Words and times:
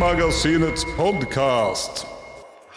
Filmmagasinets 0.00 0.86
podkast. 0.96 2.06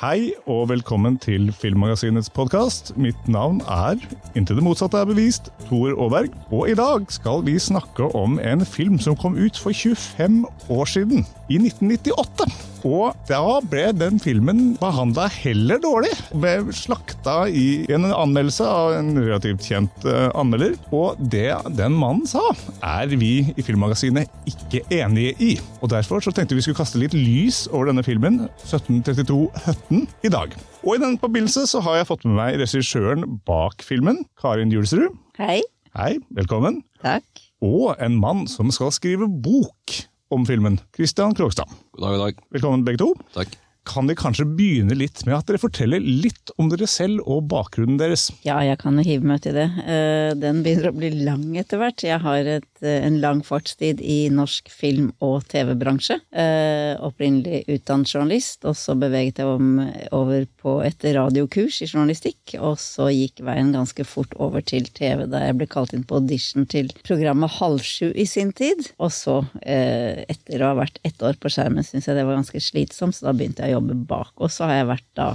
Hei 0.01 0.33
og 0.43 0.65
velkommen 0.73 1.15
til 1.23 1.53
Filmmagasinets 1.55 2.27
podkast. 2.27 2.91
Mitt 2.99 3.29
navn 3.31 3.61
er, 3.63 3.95
inntil 4.35 4.59
det 4.59 4.65
motsatte 4.65 4.99
er 4.99 5.07
bevist, 5.07 5.47
Tor 5.69 5.95
Aaberg. 6.03 6.35
Og 6.51 6.73
i 6.73 6.75
dag 6.75 7.07
skal 7.15 7.45
vi 7.47 7.55
snakke 7.55 8.09
om 8.11 8.35
en 8.43 8.67
film 8.67 8.99
som 8.99 9.15
kom 9.15 9.39
ut 9.39 9.55
for 9.55 9.71
25 9.71 10.43
år 10.67 10.91
siden, 10.97 11.23
i 11.47 11.61
1998. 11.63 12.72
Og 12.83 13.15
da 13.29 13.61
ble 13.71 13.85
den 13.95 14.19
filmen 14.19 14.73
behandla 14.79 15.29
heller 15.31 15.79
dårlig. 15.83 16.11
Ble 16.35 16.73
slakta 16.75 17.45
i 17.47 17.85
en 17.93 18.09
anmeldelse 18.09 18.67
av 18.67 18.95
en 18.97 19.13
relativt 19.15 19.63
kjent 19.69 20.07
uh, 20.07 20.27
anmelder. 20.35 20.75
Og 20.91 21.19
det 21.31 21.55
den 21.77 21.95
mannen 21.95 22.27
sa, 22.27 22.43
er 22.83 23.07
vi 23.15 23.53
i 23.55 23.63
Filmmagasinet 23.63 24.27
ikke 24.49 24.83
enige 24.91 25.35
i. 25.39 25.51
Og 25.81 25.93
Derfor 25.93 26.23
så 26.25 26.33
tenkte 26.35 26.57
vi 26.57 26.65
skulle 26.65 26.79
kaste 26.81 26.99
litt 26.99 27.15
lys 27.15 27.63
over 27.71 27.91
denne 27.91 28.03
filmen, 28.03 28.43
1732 28.65 29.39
Høtten, 29.67 30.07
i 30.25 30.31
dag. 30.33 30.55
Og 30.83 30.97
i 30.97 31.03
den 31.03 31.19
forbindelse 31.21 31.67
så 31.69 31.83
har 31.85 32.01
jeg 32.01 32.09
fått 32.09 32.25
med 32.27 32.35
meg 32.39 32.59
regissøren 32.59 33.39
bak 33.47 33.85
filmen, 33.85 34.25
Karin 34.41 34.73
Julsrud. 34.73 35.13
Hei. 35.39 35.61
Hei, 35.95 36.17
velkommen. 36.33 36.81
Takk. 37.03 37.45
Og 37.63 37.93
en 38.03 38.17
mann 38.19 38.47
som 38.51 38.73
skal 38.73 38.91
skrive 38.91 39.29
bok 39.29 40.01
om 40.29 40.45
filmen, 40.45 40.79
Christian 40.95 41.35
Krogstad. 41.35 41.69
God 41.91 42.05
dag, 42.05 42.15
god 42.17 42.25
dag. 42.25 42.45
Velkommen 42.57 42.85
begge 42.87 43.03
to. 43.03 43.13
Takk. 43.33 43.62
Kan 43.83 44.07
dere 44.07 44.15
kanskje 44.15 44.45
begynne 44.47 44.95
litt 44.95 45.25
med 45.27 45.35
at 45.35 45.49
dere 45.49 45.59
forteller 45.59 45.99
litt 45.99 46.53
om 46.55 46.69
dere 46.71 46.87
selv 46.87 47.19
og 47.27 47.49
bakgrunnen 47.51 47.97
deres? 47.99 48.29
Ja, 48.45 48.61
jeg 48.63 48.77
kan 48.79 48.95
jo 48.95 49.03
hive 49.03 49.27
meg 49.27 49.41
til 49.43 49.57
det. 49.57 49.65
Eh, 49.83 50.31
Den 50.39 50.61
begynner 50.63 50.87
å 50.93 50.95
bli 50.95 51.09
lang 51.25 51.57
etter 51.59 51.81
hvert. 51.81 51.99
Jeg 52.05 52.21
har 52.23 52.47
et, 52.47 52.69
eh, 52.81 53.03
en 53.03 53.19
lang 53.19 53.41
fartstid 53.43 53.99
i 53.99 54.29
norsk 54.31 54.71
film- 54.71 55.11
og 55.19 55.43
TV-bransje. 55.51 56.21
Eh, 56.31 56.95
Opprinnelig 57.03 57.65
utdannet 57.67 58.07
journalist, 58.07 58.63
og 58.63 58.77
så 58.79 58.95
beveget 58.95 59.41
jeg 59.43 59.47
om 59.51 59.83
over 60.13 60.47
på 60.63 60.77
et 60.85 61.03
radiokurs 61.03 61.81
i 61.83 61.89
journalistikk. 61.91 62.55
Og 62.63 62.77
så 62.79 63.09
gikk 63.11 63.43
veien 63.43 63.73
ganske 63.75 64.05
fort 64.07 64.31
over 64.39 64.61
til 64.61 64.87
TV, 64.95 65.27
da 65.27 65.43
jeg 65.43 65.57
ble 65.59 65.67
kalt 65.67 65.93
inn 65.93 66.05
på 66.07 66.21
audition 66.21 66.65
til 66.65 66.87
programmet 67.03 67.51
Halv 67.59 67.83
sju 67.83 68.13
i 68.15 68.23
sin 68.25 68.53
tid. 68.53 68.93
Og 68.97 69.11
så, 69.11 69.41
etter 69.61 70.63
å 70.63 70.71
ha 70.71 70.75
vært 70.85 70.99
ett 71.03 71.19
år 71.19 71.35
på 71.35 71.51
skjermen, 71.51 71.83
syns 71.83 72.07
jeg 72.07 72.15
det 72.15 72.25
var 72.25 72.39
ganske 72.39 72.63
slitsomt, 72.63 73.15
så 73.19 73.27
da 73.27 73.33
begynte 73.35 73.65
jeg 73.65 73.72
å 73.73 73.79
jobbe 73.79 73.97
bak. 74.07 74.33
Og 74.37 74.51
så 74.53 74.69
har 74.69 74.81
jeg 74.81 74.91
vært 74.93 75.09
da 75.17 75.33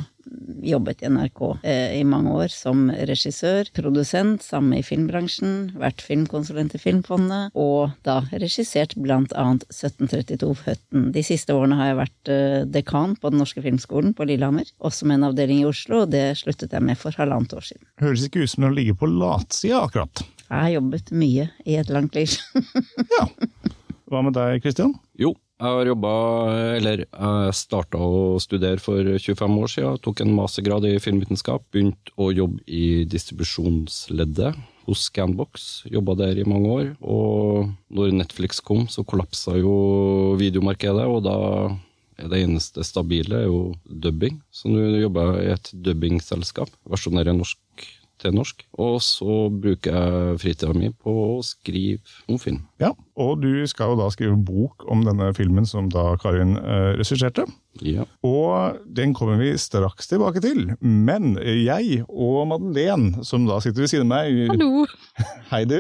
jobbet 0.63 1.03
i 1.03 1.09
NRK 1.09 1.41
eh, 1.63 1.99
i 1.99 2.05
mange 2.05 2.33
år 2.37 2.53
som 2.53 2.89
regissør, 2.91 3.69
produsent, 3.77 4.43
samme 4.45 4.81
i 4.81 4.85
filmbransjen, 4.85 5.73
vært 5.79 6.03
filmkonsulent 6.05 6.77
i 6.77 6.81
Filmfondet, 6.83 7.55
og 7.59 7.95
da 8.07 8.21
regissert 8.33 8.97
blant 9.01 9.33
annet 9.39 9.65
1732 9.71 10.51
Høtten. 10.67 11.09
De 11.15 11.25
siste 11.25 11.55
årene 11.57 11.79
har 11.79 11.93
jeg 11.93 12.01
vært 12.03 12.33
eh, 12.35 12.61
dekan 12.69 13.17
på 13.19 13.33
Den 13.33 13.43
norske 13.43 13.65
filmskolen 13.65 14.15
på 14.17 14.29
Lillehammer, 14.29 14.69
også 14.85 15.09
med 15.09 15.21
en 15.21 15.31
avdeling 15.31 15.63
i 15.63 15.69
Oslo, 15.69 16.05
og 16.05 16.13
det 16.15 16.27
sluttet 16.43 16.75
jeg 16.75 16.85
med 16.85 16.99
for 17.01 17.17
halvannet 17.19 17.57
år 17.57 17.69
siden. 17.71 17.89
Høres 18.03 18.27
ikke 18.27 18.45
ut 18.45 18.55
som 18.55 18.69
å 18.69 18.75
ligge 18.75 18.97
på 18.99 19.11
latsida 19.11 19.85
akkurat. 19.87 20.25
Jeg 20.49 20.57
har 20.57 20.73
jobbet 20.79 21.13
mye 21.13 21.51
i 21.69 21.81
et 21.81 21.93
langt 21.93 22.19
liv. 22.19 22.37
Ja. 23.19 23.25
Hva 24.09 24.21
med 24.25 24.33
deg, 24.37 24.63
Kristian? 24.65 24.95
Jo, 25.21 25.35
jeg 25.59 25.75
har 25.75 25.89
jobba, 25.91 26.11
eller 26.79 27.01
jeg 27.03 27.55
starta 27.59 27.99
å 27.99 28.39
studere 28.43 28.79
for 28.79 29.03
25 29.19 29.57
år 29.59 29.73
siden. 29.73 30.01
Tok 30.05 30.23
en 30.23 30.35
mastergrad 30.37 30.87
i 30.87 31.01
filmvitenskap. 31.03 31.65
Begynte 31.75 32.15
å 32.15 32.31
jobbe 32.31 32.63
i 32.71 33.03
distribusjonsleddet 33.11 34.55
hos 34.87 35.09
Scanbox. 35.09 35.67
Jobba 35.91 36.15
der 36.23 36.39
i 36.39 36.47
mange 36.47 36.71
år. 36.77 36.87
Og 37.03 37.73
når 37.91 38.15
Netflix 38.21 38.63
kom, 38.63 38.87
så 38.87 39.03
kollapsa 39.03 39.59
jo 39.59 39.75
videomarkedet, 40.39 41.09
og 41.11 41.27
da 41.27 41.37
er 42.19 42.31
det 42.31 42.45
eneste 42.47 42.87
stabile 42.87 43.43
jo 43.49 43.61
dubbing. 43.83 44.39
Så 44.55 44.71
nå 44.71 44.87
jobber 45.03 45.41
jeg 45.41 45.49
i 45.49 45.55
et 45.57 45.73
dubbingselskap. 45.91 46.71
Versjonerer 46.87 47.35
norsk 47.35 47.59
til 48.23 48.35
norsk. 48.37 48.65
Og 48.79 48.99
så 49.05 49.39
bruker 49.53 49.95
jeg 49.95 50.39
fritida 50.43 50.75
mi 50.77 50.91
på 50.93 51.13
å 51.39 51.39
skrive 51.47 52.03
om 52.29 52.39
film. 52.43 52.61
Ja, 52.83 52.93
og 53.19 53.41
du 53.43 53.65
skal 53.71 53.93
jo 53.95 54.01
da 54.03 54.09
skrive 54.15 54.37
bok 54.39 54.85
om 54.91 55.05
denne 55.07 55.31
filmen 55.37 55.67
som 55.67 55.89
da 55.93 56.13
Karin 56.23 56.57
eh, 56.59 56.93
regisserte. 56.99 57.47
Ja. 57.85 58.05
Og 58.27 58.79
den 58.91 59.13
kommer 59.15 59.39
vi 59.39 59.53
straks 59.61 60.09
tilbake 60.11 60.43
til. 60.43 60.65
Men 60.83 61.37
jeg 61.39 62.01
og 62.09 62.49
Madeleine, 62.51 63.23
som 63.27 63.45
da 63.47 63.61
sitter 63.63 63.85
ved 63.85 63.93
siden 63.93 64.11
av 64.11 64.27
meg 64.27 64.51
Hallo. 64.51 64.87
Hei, 65.53 65.63
du. 65.71 65.77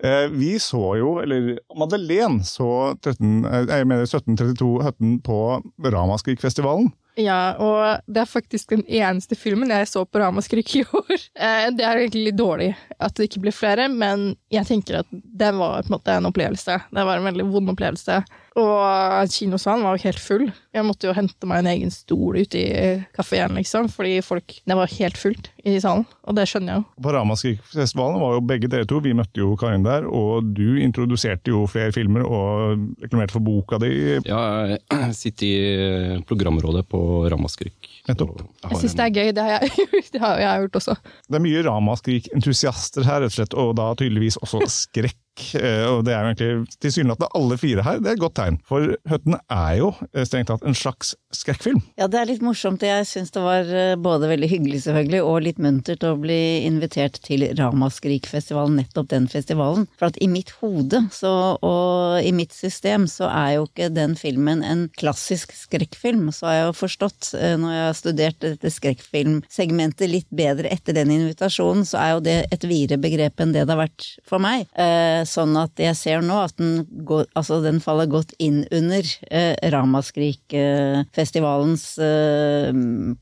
Eh, 0.00 0.26
Vi 0.32 0.54
så 0.62 0.82
jo, 1.00 1.16
eller 1.22 1.58
Madeleine 1.76 2.44
så 2.46 2.94
13, 3.04 3.44
eh, 3.44 3.66
jeg 3.68 3.88
mener 3.88 4.08
1732 4.08 4.70
Høtten 4.86 5.18
på 5.24 5.40
Ramaskrik-festivalen. 5.84 6.92
Ja, 7.16 7.54
og 7.56 8.02
det 8.12 8.20
er 8.20 8.28
faktisk 8.28 8.74
den 8.74 8.82
eneste 8.92 9.36
filmen 9.40 9.70
jeg 9.72 9.88
så 9.88 10.02
på 10.04 10.20
Ramaskrik 10.20 10.74
i 10.76 10.82
år. 10.84 11.14
Eh, 11.36 11.68
Det 11.72 11.84
er 11.84 12.00
egentlig 12.00 12.26
litt 12.30 12.36
dårlig 12.38 12.70
at 13.00 13.14
det 13.16 13.26
ikke 13.30 13.40
blir 13.46 13.54
flere, 13.56 13.88
men 13.92 14.34
jeg 14.52 14.66
tenker 14.68 15.00
at 15.00 15.08
det 15.12 15.50
var 15.56 15.82
på 15.82 15.90
en 15.90 15.94
måte 15.96 16.12
en 16.16 16.28
opplevelse. 16.28 16.76
Det 16.92 17.04
var 17.08 17.16
en 17.20 17.28
veldig 17.28 17.46
vond 17.52 17.72
opplevelse. 17.72 18.18
Og 18.56 19.28
kinosalen 19.28 19.84
var 19.84 19.98
jo 19.98 20.06
helt 20.06 20.20
full. 20.22 20.46
Jeg 20.72 20.84
måtte 20.86 21.08
jo 21.08 21.12
hente 21.16 21.48
meg 21.48 21.60
en 21.60 21.68
egen 21.74 21.90
stol 21.92 22.38
ute 22.40 22.56
i 22.56 22.86
kafeen, 23.16 23.52
liksom, 23.58 23.90
fordi 23.92 24.14
folk 24.24 24.54
Det 24.66 24.76
var 24.78 24.88
helt 24.96 25.18
fullt 25.20 25.50
i 25.66 25.74
salen, 25.82 26.06
og 26.24 26.36
det 26.38 26.46
skjønner 26.48 26.72
jeg 26.72 26.80
jo. 26.80 27.02
På 27.04 27.12
Ramaskrik-festivalen 27.16 28.20
var 28.22 28.36
jo 28.36 28.44
begge 28.48 28.70
dere 28.72 28.88
to, 28.88 29.00
vi 29.04 29.12
møtte 29.18 29.42
jo 29.42 29.50
Karin 29.60 29.84
der, 29.84 30.06
og 30.08 30.46
du 30.56 30.78
introduserte 30.80 31.52
jo 31.52 31.64
flere 31.68 31.92
filmer 31.92 32.24
og 32.24 32.86
reklamerte 33.02 33.36
for 33.36 33.44
boka 33.44 33.80
di. 33.82 33.90
Ja, 34.28 34.40
jeg 34.78 35.12
sitter 35.18 35.46
i 35.46 36.22
programrådet 36.28 36.86
på 36.88 37.00
Ramaskrik. 37.32 37.76
Nettopp. 38.08 38.40
Jeg 38.70 38.80
syns 38.84 38.96
det 38.96 39.06
er 39.08 39.14
gøy. 39.18 39.34
Det 39.36 39.44
har 39.44 39.66
jeg, 39.66 39.88
det 40.14 40.22
har 40.22 40.40
jeg 40.40 40.64
gjort 40.64 40.80
også. 40.80 40.96
Det 41.26 41.40
er 41.40 41.46
mye 41.50 41.66
Ramaskrik-entusiaster 41.66 43.04
her, 43.04 43.24
rett 43.26 43.34
og 43.34 43.38
slett, 43.40 43.58
og 43.58 43.76
da 43.76 43.92
tydeligvis 43.98 44.40
også 44.40 44.64
skrekk. 44.70 45.20
Eh, 45.54 45.84
Og 45.86 46.04
det 46.06 46.14
er 46.14 46.22
jo 46.22 46.32
egentlig 46.32 46.78
tilsynelatende 46.82 47.28
alle 47.36 47.58
fire 47.60 47.84
her, 47.86 48.00
det 48.00 48.10
er 48.10 48.16
et 48.16 48.22
godt 48.22 48.36
tegn. 48.38 48.58
For 48.66 48.96
Høtten 49.10 49.36
er 49.52 49.72
jo 49.80 49.90
eh, 50.12 50.24
strengt 50.26 50.48
tatt 50.50 50.64
en 50.66 50.76
slags 50.76 51.14
skrekkfilm. 51.36 51.82
Ja, 52.00 52.08
det 52.08 52.20
er 52.20 52.28
litt 52.30 52.44
morsomt. 52.44 52.84
Jeg 52.86 53.06
syns 53.08 53.32
det 53.34 53.42
var 53.44 53.68
eh, 53.68 53.94
både 54.00 54.30
veldig 54.30 54.48
hyggelig 54.50 54.82
selvfølgelig, 54.86 55.22
og 55.26 55.42
litt 55.44 55.60
muntert 55.62 56.06
å 56.08 56.14
bli 56.20 56.38
invitert 56.66 57.20
til 57.26 57.44
Ramaskrik-festivalen, 57.58 58.78
nettopp 58.80 59.10
den 59.12 59.28
festivalen. 59.30 59.86
For 60.00 60.10
at 60.10 60.20
i 60.24 60.28
mitt 60.30 60.54
hode 60.62 61.02
så, 61.14 61.32
og 61.60 62.24
i 62.24 62.32
mitt 62.36 62.54
system 62.56 63.06
så 63.10 63.28
er 63.30 63.56
jo 63.58 63.66
ikke 63.68 63.90
den 63.94 64.16
filmen 64.18 64.64
en 64.66 64.86
klassisk 64.98 65.52
skrekkfilm. 65.56 66.30
Så 66.34 66.48
har 66.48 66.58
jeg 66.58 66.66
jo 66.70 66.76
forstått, 66.80 67.32
når 67.36 67.76
jeg 67.76 67.84
har 67.86 67.98
studert 68.00 68.40
dette 68.44 68.72
skrekkfilmsegmentet 68.72 70.10
litt 70.10 70.28
bedre 70.34 70.70
etter 70.72 70.96
den 70.96 71.12
invitasjonen, 71.14 71.84
så 71.86 72.00
er 72.00 72.10
jo 72.14 72.24
det 72.24 72.36
et 72.54 72.66
videre 72.68 73.00
begrep 73.02 73.40
enn 73.42 73.52
det 73.54 73.66
det 73.66 73.74
har 73.74 73.82
vært 73.84 74.08
for 74.28 74.42
meg. 74.42 74.66
Eh, 74.78 75.22
Sånn 75.26 75.56
at 75.58 75.72
jeg 75.80 75.96
ser 75.98 76.20
nå 76.24 76.34
at 76.44 76.56
den, 76.60 76.86
går, 77.06 77.26
altså 77.38 77.60
den 77.64 77.80
faller 77.82 78.06
godt 78.10 78.34
inn 78.42 78.66
under 78.74 79.02
eh, 79.30 79.54
Ramaskrik-festivalens 79.72 81.98
eh, 82.02 82.72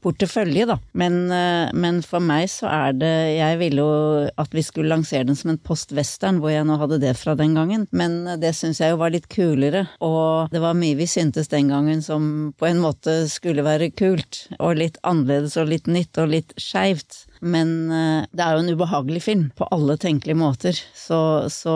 portefølje, 0.05 0.67
da. 0.71 0.77
Men, 0.93 1.31
eh, 1.33 1.69
men 1.75 2.03
for 2.07 2.21
meg 2.25 2.49
så 2.53 2.67
er 2.71 2.93
det 2.99 3.13
Jeg 3.35 3.59
ville 3.61 3.81
jo 3.83 3.93
at 4.41 4.55
vi 4.55 4.63
skulle 4.65 4.93
lansere 4.93 5.27
den 5.29 5.37
som 5.39 5.51
en 5.53 5.65
post-western, 5.65 6.39
hvor 6.43 6.51
jeg 6.53 6.67
nå 6.69 6.75
hadde 6.81 6.99
det 7.03 7.15
fra 7.19 7.35
den 7.39 7.55
gangen. 7.57 7.83
Men 7.93 8.11
det 8.41 8.55
syns 8.57 8.81
jeg 8.83 8.91
jo 8.93 9.01
var 9.01 9.11
litt 9.15 9.29
kulere, 9.33 9.83
og 10.05 10.49
det 10.53 10.61
var 10.63 10.75
mye 10.79 10.99
vi 10.99 11.07
syntes 11.11 11.49
den 11.53 11.69
gangen 11.73 12.01
som 12.05 12.23
på 12.59 12.65
en 12.69 12.81
måte 12.83 13.29
skulle 13.33 13.65
være 13.67 13.93
kult, 13.97 14.33
og 14.59 14.79
litt 14.81 14.99
annerledes 15.07 15.57
og 15.61 15.69
litt 15.73 15.87
nytt 15.91 16.15
og 16.21 16.27
litt 16.35 16.51
skeivt. 16.61 17.13
Men 17.45 17.75
eh, 17.93 18.25
det 18.33 18.41
er 18.41 18.57
jo 18.57 18.63
en 18.63 18.73
ubehagelig 18.73 19.21
film 19.27 19.45
på 19.57 19.69
alle 19.75 19.99
tenkelige 20.01 20.39
måter. 20.41 20.79
Så, 20.97 21.19
så 21.53 21.75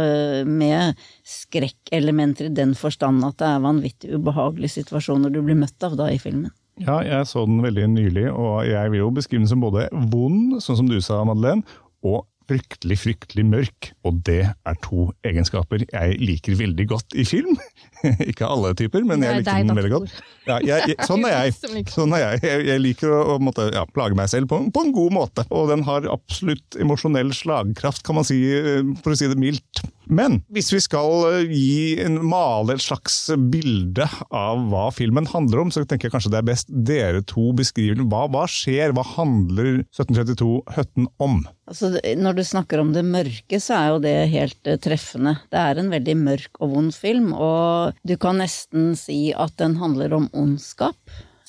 eh, 0.00 0.48
med 0.48 0.96
skrekkelementer 1.28 2.48
i 2.48 2.54
den 2.56 2.72
forstand 2.78 3.24
at 3.28 3.36
det 3.42 3.50
er 3.50 3.66
vanvittig 3.66 4.14
ubehagelige 4.16 4.78
situasjoner 4.80 5.32
du 5.32 5.42
blir 5.44 5.58
møtt 5.60 5.86
av 5.86 5.98
da 6.00 6.08
i 6.12 6.18
filmen. 6.22 6.50
Ja, 6.80 7.02
jeg 7.04 7.28
så 7.28 7.44
den 7.44 7.60
veldig 7.60 7.90
nylig, 7.92 8.30
og 8.32 8.64
jeg 8.64 8.92
vil 8.94 9.02
jo 9.02 9.12
beskrive 9.12 9.42
den 9.42 9.50
som 9.50 9.60
både 9.60 9.90
vond, 10.08 10.56
sånn 10.64 10.78
som 10.78 10.88
du 10.88 10.96
sa, 11.04 11.20
Madeleine, 11.28 11.66
og 12.00 12.24
fryktelig, 12.50 12.98
fryktelig 13.04 13.44
mørk. 13.46 13.90
Og 14.06 14.20
det 14.26 14.42
er 14.50 14.80
to 14.84 15.10
egenskaper 15.26 15.84
jeg 15.86 16.18
liker 16.20 16.58
veldig 16.58 16.86
godt 16.90 17.16
i 17.18 17.26
film. 17.28 17.54
Ikke 18.30 18.48
alle 18.48 18.72
typer, 18.78 19.04
men 19.06 19.22
jeg 19.24 19.38
er 19.38 19.42
liker 19.44 19.68
den 19.68 19.78
veldig 19.78 19.92
godt. 19.92 20.16
Ja, 20.48 20.58
jeg, 20.64 20.92
jeg, 20.92 20.98
sånn 21.06 21.26
er 21.28 21.36
jeg. 21.36 21.56
Sånn 21.96 22.16
er 22.16 22.24
jeg. 22.24 22.42
jeg. 22.48 22.66
Jeg 22.70 22.82
liker 22.82 23.14
å, 23.14 23.20
å 23.34 23.38
måtte, 23.42 23.68
ja, 23.74 23.84
plage 23.94 24.18
meg 24.18 24.30
selv 24.32 24.50
på, 24.50 24.60
på 24.72 24.84
en 24.86 24.94
god 24.96 25.16
måte. 25.16 25.46
Og 25.54 25.70
den 25.70 25.84
har 25.86 26.08
absolutt 26.10 26.78
emosjonell 26.80 27.32
slagkraft, 27.36 28.04
kan 28.06 28.18
man 28.18 28.26
si, 28.26 28.42
eh, 28.56 28.82
for 29.04 29.14
å 29.14 29.20
si 29.20 29.30
det 29.30 29.38
mildt. 29.40 29.84
Men 30.10 30.40
hvis 30.50 30.72
vi 30.74 30.80
skal 30.82 31.24
eh, 31.28 31.52
gi 31.54 32.00
en 32.02 32.18
male 32.26 32.74
et 32.74 32.82
slags 32.82 33.22
bilde 33.52 34.08
av 34.34 34.64
hva 34.72 34.88
filmen 34.94 35.28
handler 35.30 35.62
om, 35.62 35.70
så 35.70 35.84
tenker 35.86 36.08
jeg 36.08 36.16
kanskje 36.16 36.32
det 36.34 36.40
er 36.40 36.48
best 36.50 36.74
dere 36.90 37.22
to 37.30 37.50
beskriver 37.56 38.02
hva, 38.10 38.24
hva 38.32 38.44
skjer, 38.50 38.94
hva 38.96 39.06
handler 39.14 39.84
1732 39.86 40.50
Høtten 40.74 41.08
om? 41.22 41.40
Altså, 41.70 41.92
når 42.18 42.40
du 42.40 42.44
snakker 42.46 42.82
om 42.82 42.90
det 42.96 43.06
mørke, 43.06 43.60
så 43.62 43.76
er 43.78 43.88
jo 43.92 44.02
det 44.02 44.16
helt 44.34 44.70
eh, 44.70 44.80
treffende. 44.82 45.36
Det 45.54 45.62
er 45.62 45.78
en 45.78 45.94
veldig 45.94 46.16
mørk 46.18 46.58
og 46.58 46.74
vond 46.74 46.94
film, 46.94 47.30
og 47.30 47.98
du 48.02 48.16
kan 48.20 48.42
nesten 48.42 48.96
si 48.98 49.30
at 49.30 49.54
den 49.62 49.78
handler 49.78 50.18
om 50.18 50.30
ondskap. 50.34 50.98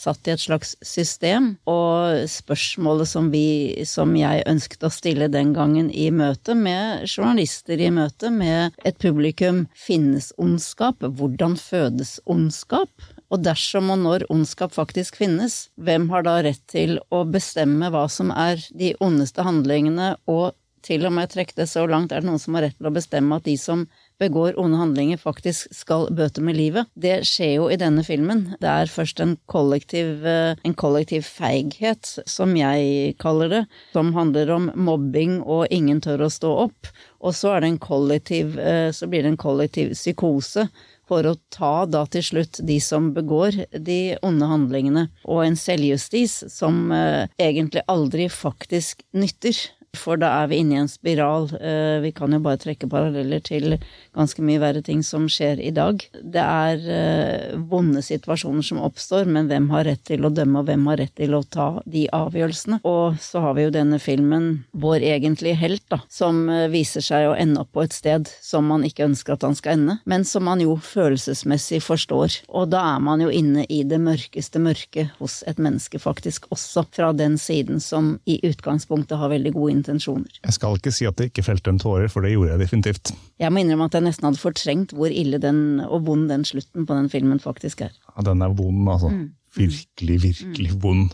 Satt 0.01 0.25
i 0.25 0.33
et 0.33 0.41
slags 0.41 0.73
system. 0.81 1.51
Og 1.69 2.25
spørsmålet 2.31 3.09
som 3.11 3.29
vi, 3.33 3.83
som 3.85 4.15
jeg 4.17 4.45
ønsket 4.49 4.87
å 4.87 4.93
stille 4.93 5.29
den 5.29 5.53
gangen 5.53 5.91
i 5.93 6.07
møte 6.09 6.55
med 6.57 7.05
journalister, 7.05 7.77
i 7.77 7.91
møte 7.93 8.31
med 8.33 8.77
et 8.87 8.97
publikum, 9.01 9.67
finnes 9.77 10.31
ondskap? 10.41 11.05
Hvordan 11.05 11.57
fødes 11.61 12.17
ondskap? 12.25 12.89
Og 13.31 13.45
dersom 13.45 13.93
og 13.93 14.01
når 14.01 14.25
ondskap 14.33 14.73
faktisk 14.75 15.21
finnes, 15.21 15.67
hvem 15.79 16.09
har 16.11 16.25
da 16.25 16.39
rett 16.43 16.63
til 16.71 16.97
å 17.13 17.21
bestemme 17.23 17.91
hva 17.93 18.07
som 18.11 18.33
er 18.33 18.59
de 18.75 18.91
ondeste 18.99 19.45
handlingene, 19.45 20.15
og 20.27 20.57
til 20.81 21.05
og 21.05 21.13
med 21.13 21.29
trekke 21.31 21.55
det 21.55 21.69
så 21.69 21.85
langt, 21.87 22.11
er 22.11 22.23
det 22.23 22.27
noen 22.27 22.41
som 22.41 22.57
har 22.57 22.67
rett 22.67 22.77
til 22.79 22.89
å 22.89 22.95
bestemme 22.95 23.37
at 23.37 23.45
de 23.45 23.53
som 23.59 23.85
begår 24.21 24.57
onde 24.61 24.79
handlinger, 24.79 25.19
faktisk 25.19 25.71
skal 25.75 26.07
bøte 26.15 26.43
med 26.45 26.57
livet. 26.59 26.89
Det 26.93 27.21
skjer 27.27 27.55
jo 27.55 27.67
i 27.73 27.79
denne 27.81 28.03
filmen. 28.05 28.45
Det 28.61 28.69
er 28.69 28.91
først 28.91 29.21
en 29.23 29.35
kollektiv, 29.51 30.25
eh, 30.25 30.55
en 30.63 30.77
kollektiv 30.77 31.25
feighet, 31.27 32.19
som 32.29 32.55
jeg 32.57 33.17
kaller 33.21 33.49
det, 33.49 33.63
som 33.95 34.13
handler 34.13 34.53
om 34.53 34.71
mobbing 34.75 35.41
og 35.41 35.67
ingen 35.71 36.01
tør 36.01 36.27
å 36.27 36.31
stå 36.31 36.53
opp. 36.67 36.91
Og 37.21 37.35
så, 37.37 37.55
er 37.55 37.61
det 37.61 37.73
en 37.73 37.81
kollektiv, 37.81 38.57
eh, 38.59 38.91
så 38.91 39.09
blir 39.09 39.23
det 39.23 39.33
en 39.33 39.41
kollektiv 39.41 39.93
psykose 39.93 40.69
for 41.11 41.27
å 41.27 41.35
ta 41.51 41.85
da 41.91 42.05
til 42.11 42.23
slutt 42.23 42.61
de 42.63 42.79
som 42.83 43.11
begår 43.15 43.65
de 43.75 44.15
onde 44.23 44.47
handlingene, 44.47 45.09
og 45.27 45.43
en 45.43 45.59
selvjustis 45.59 46.43
som 46.53 46.91
eh, 46.95 47.27
egentlig 47.41 47.83
aldri 47.91 48.29
faktisk 48.31 49.03
nytter. 49.11 49.57
For 49.97 50.19
da 50.19 50.29
er 50.41 50.49
vi 50.51 50.61
inne 50.61 50.75
i 50.75 50.81
en 50.81 50.89
spiral. 50.89 51.49
Eh, 51.59 51.99
Vi 52.01 52.11
kan 52.15 52.31
jo 52.31 52.39
bare 52.43 52.59
trekke 52.61 52.87
paralleller 52.89 53.41
til 53.43 53.75
ganske 54.15 54.43
mye 54.43 54.59
verre 54.61 54.81
ting 54.83 55.03
som 55.03 55.27
skjer 55.29 55.59
i 55.59 55.71
dag. 55.75 56.01
Det 56.23 56.41
er 56.41 56.85
eh, 56.87 57.57
vonde 57.69 58.01
situasjoner 58.03 58.63
som 58.65 58.81
oppstår, 58.81 59.27
men 59.27 59.49
hvem 59.51 59.69
har 59.73 59.85
rett 59.89 60.03
til 60.07 60.25
å 60.25 60.31
dømme, 60.33 60.61
og 60.61 60.69
hvem 60.69 60.87
har 60.89 61.01
rett 61.03 61.15
til 61.19 61.35
å 61.35 61.43
ta 61.43 61.67
de 61.85 62.05
avgjørelsene? 62.15 62.81
Og 62.87 63.19
så 63.21 63.43
har 63.43 63.55
vi 63.57 63.67
jo 63.67 63.73
denne 63.75 63.99
filmen, 64.01 64.63
vår 64.71 65.03
egentlige 65.11 65.59
helt, 65.59 65.83
da, 65.91 66.01
som 66.09 66.45
eh, 66.49 66.69
viser 66.71 67.03
seg 67.05 67.29
å 67.29 67.35
ende 67.35 67.61
opp 67.65 67.73
på 67.75 67.85
et 67.85 67.95
sted 67.95 68.31
som 68.41 68.67
man 68.71 68.87
ikke 68.87 69.09
ønsker 69.09 69.35
at 69.35 69.45
han 69.47 69.57
skal 69.59 69.77
ende, 69.77 69.97
men 70.09 70.25
som 70.27 70.47
man 70.47 70.63
jo 70.63 70.77
følelsesmessig 70.81 71.81
forstår. 71.83 72.41
Og 72.49 72.71
da 72.71 72.85
er 72.95 73.03
man 73.03 73.21
jo 73.23 73.29
inne 73.31 73.67
i 73.67 73.83
det 73.87 73.99
mørkeste 74.01 74.61
mørket 74.63 75.11
hos 75.19 75.41
et 75.47 75.59
menneske, 75.61 75.99
faktisk, 76.01 76.47
også 76.55 76.87
fra 76.95 77.11
den 77.15 77.37
siden 77.41 77.83
som 77.83 78.15
i 78.29 78.39
utgangspunktet 78.47 79.19
har 79.19 79.31
veldig 79.31 79.53
god 79.55 79.61
gode 79.61 79.77
intensjoner. 79.81 80.39
Jeg 80.45 80.57
skal 80.57 80.77
ikke 80.79 80.93
si 80.95 81.09
at 81.09 81.17
det 81.19 81.31
ikke 81.31 81.45
felte 81.49 81.73
en 81.73 81.81
tårer, 81.81 82.07
for 82.13 82.25
det 82.25 82.35
gjorde 82.35 82.53
jeg 82.53 82.63
definitivt. 82.63 83.13
Jeg 83.41 83.53
må 83.53 83.63
innrømme 83.63 83.89
at 83.89 83.97
jeg 83.97 84.07
nesten 84.07 84.29
hadde 84.29 84.41
fortrengt 84.41 84.95
hvor 84.95 85.11
ille 85.11 85.41
den, 85.41 85.81
og 85.83 86.05
vond 86.07 86.29
den 86.31 86.45
slutten 86.47 86.87
på 86.87 86.97
den 86.97 87.09
filmen 87.11 87.41
faktisk 87.43 87.83
er. 87.89 87.95
Ja, 88.13 88.27
den 88.31 88.45
er 88.45 88.53
vond, 88.55 88.85
altså. 88.89 89.11
Virkelig, 89.57 90.21
virkelig 90.23 90.77
vond. 90.79 91.11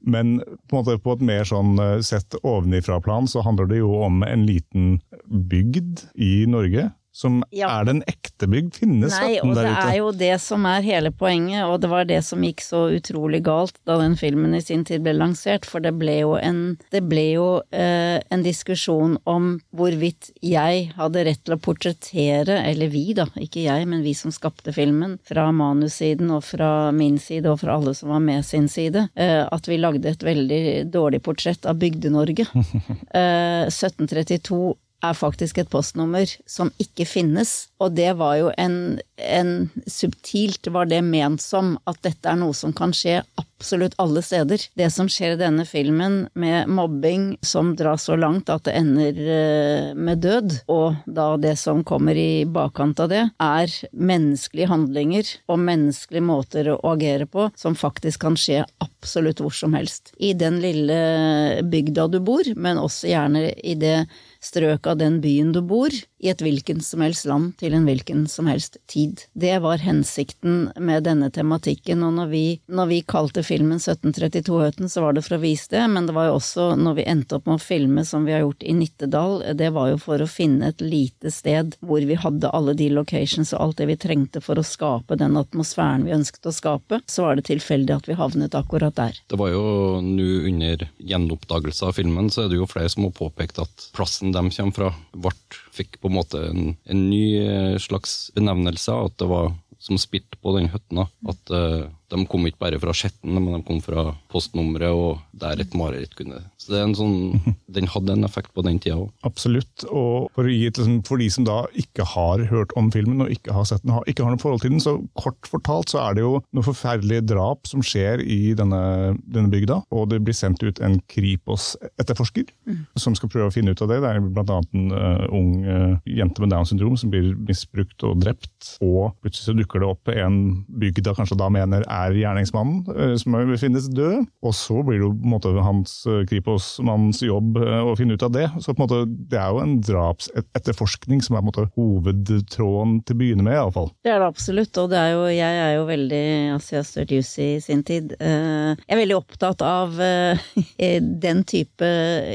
Men 0.00 0.38
på, 0.68 0.78
måte, 0.78 0.96
på 1.02 1.16
et 1.16 1.24
mer 1.28 1.44
sånn 1.48 1.76
eh, 1.82 1.98
sett 2.06 2.36
ovenifra-plan 2.40 3.28
så 3.28 3.42
handler 3.44 3.68
det 3.68 3.82
jo 3.82 3.92
om 4.06 4.22
en 4.24 4.46
liten 4.48 4.96
bygd 5.28 6.06
i 6.14 6.46
Norge. 6.48 6.88
Som 7.18 7.40
Ja. 7.50 7.66
er 7.80 7.84
den 7.88 8.04
ekte 8.06 8.46
bygd? 8.46 8.76
Finnes 8.78 9.10
Nei, 9.18 9.40
og 9.42 9.56
der 9.56 9.66
det 9.66 9.72
er 9.90 9.96
jo 9.98 10.10
det 10.14 10.36
som 10.40 10.66
er 10.70 10.84
hele 10.86 11.10
poenget, 11.10 11.64
og 11.66 11.80
det 11.82 11.90
var 11.90 12.04
det 12.06 12.20
som 12.22 12.44
gikk 12.46 12.62
så 12.62 12.84
utrolig 12.94 13.40
galt 13.42 13.74
da 13.88 13.96
den 13.98 14.14
filmen 14.20 14.54
i 14.54 14.60
sin 14.62 14.84
tid 14.86 15.02
ble 15.02 15.16
lansert, 15.16 15.66
for 15.66 15.82
det 15.82 15.96
ble 15.98 16.20
jo 16.20 16.36
en, 16.38 16.78
det 16.94 17.02
ble 17.10 17.24
jo, 17.32 17.48
eh, 17.74 18.20
en 18.30 18.44
diskusjon 18.46 19.18
om 19.26 19.50
hvorvidt 19.74 20.30
jeg 20.46 20.92
hadde 20.94 21.26
rett 21.26 21.42
til 21.42 21.56
å 21.56 21.60
portrettere, 21.66 22.60
eller 22.70 22.92
vi 22.94 23.08
da, 23.18 23.26
ikke 23.34 23.66
jeg, 23.66 23.88
men 23.90 24.06
vi 24.06 24.14
som 24.14 24.30
skapte 24.30 24.72
filmen, 24.76 25.18
fra 25.26 25.50
manussiden 25.50 26.30
og 26.30 26.44
fra 26.46 26.92
min 26.94 27.18
side 27.18 27.50
og 27.50 27.58
fra 27.64 27.74
alle 27.80 27.96
som 27.98 28.14
var 28.14 28.22
med 28.22 28.46
sin 28.46 28.68
side, 28.70 29.08
eh, 29.18 29.42
at 29.42 29.66
vi 29.66 29.80
lagde 29.82 30.06
et 30.14 30.22
veldig 30.22 30.86
dårlig 30.94 31.22
portrett 31.26 31.66
av 31.66 31.82
Bygde-Norge. 31.82 32.46
Eh, 33.18 33.64
1732 33.66 34.76
er 35.04 35.14
faktisk 35.14 35.58
et 35.58 35.70
postnummer 35.70 36.30
som 36.48 36.72
ikke 36.82 37.06
finnes, 37.08 37.68
og 37.78 37.94
det 37.98 38.10
var 38.18 38.38
jo 38.40 38.50
en, 38.58 38.98
en 39.18 39.52
Subtilt 39.88 40.66
var 40.74 40.88
det 40.90 41.00
ment 41.06 41.42
som 41.42 41.76
at 41.88 42.00
dette 42.04 42.28
er 42.28 42.38
noe 42.40 42.54
som 42.56 42.74
kan 42.76 42.92
skje 42.94 43.20
absolutt 43.58 43.96
alle 43.98 44.22
steder. 44.22 44.62
Det 44.78 44.86
som 44.94 45.08
skjer 45.10 45.34
i 45.34 45.40
denne 45.40 45.64
filmen 45.66 46.20
med 46.38 46.70
mobbing 46.70 47.32
som 47.42 47.72
dras 47.78 48.06
så 48.06 48.14
langt 48.18 48.50
at 48.52 48.66
det 48.68 48.76
ender 48.78 49.18
eh, 49.34 49.88
med 49.98 50.22
død, 50.22 50.54
og 50.70 51.00
da 51.06 51.32
det 51.40 51.56
som 51.58 51.82
kommer 51.86 52.18
i 52.18 52.44
bakkant 52.46 53.02
av 53.02 53.10
det, 53.10 53.24
er 53.42 53.74
menneskelige 53.92 54.70
handlinger 54.70 55.32
og 55.50 55.62
menneskelige 55.66 56.26
måter 56.28 56.72
å 56.74 56.78
agere 56.92 57.26
på 57.26 57.48
som 57.58 57.78
faktisk 57.78 58.22
kan 58.26 58.38
skje 58.38 58.62
absolutt 58.84 59.42
hvor 59.42 59.54
som 59.54 59.74
helst. 59.78 60.12
I 60.18 60.34
den 60.38 60.60
lille 60.62 61.62
bygda 61.66 62.06
du 62.12 62.20
bor, 62.22 62.46
men 62.54 62.78
også 62.82 63.10
gjerne 63.10 63.48
i 63.58 63.74
det 63.78 63.96
strøk 64.44 64.86
av 64.86 64.98
den 65.00 65.20
byen 65.24 65.52
du 65.52 65.60
bor, 65.64 65.92
i 66.18 66.30
et 66.32 66.42
hvilken 66.42 66.80
som 66.82 67.02
helst 67.04 67.26
land 67.30 67.52
til 67.60 67.74
en 67.76 67.86
hvilken 67.86 68.24
som 68.30 68.48
helst 68.50 68.76
tid. 68.90 69.22
Det 69.38 69.54
var 69.62 69.82
hensikten 69.82 70.72
med 70.74 71.06
denne 71.06 71.30
tematikken, 71.30 72.02
og 72.02 72.16
når 72.16 72.30
vi, 72.32 72.44
når 72.66 72.90
vi 72.90 73.00
kalte 73.06 73.44
filmen 73.46 73.78
1732-høten, 73.78 74.90
så 74.90 75.04
var 75.04 75.14
det 75.14 75.24
for 75.26 75.38
å 75.38 75.42
vise 75.42 75.70
det, 75.74 75.84
men 75.92 76.08
det 76.08 76.16
var 76.16 76.28
jo 76.28 76.38
også 76.40 76.72
når 76.78 76.98
vi 76.98 77.06
endte 77.10 77.38
opp 77.38 77.46
med 77.46 77.58
å 77.58 77.62
filme 77.62 78.04
som 78.06 78.26
vi 78.26 78.34
har 78.34 78.42
gjort 78.42 78.66
i 78.66 78.74
Nittedal, 78.74 79.44
det 79.58 79.70
var 79.76 79.92
jo 79.92 80.00
for 80.02 80.22
å 80.22 80.30
finne 80.30 80.72
et 80.72 80.82
lite 80.82 81.32
sted 81.34 81.76
hvor 81.78 82.02
vi 82.02 82.18
hadde 82.18 82.50
alle 82.54 82.74
de 82.78 82.90
locations 82.94 83.54
og 83.54 83.62
alt 83.62 83.82
det 83.82 83.88
vi 83.92 83.98
trengte 84.00 84.42
for 84.42 84.58
å 84.58 84.66
skape 84.66 85.18
den 85.18 85.38
atmosfæren 85.38 86.06
vi 86.06 86.16
ønsket 86.16 86.50
å 86.50 86.54
skape, 86.54 87.00
så 87.06 87.26
var 87.26 87.38
det 87.38 87.46
tilfeldig 87.48 87.94
at 87.94 88.10
vi 88.10 88.18
havnet 88.18 88.58
akkurat 88.58 88.96
der. 88.98 89.18
Det 89.30 89.38
var 89.38 89.52
jo 89.54 89.62
nå 90.02 90.28
under 90.50 90.88
gjenoppdagelse 90.98 91.86
av 91.88 91.96
filmen, 91.98 92.30
så 92.32 92.44
er 92.44 92.52
det 92.52 92.58
jo 92.58 92.68
flere 92.70 92.90
som 92.90 93.06
har 93.06 93.14
påpekt 93.16 93.62
at 93.62 93.88
plassen 93.94 94.27
de 94.34 94.42
kommer 94.54 94.76
fra, 94.76 94.90
ble, 95.14 95.32
fikk 95.74 96.00
på 96.02 96.10
en 96.10 96.16
måte 96.18 96.42
en, 96.50 96.74
en 96.88 97.02
ny 97.10 97.24
eh, 97.40 97.78
slags 97.82 98.28
benevnelse. 98.36 98.94
At 99.08 99.18
det 99.20 99.30
var 99.30 99.52
som 99.78 99.98
spilte 99.98 100.38
på 100.42 100.56
den 100.56 100.68
hytta. 100.72 101.06
At 101.30 101.52
uh, 101.54 101.86
de 102.10 102.24
kom 102.30 102.46
ikke 102.48 102.64
bare 102.64 102.80
fra 102.82 102.94
Skjetten, 102.96 103.36
men 103.38 103.54
de 103.54 103.62
kom 103.66 103.80
fra 103.84 104.10
postnummeret 104.32 104.90
og 104.94 105.22
der 105.38 105.62
et 105.62 105.76
mareritt 105.78 106.16
kunne 106.18 106.42
Så 106.68 106.74
det 106.74 106.80
er 106.82 106.86
en 106.90 106.96
sånn, 106.98 107.54
den 107.78 107.88
hadde 107.88 108.12
en 108.12 108.26
effekt 108.28 108.52
på 108.52 108.64
den 108.66 108.76
tida 108.82 108.98
òg. 109.00 109.08
Absolutt. 109.24 109.86
Og 109.88 110.28
for, 110.36 110.44
å 110.44 110.52
gi 110.52 110.66
et, 110.68 110.76
liksom, 110.76 110.98
for 111.08 111.22
de 111.22 111.28
som 111.32 111.46
da 111.48 111.62
ikke 111.80 112.04
har 112.12 112.44
hørt 112.50 112.74
om 112.76 112.90
filmen 112.92 113.24
og 113.24 113.32
ikke 113.32 113.54
har 113.56 113.64
sett 113.70 113.84
den, 113.86 113.96
ikke 114.10 114.26
har 114.26 114.34
noe 114.34 114.42
forhold 114.42 114.64
til 114.64 114.74
den, 114.74 114.82
så 114.84 114.98
kort 115.16 115.48
fortalt 115.48 115.94
så 115.94 116.02
er 116.04 116.18
det 116.18 116.26
jo 116.26 116.34
noe 116.52 116.66
forferdelige 116.66 117.24
drap 117.30 117.64
som 117.70 117.80
skjer 117.84 118.20
i 118.20 118.52
denne, 118.58 118.82
denne 119.24 119.52
bygda. 119.52 119.80
Og 119.96 120.10
det 120.12 120.20
blir 120.26 120.36
sendt 120.36 120.60
ut 120.66 120.82
en 120.84 120.98
Kripos-etterforsker 121.08 122.52
som 123.00 123.16
skal 123.16 123.32
prøve 123.32 123.48
å 123.48 123.54
finne 123.54 123.72
ut 123.72 123.82
av 123.84 123.92
det. 123.94 124.02
Det 124.04 124.12
er 124.12 124.20
annet 124.20 124.76
en 124.76 124.92
uh, 124.92 125.24
ung 125.34 125.50
uh, 125.64 125.96
jente 126.04 126.44
med 126.44 126.52
Downs 126.52 126.74
syndrom 126.74 126.98
som 127.00 127.12
blir 127.12 127.32
misbrukt 127.48 128.04
og 128.04 128.20
drept. 128.20 128.74
Og 128.84 129.14
plutselig 129.22 129.48
så 129.48 129.56
dukker 129.56 129.80
det 129.80 129.88
opp 129.88 130.12
en 130.12 130.38
bygda 130.68 131.16
kanskje 131.16 131.38
da 131.40 131.48
mener 131.52 131.86
er 131.88 132.16
gjerningsmannen, 132.16 132.84
uh, 132.92 133.14
som 133.20 133.38
finnes 133.56 133.88
død. 133.96 134.28
Og 134.44 134.56
så 134.56 134.82
blir 134.84 135.00
det 135.00 135.06
jo 135.06 135.14
på 135.14 135.24
en 135.24 135.34
måte 135.34 135.54
hans 135.64 136.00
eh, 136.08 136.24
Jobb 136.58 137.56
eh, 137.60 137.80
å 137.90 137.94
finne 137.98 138.14
ut 138.18 138.22
av 138.22 138.32
det. 138.34 138.46
Så 138.62 138.72
på 138.74 138.82
en 138.82 138.86
måte, 138.86 139.00
det 139.30 139.38
er 139.40 139.50
jo 139.54 139.62
en 139.62 139.76
drapsetterforskning 139.84 141.22
som 141.24 141.36
er 141.36 141.42
på 141.42 141.46
en 141.46 141.50
måte 141.50 141.66
hovedtråden 141.78 142.98
til 143.06 143.16
å 143.16 143.18
begynne 143.18 143.44
med, 143.46 143.56
iallfall. 143.56 143.90
Det 144.04 144.12
er 144.12 144.22
det 144.22 144.28
absolutt, 144.28 144.76
og 144.80 144.90
det 144.92 144.98
er 145.00 145.12
jo, 145.14 145.24
jeg 145.32 145.60
er 145.64 145.72
jo 145.76 145.84
veldig 145.88 146.22
altså 146.54 146.74
jeg 146.74 146.80
har 146.80 146.88
studert 146.88 147.14
jus 147.18 147.32
i 147.42 147.48
sin 147.64 147.82
tid. 147.86 148.14
eh, 148.20 148.74
Jeg 148.78 148.94
er 148.96 149.00
veldig 149.02 149.18
opptatt 149.18 149.62
av 149.66 149.98
eh, 150.02 151.00
den 151.00 151.44
type 151.48 151.88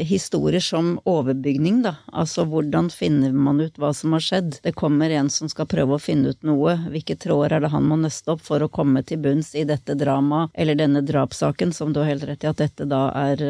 historier 0.07 0.63
som 0.63 0.95
overbygning, 1.09 1.81
da. 1.85 1.95
Altså 2.13 2.45
hvordan 2.49 2.89
finner 2.93 3.33
man 3.33 3.61
ut 3.63 3.77
hva 3.81 3.93
som 3.95 4.13
har 4.15 4.23
skjedd? 4.23 4.59
Det 4.63 4.75
kommer 4.77 5.09
en 5.13 5.29
som 5.33 5.49
skal 5.51 5.67
prøve 5.69 5.97
å 5.97 6.01
finne 6.01 6.33
ut 6.33 6.43
noe. 6.47 6.75
Hvilke 6.93 7.17
tråder 7.19 7.57
er 7.57 7.65
det 7.65 7.73
han 7.73 7.87
må 7.89 7.97
nøste 8.01 8.35
opp 8.35 8.43
for 8.45 8.63
å 8.63 8.69
komme 8.71 9.03
til 9.07 9.21
bunns 9.23 9.53
i 9.57 9.65
dette 9.67 9.95
dramaet, 9.99 10.51
eller 10.53 10.77
denne 10.79 11.01
drapssaken, 11.05 11.73
som 11.73 11.93
du 11.93 12.01
har 12.01 12.11
helt 12.13 12.25
rett 12.27 12.43
i 12.45 12.49
at 12.49 12.59
dette 12.61 12.85
da 12.89 13.05
er, 13.17 13.41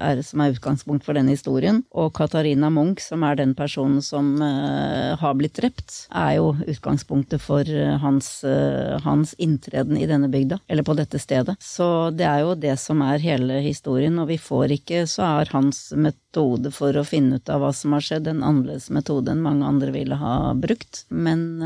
er 0.00 0.19
er, 0.20 0.26
som 0.26 0.40
er 0.40 0.54
utgangspunkt 0.54 1.06
for 1.06 1.16
denne 1.16 1.34
historien. 1.34 1.82
Og 1.90 2.12
Katarina 2.16 2.70
Munch, 2.70 3.02
som 3.04 3.24
er 3.26 3.38
den 3.40 3.54
personen 3.58 4.00
som 4.04 4.36
uh, 4.40 5.16
har 5.20 5.36
blitt 5.38 5.56
drept, 5.58 6.06
er 6.10 6.36
jo 6.38 6.54
utgangspunktet 6.66 7.42
for 7.42 7.64
uh, 7.64 7.96
hans, 8.02 8.42
uh, 8.44 9.00
hans, 9.04 9.34
inntreden 9.40 9.96
i 9.96 10.06
denne 10.08 10.30
bygda, 10.30 10.60
eller 10.68 10.86
på 10.86 10.96
dette 10.98 11.20
stedet. 11.20 11.56
Så 11.60 12.10
det 12.14 12.26
er 12.28 12.44
jo 12.44 12.54
det 12.58 12.76
som 12.80 13.02
er 13.06 13.22
hele 13.22 13.60
historien, 13.64 14.18
og 14.20 14.30
vi 14.30 14.38
får 14.40 14.76
ikke, 14.80 15.04
så 15.10 15.40
er 15.40 15.54
hans 15.54 15.90
metode 15.96 16.72
for 16.74 16.96
å 16.96 17.06
finne 17.06 17.40
ut 17.40 17.50
av 17.50 17.64
hva 17.64 17.72
som 17.76 17.96
har 17.96 18.04
skjedd, 18.04 18.30
en 18.30 18.44
annerledes 18.44 18.90
metode 18.94 19.32
enn 19.32 19.42
mange 19.44 19.66
andre 19.66 19.94
ville 19.94 20.18
ha 20.20 20.52
brukt. 20.54 21.04
Men 21.08 21.62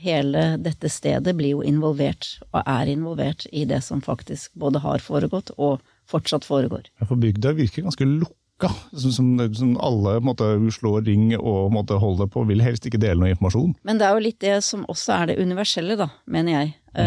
hele 0.00 0.56
dette 0.62 0.90
stedet 0.90 1.34
blir 1.38 1.58
jo 1.58 1.64
involvert, 1.66 2.38
og 2.50 2.62
er 2.64 2.90
involvert 2.90 3.46
i 3.52 3.66
det 3.68 3.82
som 3.86 4.02
faktisk 4.02 4.54
både 4.58 4.82
har 4.82 5.02
foregått 5.04 5.52
og 5.58 5.80
fortsatt 6.10 6.46
foregår. 6.48 6.90
For 7.06 7.20
bygda 7.20 7.54
virker 7.58 7.86
ganske 7.86 8.06
lukka, 8.08 8.70
som, 8.92 9.12
som, 9.14 9.30
som 9.56 9.72
alle 9.80 10.18
måtte, 10.24 10.52
slår 10.74 11.06
ring 11.08 11.30
og 11.38 11.72
måtte 11.74 11.98
holde 12.02 12.28
på, 12.30 12.44
vil 12.50 12.64
helst 12.64 12.86
ikke 12.88 13.00
dele 13.00 13.22
noe 13.22 13.34
informasjon. 13.34 13.74
Men 13.88 14.00
det 14.00 14.08
er 14.08 14.16
jo 14.18 14.26
litt 14.26 14.40
det 14.44 14.58
som 14.66 14.84
også 14.90 15.16
er 15.16 15.32
det 15.32 15.40
universelle, 15.40 15.96
da, 16.00 16.10
mener 16.30 16.58
jeg. 16.58 16.74
Mm. 16.90 17.02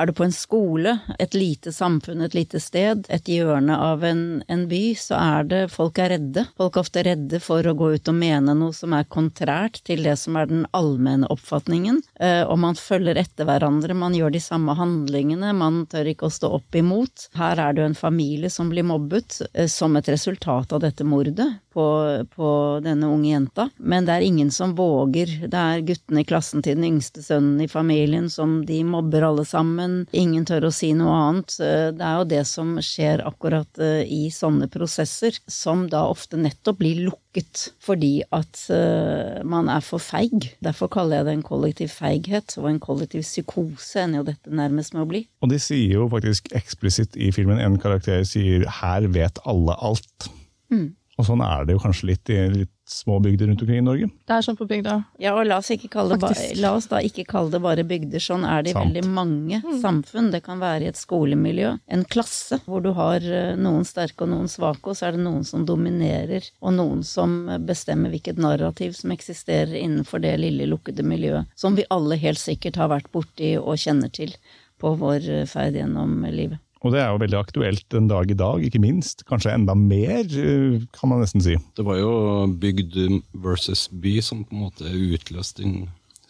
Er 0.00 0.08
du 0.08 0.12
på 0.16 0.26
en 0.26 0.34
skole, 0.34 0.96
et 1.22 1.34
lite 1.36 1.72
samfunn, 1.74 2.22
et 2.24 2.36
lite 2.36 2.60
sted, 2.62 3.06
et 3.12 3.28
hjørne 3.28 3.76
av 3.76 4.04
en, 4.06 4.42
en, 4.48 4.66
by, 4.70 4.82
så 4.98 5.18
er 5.18 5.48
det 5.50 5.60
Folk 5.72 5.98
er 6.02 6.12
redde. 6.16 6.46
Folk 6.58 6.76
er 6.76 6.84
ofte 6.84 7.04
redde 7.06 7.40
for 7.42 7.66
å 7.66 7.74
gå 7.78 7.92
ut 7.96 8.10
og 8.10 8.18
mene 8.18 8.54
noe 8.58 8.74
som 8.76 8.94
er 8.96 9.08
kontrært 9.08 9.80
til 9.86 10.04
det 10.06 10.16
som 10.20 10.36
er 10.40 10.50
den 10.50 10.66
allmenne 10.76 11.30
oppfatningen, 11.32 12.02
eh, 12.20 12.42
og 12.42 12.58
man 12.64 12.78
følger 12.78 13.20
etter 13.20 13.48
hverandre, 13.48 13.96
man 13.96 14.16
gjør 14.16 14.34
de 14.34 14.42
samme 14.42 14.76
handlingene, 14.78 15.54
man 15.56 15.84
tør 15.92 16.12
ikke 16.12 16.28
å 16.28 16.34
stå 16.34 16.52
opp 16.58 16.78
imot. 16.78 17.28
Her 17.38 17.60
er 17.60 17.74
det 17.74 17.84
jo 17.84 17.90
en 17.92 17.98
familie 17.98 18.52
som 18.52 18.72
blir 18.72 18.86
mobbet 18.86 19.40
eh, 19.52 19.68
som 19.70 19.96
et 19.98 20.08
resultat 20.12 20.72
av 20.72 20.82
dette 20.84 21.06
mordet 21.06 21.50
på, 21.72 21.86
på 22.34 22.48
denne 22.84 23.08
unge 23.10 23.30
jenta, 23.30 23.68
men 23.78 24.06
det 24.06 24.16
er 24.16 24.26
ingen 24.26 24.50
som 24.54 24.74
våger. 24.78 25.30
Det 25.48 25.58
er 25.58 25.84
guttene 25.86 26.22
i 26.22 26.28
klassen 26.28 26.64
til 26.64 26.78
den 26.78 26.88
yngste 26.92 27.24
sønnen 27.24 27.60
i 27.64 27.70
familien 27.70 28.28
som 28.32 28.60
de 28.68 28.82
mobber 28.86 29.26
alle 29.26 29.44
sammen, 29.48 30.02
ingen 30.12 30.46
tør 30.48 30.68
å 30.68 30.74
si 30.74 30.92
noe 30.96 31.16
annet. 31.16 31.56
Eh, 31.62 31.88
det 31.96 32.06
er 32.06 32.20
jo 32.20 32.28
det 32.34 32.44
som 32.50 32.76
skjer 32.82 33.24
akkurat 33.28 33.82
eh, 33.82 34.04
i 34.06 34.26
sånne 34.32 34.68
prosesser, 34.72 35.38
som 35.50 35.86
da 35.92 36.04
ofte 36.10 36.40
nettopp 36.40 36.80
blir 36.82 37.04
lukket 37.08 37.68
fordi 37.82 38.20
at 38.34 38.64
eh, 38.72 39.40
man 39.48 39.70
er 39.72 39.84
for 39.84 40.02
feig. 40.02 40.52
Derfor 40.64 40.90
kaller 40.92 41.20
jeg 41.20 41.28
det 41.28 41.36
en 41.38 41.46
kollektiv 41.46 41.92
feighet, 41.94 42.56
og 42.60 42.68
en 42.70 42.82
kollektiv 42.82 43.24
psykose 43.24 44.04
ender 44.04 44.22
jo 44.22 44.28
dette 44.32 44.52
nærmest 44.62 44.96
med 44.96 45.06
å 45.06 45.10
bli. 45.10 45.24
Og 45.42 45.52
de 45.52 45.60
sier 45.62 45.96
jo 45.96 46.08
faktisk 46.12 46.52
eksplisitt 46.56 47.16
i 47.16 47.32
filmen, 47.34 47.60
en 47.62 47.80
karakter 47.80 48.24
sier 48.28 48.66
'her 48.68 49.08
vet 49.12 49.38
alle 49.44 49.76
alt'. 49.80 50.30
Mm. 50.72 50.92
Og 51.22 51.28
sånn 51.28 51.42
er 51.46 51.66
det 51.66 51.76
jo 51.76 51.82
kanskje 51.82 52.08
litt 52.08 52.30
i 52.34 52.38
litt 52.50 52.70
små 52.92 53.20
bygder 53.22 53.46
rundt 53.46 53.60
omkring 53.62 53.78
i 53.78 53.84
Norge. 53.86 54.08
Det 54.26 54.34
er 54.34 54.42
sånn 54.44 54.56
på 54.58 54.66
bygda. 54.68 54.96
Ja, 55.22 55.36
og 55.38 55.46
la 55.46 55.60
oss, 55.62 55.70
ba, 55.94 56.30
la 56.58 56.72
oss, 56.74 56.88
da 56.90 56.98
ikke 57.06 57.24
kalle 57.30 57.52
det 57.54 57.60
bare 57.62 57.84
bygder. 57.86 58.22
Sånn 58.22 58.42
er 58.44 58.64
det 58.66 58.72
i 58.72 58.76
veldig 58.76 59.04
mange 59.06 59.60
mm. 59.62 59.76
samfunn. 59.84 60.32
Det 60.34 60.42
kan 60.44 60.58
være 60.60 60.88
i 60.88 60.90
et 60.90 60.98
skolemiljø, 60.98 61.76
en 61.94 62.02
klasse, 62.10 62.58
hvor 62.66 62.82
du 62.82 62.90
har 62.98 63.22
eh, 63.22 63.54
noen 63.54 63.86
sterke 63.86 64.26
og 64.26 64.32
noen 64.32 64.50
svake, 64.50 64.82
og 64.90 64.98
så 64.98 65.08
er 65.08 65.16
det 65.16 65.22
noen 65.22 65.46
som 65.46 65.62
dominerer, 65.68 66.50
og 66.60 66.74
noen 66.80 67.06
som 67.06 67.38
bestemmer 67.62 68.12
hvilket 68.12 68.42
narrativ 68.42 68.98
som 68.98 69.14
eksisterer 69.14 69.78
innenfor 69.78 70.24
det 70.26 70.34
lille, 70.42 70.66
lukkede 70.74 71.06
miljøet, 71.06 71.54
som 71.54 71.78
vi 71.78 71.86
alle 71.94 72.18
helt 72.18 72.42
sikkert 72.42 72.82
har 72.82 72.90
vært 72.92 73.12
borti 73.14 73.54
og 73.62 73.78
kjenner 73.78 74.10
til 74.10 74.34
på 74.82 74.96
vår 74.98 75.30
eh, 75.30 75.48
ferd 75.48 75.78
gjennom 75.78 76.26
livet. 76.34 76.58
Og 76.82 76.94
det 76.94 77.00
er 77.02 77.12
jo 77.12 77.20
veldig 77.22 77.38
aktuelt 77.38 77.94
en 77.94 78.08
dag 78.10 78.30
i 78.30 78.36
dag, 78.38 78.62
ikke 78.66 78.82
minst. 78.82 79.22
Kanskje 79.28 79.54
enda 79.54 79.74
mer, 79.78 80.26
eh, 80.26 80.82
kan 80.96 81.12
man 81.12 81.22
nesten 81.22 81.42
si. 81.44 81.56
Det 81.76 81.84
var 81.86 82.00
jo 82.00 82.12
bygd 82.58 82.98
versus 83.32 83.88
by 83.88 84.20
som 84.20 84.44
på 84.44 84.56
en 84.56 84.64
måte 84.66 84.90
utløste 84.90 85.62
den 85.62 85.76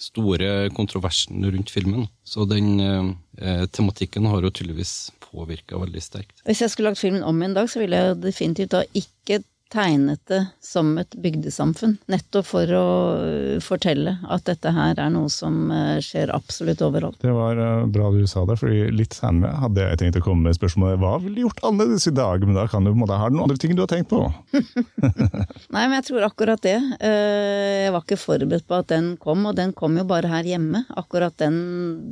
store 0.02 0.68
kontroversen 0.74 1.44
rundt 1.46 1.70
filmen. 1.70 2.08
Så 2.24 2.44
den 2.50 2.80
eh, 2.80 3.64
tematikken 3.72 4.26
har 4.28 4.42
jo 4.42 4.50
tydeligvis 4.50 5.12
påvirka 5.22 5.78
veldig 5.80 6.02
sterkt. 6.02 6.42
Hvis 6.44 6.60
jeg 6.60 6.72
skulle 6.72 6.92
lagt 6.92 7.00
filmen 7.00 7.24
om 7.24 7.42
en 7.42 7.54
dag, 7.56 7.70
så 7.70 7.80
ville 7.80 7.96
jeg 7.96 8.20
definitivt 8.20 8.74
da 8.74 8.82
ikke 8.92 9.40
tegnet 9.72 10.20
det 10.28 10.42
som 10.60 10.92
et 11.00 11.14
bygdesamfunn, 11.16 11.96
nettopp 12.10 12.46
for 12.46 12.72
å 12.76 12.86
øh, 13.16 13.60
fortelle 13.64 14.18
at 14.30 14.44
dette 14.48 14.72
her 14.74 14.98
er 15.00 15.12
noe 15.14 15.30
som 15.32 15.70
øh, 15.72 15.96
skjer 16.04 16.32
absolutt 16.34 16.82
overalt. 16.84 17.18
Det 17.22 17.32
var 17.32 17.56
øh, 17.56 17.86
bra 17.92 18.10
du 18.12 18.20
sa 18.28 18.44
det, 18.48 18.58
fordi 18.60 18.90
litt 18.92 19.16
senere 19.16 19.54
hadde 19.62 19.86
jeg 19.86 20.00
tenkt 20.02 20.20
å 20.20 20.24
komme 20.26 20.48
med 20.48 20.58
spørsmålet 20.58 21.00
hva 21.00 21.14
ville 21.22 21.38
du 21.38 21.44
gjort 21.46 21.62
annerledes 21.68 22.08
i 22.10 22.14
dag, 22.16 22.44
men 22.44 22.58
da 22.58 22.66
kan 22.70 22.84
du 22.84 22.92
på 22.92 22.98
en 22.98 23.04
måte 23.04 23.20
ha 23.20 23.30
noen 23.32 23.46
andre 23.46 23.60
ting 23.62 23.76
du 23.76 23.84
har 23.84 23.92
tenkt 23.92 24.12
på? 24.12 24.20
Nei, 25.74 25.86
men 25.86 25.96
jeg 25.98 26.08
tror 26.10 26.28
akkurat 26.28 26.62
det. 26.64 26.76
Jeg 27.00 27.92
var 27.94 28.04
ikke 28.04 28.20
forberedt 28.20 28.68
på 28.68 28.78
at 28.82 28.90
den 28.92 29.12
kom, 29.22 29.46
og 29.48 29.56
den 29.58 29.72
kom 29.76 29.96
jo 29.98 30.04
bare 30.08 30.30
her 30.30 30.46
hjemme. 30.46 30.84
Akkurat 31.00 31.36
den, 31.40 31.56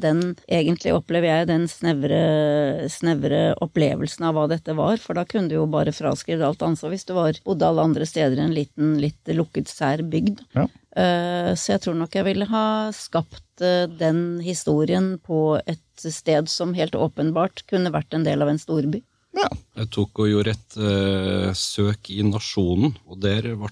den 0.02 0.23
egentlig 0.49 0.95
opplever 0.97 1.29
jeg 1.31 1.50
den 1.50 1.69
snevre, 1.71 2.21
snevre 2.93 3.43
opplevelsen 3.61 4.29
av 4.31 4.37
hva 4.38 4.49
dette 4.50 4.75
var, 4.79 4.97
for 5.02 5.19
da 5.19 5.26
kunne 5.29 5.50
du 5.50 5.59
jo 5.59 5.69
bare 5.71 5.95
fraskrevet 5.95 6.47
alt 6.47 6.64
ansvar 6.64 6.95
hvis 6.95 7.07
du 7.09 7.14
var 7.17 7.37
bodde 7.50 7.66
alle 7.69 7.85
andre 7.90 8.07
steder 8.09 8.38
i 8.38 8.47
en 8.47 8.57
liten, 8.57 8.97
litt 9.02 9.35
lukket, 9.35 9.71
sær 9.71 10.02
bygd. 10.07 10.42
Ja. 10.57 10.66
Eh, 10.99 11.52
så 11.54 11.76
jeg 11.76 11.85
tror 11.85 11.99
nok 12.00 12.16
jeg 12.16 12.26
ville 12.26 12.49
ha 12.50 12.64
skapt 12.97 13.62
eh, 13.62 13.87
den 14.00 14.40
historien 14.42 15.12
på 15.23 15.61
et 15.61 15.85
sted 16.02 16.50
som 16.50 16.75
helt 16.75 16.97
åpenbart 16.99 17.64
kunne 17.71 17.92
vært 17.95 18.16
en 18.16 18.26
del 18.26 18.42
av 18.42 18.50
en 18.50 18.61
storby. 18.61 19.02
Ja. 19.37 19.49
Jeg 19.78 19.90
tok 19.95 20.25
og 20.25 20.30
gjorde 20.30 20.57
et 20.57 20.76
uh, 20.83 21.52
søk 21.54 22.11
i 22.11 22.19
Nasjonen, 22.26 22.97
og 23.07 23.21
der 23.23 23.47
ble 23.54 23.71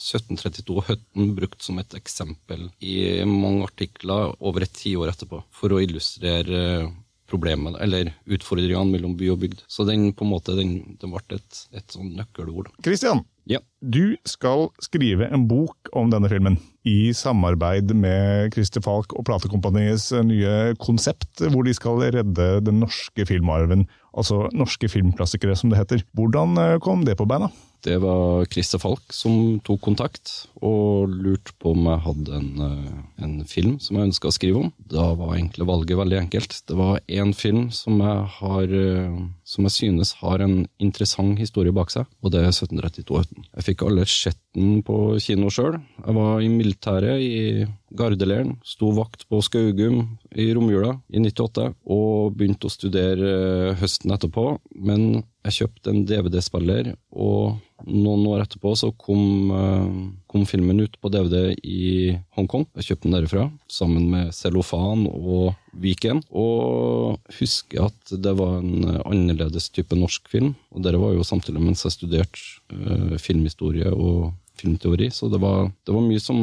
1732 0.00 0.84
Høtten 0.86 1.32
brukt 1.36 1.64
som 1.64 1.80
et 1.82 1.96
eksempel 1.98 2.68
i 2.80 3.20
mange 3.28 3.66
artikler 3.66 4.30
over 4.38 4.64
et 4.64 4.72
tiår 4.78 5.10
etterpå, 5.12 5.42
for 5.50 5.74
å 5.74 5.80
illustrere 5.82 6.86
problemene, 7.30 7.78
eller 7.82 8.12
utfordringene 8.30 8.90
mellom 8.92 9.16
by 9.18 9.30
og 9.34 9.44
bygd. 9.44 9.64
Så 9.70 9.86
den 9.88 10.10
på 10.16 10.26
en 10.26 10.32
måte, 10.32 10.56
den, 10.58 10.96
den 11.00 11.12
ble 11.14 11.38
et, 11.38 11.62
et 11.76 11.94
sånn 11.94 12.12
nøkkelord. 12.18 12.72
Kristian, 12.84 13.22
ja. 13.50 13.62
du 13.80 14.16
skal 14.28 14.68
skrive 14.82 15.30
en 15.30 15.46
bok 15.50 15.90
om 15.96 16.12
denne 16.12 16.30
filmen. 16.32 16.58
I 16.88 17.12
samarbeid 17.16 17.92
med 17.92 18.54
Christer 18.54 18.82
Falk 18.84 19.12
og 19.16 19.26
Platekompaniets 19.28 20.10
nye 20.26 20.76
konsept, 20.80 21.42
hvor 21.52 21.66
de 21.66 21.74
skal 21.76 22.00
redde 22.16 22.50
den 22.66 22.80
norske 22.82 23.26
filmarven. 23.28 23.86
Altså 24.10 24.46
norske 24.56 24.88
filmklassikere, 24.90 25.56
som 25.58 25.72
det 25.72 25.80
heter. 25.80 26.06
Hvordan 26.18 26.56
eh, 26.58 26.78
kom 26.82 27.04
det 27.06 27.18
på 27.20 27.28
beina? 27.30 27.50
Det 27.84 27.96
var 28.02 28.44
Christer 28.52 28.80
Falk 28.82 29.14
som 29.14 29.58
tok 29.64 29.80
kontakt 29.84 30.32
og 30.60 31.08
lurte 31.08 31.54
på 31.60 31.72
om 31.72 31.86
jeg 31.88 32.02
hadde 32.04 32.36
en, 32.36 32.50
eh, 32.66 33.24
en 33.24 33.34
film 33.48 33.78
som 33.80 33.96
jeg 33.96 34.10
ønska 34.10 34.28
å 34.28 34.36
skrive 34.36 34.60
om. 34.64 34.72
Da 34.90 35.14
var 35.14 35.36
egentlig 35.36 35.68
valget 35.68 36.00
veldig 36.00 36.18
enkelt. 36.20 36.60
Det 36.68 36.76
var 36.76 37.00
én 37.08 37.34
film 37.34 37.70
som 37.72 37.98
jeg, 37.98 38.26
har, 38.36 38.64
eh, 38.64 39.18
som 39.44 39.64
jeg 39.64 39.76
synes 39.78 40.12
har 40.20 40.40
en 40.40 40.68
interessant 40.78 41.38
historie 41.38 41.72
bak 41.72 41.90
seg, 41.90 42.06
og 42.22 42.32
det 42.32 42.44
er 42.44 42.52
1732 42.52 43.24
Jeg 43.56 43.64
fikk 43.64 43.82
alle 43.86 44.04
sett 44.06 44.38
den 44.54 44.82
på 44.82 45.18
kino 45.20 45.48
sjøl. 45.48 45.80
Jeg 46.04 46.14
var 46.14 46.40
i 46.40 46.48
militæret 46.48 47.20
i 47.20 47.66
gardeleiren, 47.96 48.56
sto 48.64 48.92
vakt 48.94 49.26
på 49.30 49.40
Skaugum 49.44 50.02
i 50.30 50.50
romjula 50.54 50.96
i 51.10 51.22
98 51.22 51.66
og 51.90 52.36
begynte 52.38 52.68
å 52.68 52.72
studere 52.72 53.32
eh, 53.32 53.80
høsten 53.80 54.14
etterpå. 54.14 54.54
Men 54.78 55.22
jeg 55.46 55.56
kjøpte 55.56 55.92
en 55.92 56.04
DVD-spiller, 56.04 56.92
og 57.16 57.60
noen 57.88 58.26
år 58.28 58.44
etterpå 58.44 58.74
så 58.76 58.90
kom, 59.00 59.50
eh, 59.56 59.94
kom, 60.30 60.44
filmen 60.48 60.82
ut 60.84 60.98
på 61.00 61.10
DVD 61.12 61.54
i 61.64 62.12
Hongkong. 62.36 62.66
Jeg 62.76 62.90
kjøpte 62.90 63.08
den 63.08 63.16
derifra, 63.16 63.46
sammen 63.72 64.10
med 64.12 64.34
Cellofan 64.36 65.06
og 65.10 65.54
Viken. 65.80 66.22
Og 66.30 67.18
husker 67.38 67.88
at 67.88 68.14
det 68.14 68.36
var 68.38 68.60
en 68.60 69.00
annerledes 69.06 69.70
type 69.74 69.96
norsk 69.96 70.28
film. 70.30 70.54
Og 70.74 70.84
det 70.84 70.94
var 70.98 71.16
jo 71.16 71.26
samtidig 71.26 71.62
mens 71.62 71.86
jeg 71.86 71.96
studerte 71.96 73.18
filmhistorie 73.22 73.90
og 73.90 74.30
filmteori, 74.60 75.10
så 75.14 75.28
det 75.32 75.40
var, 75.42 75.70
det 75.86 75.94
var, 75.94 76.06
mye 76.06 76.22
som 76.22 76.38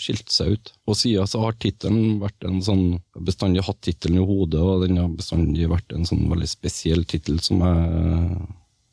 skilte 0.00 0.34
seg 0.34 0.56
ut. 0.56 0.72
Og 0.88 0.98
siden 0.98 1.30
så 1.30 1.42
har 1.44 1.58
tittelen 1.62 2.18
vært 2.22 2.46
en 2.48 2.60
sånn 2.64 2.86
bestandig 3.24 3.64
hatt 3.66 3.80
tittelen 3.84 4.20
i 4.20 4.28
hodet, 4.28 4.60
og 4.62 4.86
den 4.86 5.00
har 5.00 5.10
bestandig 5.14 5.70
vært 5.70 5.94
en 5.94 6.08
sånn 6.08 6.26
veldig 6.30 6.50
spesiell 6.50 7.04
tittel 7.08 7.40
som 7.44 7.62
jeg, 7.64 8.40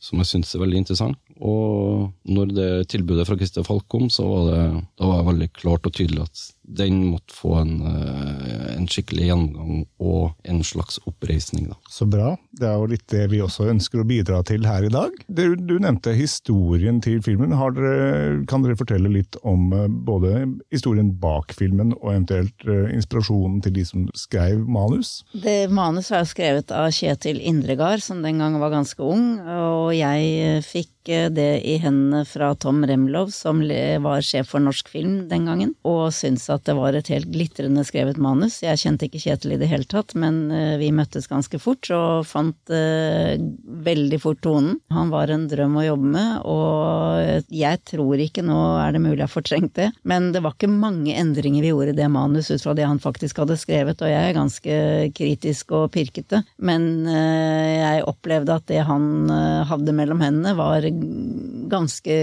som 0.05 0.21
jeg 0.21 0.31
syns 0.31 0.55
er 0.55 0.65
veldig 0.65 0.83
interessant. 0.83 1.21
Og 1.43 2.11
når 2.31 2.53
det 2.55 2.69
tilbudet 2.93 3.27
fra 3.27 3.37
Christer 3.39 3.65
Falk 3.67 3.87
kom, 3.91 4.07
så 4.13 4.27
var 4.29 4.51
det, 4.51 4.65
da 4.99 5.09
var 5.09 5.21
det 5.21 5.31
veldig 5.31 5.49
klart 5.57 5.89
og 5.89 5.97
tydelig 5.97 6.27
at 6.27 6.45
den 6.67 7.05
måtte 7.05 7.33
få 7.33 7.53
en, 7.59 7.81
eh, 7.81 8.75
en 8.77 8.87
skikkelig 8.89 9.29
gjennomgang 9.29 9.85
og 9.99 10.33
en 10.43 10.63
slags 10.63 10.97
oppreisning. 11.05 11.67
Da. 11.69 11.77
Så 11.89 12.07
bra. 12.09 12.35
Det 12.51 12.67
er 12.67 12.79
jo 12.79 12.89
litt 12.89 13.05
det 13.11 13.25
vi 13.31 13.41
også 13.43 13.69
ønsker 13.69 14.01
å 14.01 14.07
bidra 14.07 14.41
til 14.47 14.65
her 14.65 14.85
i 14.87 14.91
dag. 14.93 15.13
Du, 15.27 15.55
du 15.55 15.77
nevnte 15.79 16.15
historien 16.17 17.01
til 17.03 17.21
filmen. 17.25 17.53
Dere, 17.75 18.45
kan 18.49 18.65
dere 18.65 18.77
fortelle 18.79 19.11
litt 19.11 19.37
om 19.43 19.71
eh, 19.73 19.87
både 19.87 20.45
historien 20.73 21.13
bak 21.21 21.53
filmen 21.57 21.93
og 21.99 22.11
eventuelt 22.13 22.67
eh, 22.67 22.89
inspirasjonen 22.95 23.61
til 23.65 23.77
de 23.77 23.85
som 23.85 24.07
skrev 24.17 24.65
manus? 24.65 25.19
Det 25.33 25.69
manus 25.69 26.11
er 26.15 26.25
skrevet 26.29 26.73
av 26.73 26.89
Kjetil 26.95 27.41
Indregard, 27.41 28.01
som 28.03 28.23
den 28.25 28.41
gang 28.41 28.57
var 28.61 28.73
ganske 28.73 29.01
ung, 29.03 29.37
og 29.45 29.93
jeg 29.95 30.63
fikk 30.65 30.91
det 31.05 31.61
i 31.67 31.75
hendene 31.77 32.23
fra 32.25 32.53
Tom 32.57 32.81
Remlov, 32.87 33.29
som 33.35 33.59
var 33.61 34.23
sjef 34.25 34.49
for 34.53 34.63
norsk 34.63 34.89
film 34.89 35.17
den 35.29 35.45
gangen, 35.49 35.75
og 35.85 36.09
syntes 36.15 36.47
at 36.53 36.54
det 36.63 36.77
var 36.77 36.95
et 36.95 37.11
helt 37.11 37.27
glitrende 37.33 37.83
skrevet 37.83 38.17
manus. 38.21 38.61
Jeg 38.63 38.79
kjente 38.79 39.09
ikke 39.09 39.19
Kjetil 39.25 39.55
i 39.55 39.59
det 39.59 39.67
hele 39.67 39.87
tatt, 39.89 40.15
men 40.15 40.47
vi 40.79 40.91
møttes 40.95 41.27
ganske 41.27 41.59
fort 41.59 41.89
og 41.93 42.25
fant 42.29 42.71
uh, 42.71 43.35
veldig 43.85 44.19
fort 44.21 44.41
tonen. 44.45 44.77
Han 44.93 45.11
var 45.13 45.31
en 45.33 45.47
drøm 45.51 45.77
å 45.79 45.85
jobbe 45.85 46.11
med, 46.15 46.31
og 46.47 47.51
jeg 47.53 47.81
tror 47.89 48.21
ikke 48.21 48.43
nå 48.45 48.57
er 48.81 48.95
det 48.95 49.01
mulig 49.03 49.19
jeg 49.19 49.25
har 49.25 49.33
fortrengt 49.33 49.75
det, 49.79 49.89
men 50.07 50.31
det 50.35 50.41
var 50.45 50.55
ikke 50.55 50.71
mange 50.71 51.15
endringer 51.15 51.65
vi 51.65 51.71
gjorde 51.71 51.95
i 51.95 51.97
det 51.99 52.09
manus 52.11 52.51
ut 52.51 52.63
fra 52.63 52.75
det 52.77 52.87
han 52.87 53.01
faktisk 53.01 53.41
hadde 53.43 53.57
skrevet, 53.59 54.01
og 54.01 54.11
jeg 54.11 54.29
er 54.29 54.37
ganske 54.37 54.79
kritisk 55.17 55.75
og 55.77 55.89
pirkete, 55.95 56.43
men 56.57 56.87
uh, 57.09 57.15
jeg 57.15 58.05
opplevde 58.09 58.59
at 58.59 58.67
det 58.71 58.83
han 58.87 59.09
uh, 59.31 59.65
hadde 59.69 59.95
mellom 59.95 60.23
hendene 60.23 60.55
var 60.57 60.85
ganske 61.71 62.15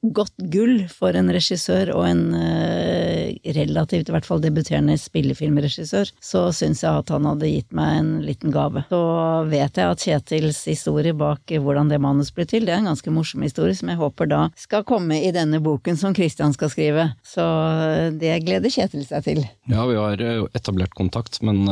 godt 0.00 0.34
gull 0.52 0.84
for 0.92 1.16
en 1.16 1.30
regissør 1.32 1.92
og 1.94 2.06
en 2.08 2.22
uh, 2.34 3.30
relativt, 3.56 4.08
i 4.08 4.14
hvert 4.14 4.28
fall 4.28 4.42
debuterende 4.44 4.96
spillefilmregissør, 5.00 6.12
så 6.22 6.46
syns 6.56 6.84
jeg 6.84 7.02
at 7.02 7.12
han 7.14 7.28
hadde 7.28 7.50
gitt 7.50 7.74
meg 7.76 7.98
en 7.98 8.12
liten 8.24 8.54
gave. 8.54 8.84
Så 8.90 9.02
vet 9.50 9.80
jeg 9.80 9.94
at 9.94 10.04
Kjetils 10.04 10.62
historie 10.70 11.14
bak 11.16 11.50
hvordan 11.50 11.90
det 11.92 12.00
manus 12.02 12.32
ble 12.34 12.46
til, 12.48 12.66
det 12.66 12.74
er 12.74 12.82
en 12.82 12.90
ganske 12.92 13.14
morsom 13.14 13.44
historie 13.46 13.76
som 13.76 13.92
jeg 13.92 14.00
håper 14.00 14.30
da 14.30 14.42
skal 14.60 14.86
komme 14.88 15.20
i 15.20 15.34
denne 15.34 15.60
boken 15.62 15.98
som 16.00 16.16
Christian 16.16 16.54
skal 16.56 16.72
skrive. 16.72 17.10
Så 17.26 17.44
det 18.20 18.40
gleder 18.46 18.72
Kjetil 18.72 19.06
seg 19.06 19.26
til. 19.26 19.44
Ja, 19.70 19.84
vi 19.88 19.98
har 19.98 20.24
etablert 20.54 20.94
kontakt, 20.98 21.40
men 21.44 21.64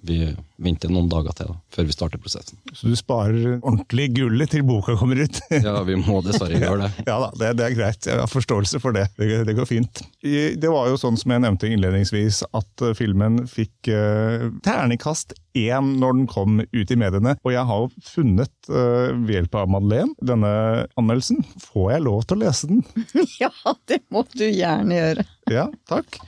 vi 0.00 0.34
venter 0.58 0.90
noen 0.90 1.08
dager 1.10 1.34
til 1.38 1.50
da, 1.50 1.56
før 1.74 1.86
vi 1.88 1.94
starter 1.94 2.20
prosessen. 2.22 2.58
Så 2.74 2.90
du 2.90 2.96
sparer 2.98 3.58
ordentlig 3.58 4.08
gullet 4.16 4.52
til 4.52 4.64
boka 4.66 4.96
kommer 4.98 5.20
ut? 5.22 5.40
ja, 5.66 5.74
vi 5.86 5.98
må 6.00 6.20
dessverre 6.26 6.58
gjøre 6.62 6.86
det. 6.86 7.06
ja 7.06 7.18
da, 7.22 7.30
det, 7.38 7.50
det, 7.58 7.66
er 7.66 7.76
greit. 7.78 8.08
Jeg 8.08 8.20
har 8.20 8.30
forståelse 8.30 8.80
for 8.82 8.96
det. 8.96 9.08
det. 9.18 9.42
det. 9.48 9.56
går 9.58 9.68
fint. 9.68 10.02
Det 10.22 10.72
var 10.72 10.90
jo 10.90 10.98
sånn 11.00 11.18
som 11.20 11.34
jeg 11.34 11.44
nevnte 11.44 11.70
innledningsvis, 11.70 12.42
at 12.56 12.86
eh, 12.86 12.96
filmen 12.98 13.44
fikk 13.50 13.90
uh, 13.92 14.48
terningkast 14.66 15.36
én 15.58 15.94
når 15.98 16.18
den 16.18 16.26
kom 16.30 16.58
ut 16.62 16.90
i 16.94 16.98
mediene. 16.98 17.36
Og 17.44 17.54
jeg 17.54 17.66
har 17.70 17.84
jo 17.84 18.08
funnet, 18.08 18.54
uh, 18.70 19.14
ved 19.14 19.34
hjelp 19.38 19.60
av 19.62 19.70
Madeleine, 19.74 20.14
denne 20.22 20.52
anmeldelsen. 20.98 21.42
Får 21.68 21.94
jeg 21.94 22.06
lov 22.06 22.26
til 22.26 22.38
å 22.38 22.42
lese 22.46 22.70
den? 22.70 22.82
ja, 23.42 23.52
det 23.90 24.02
må 24.14 24.24
du 24.34 24.46
gjerne 24.46 24.98
gjøre. 24.98 25.28
ja, 25.54 25.68
takk. 25.90 26.20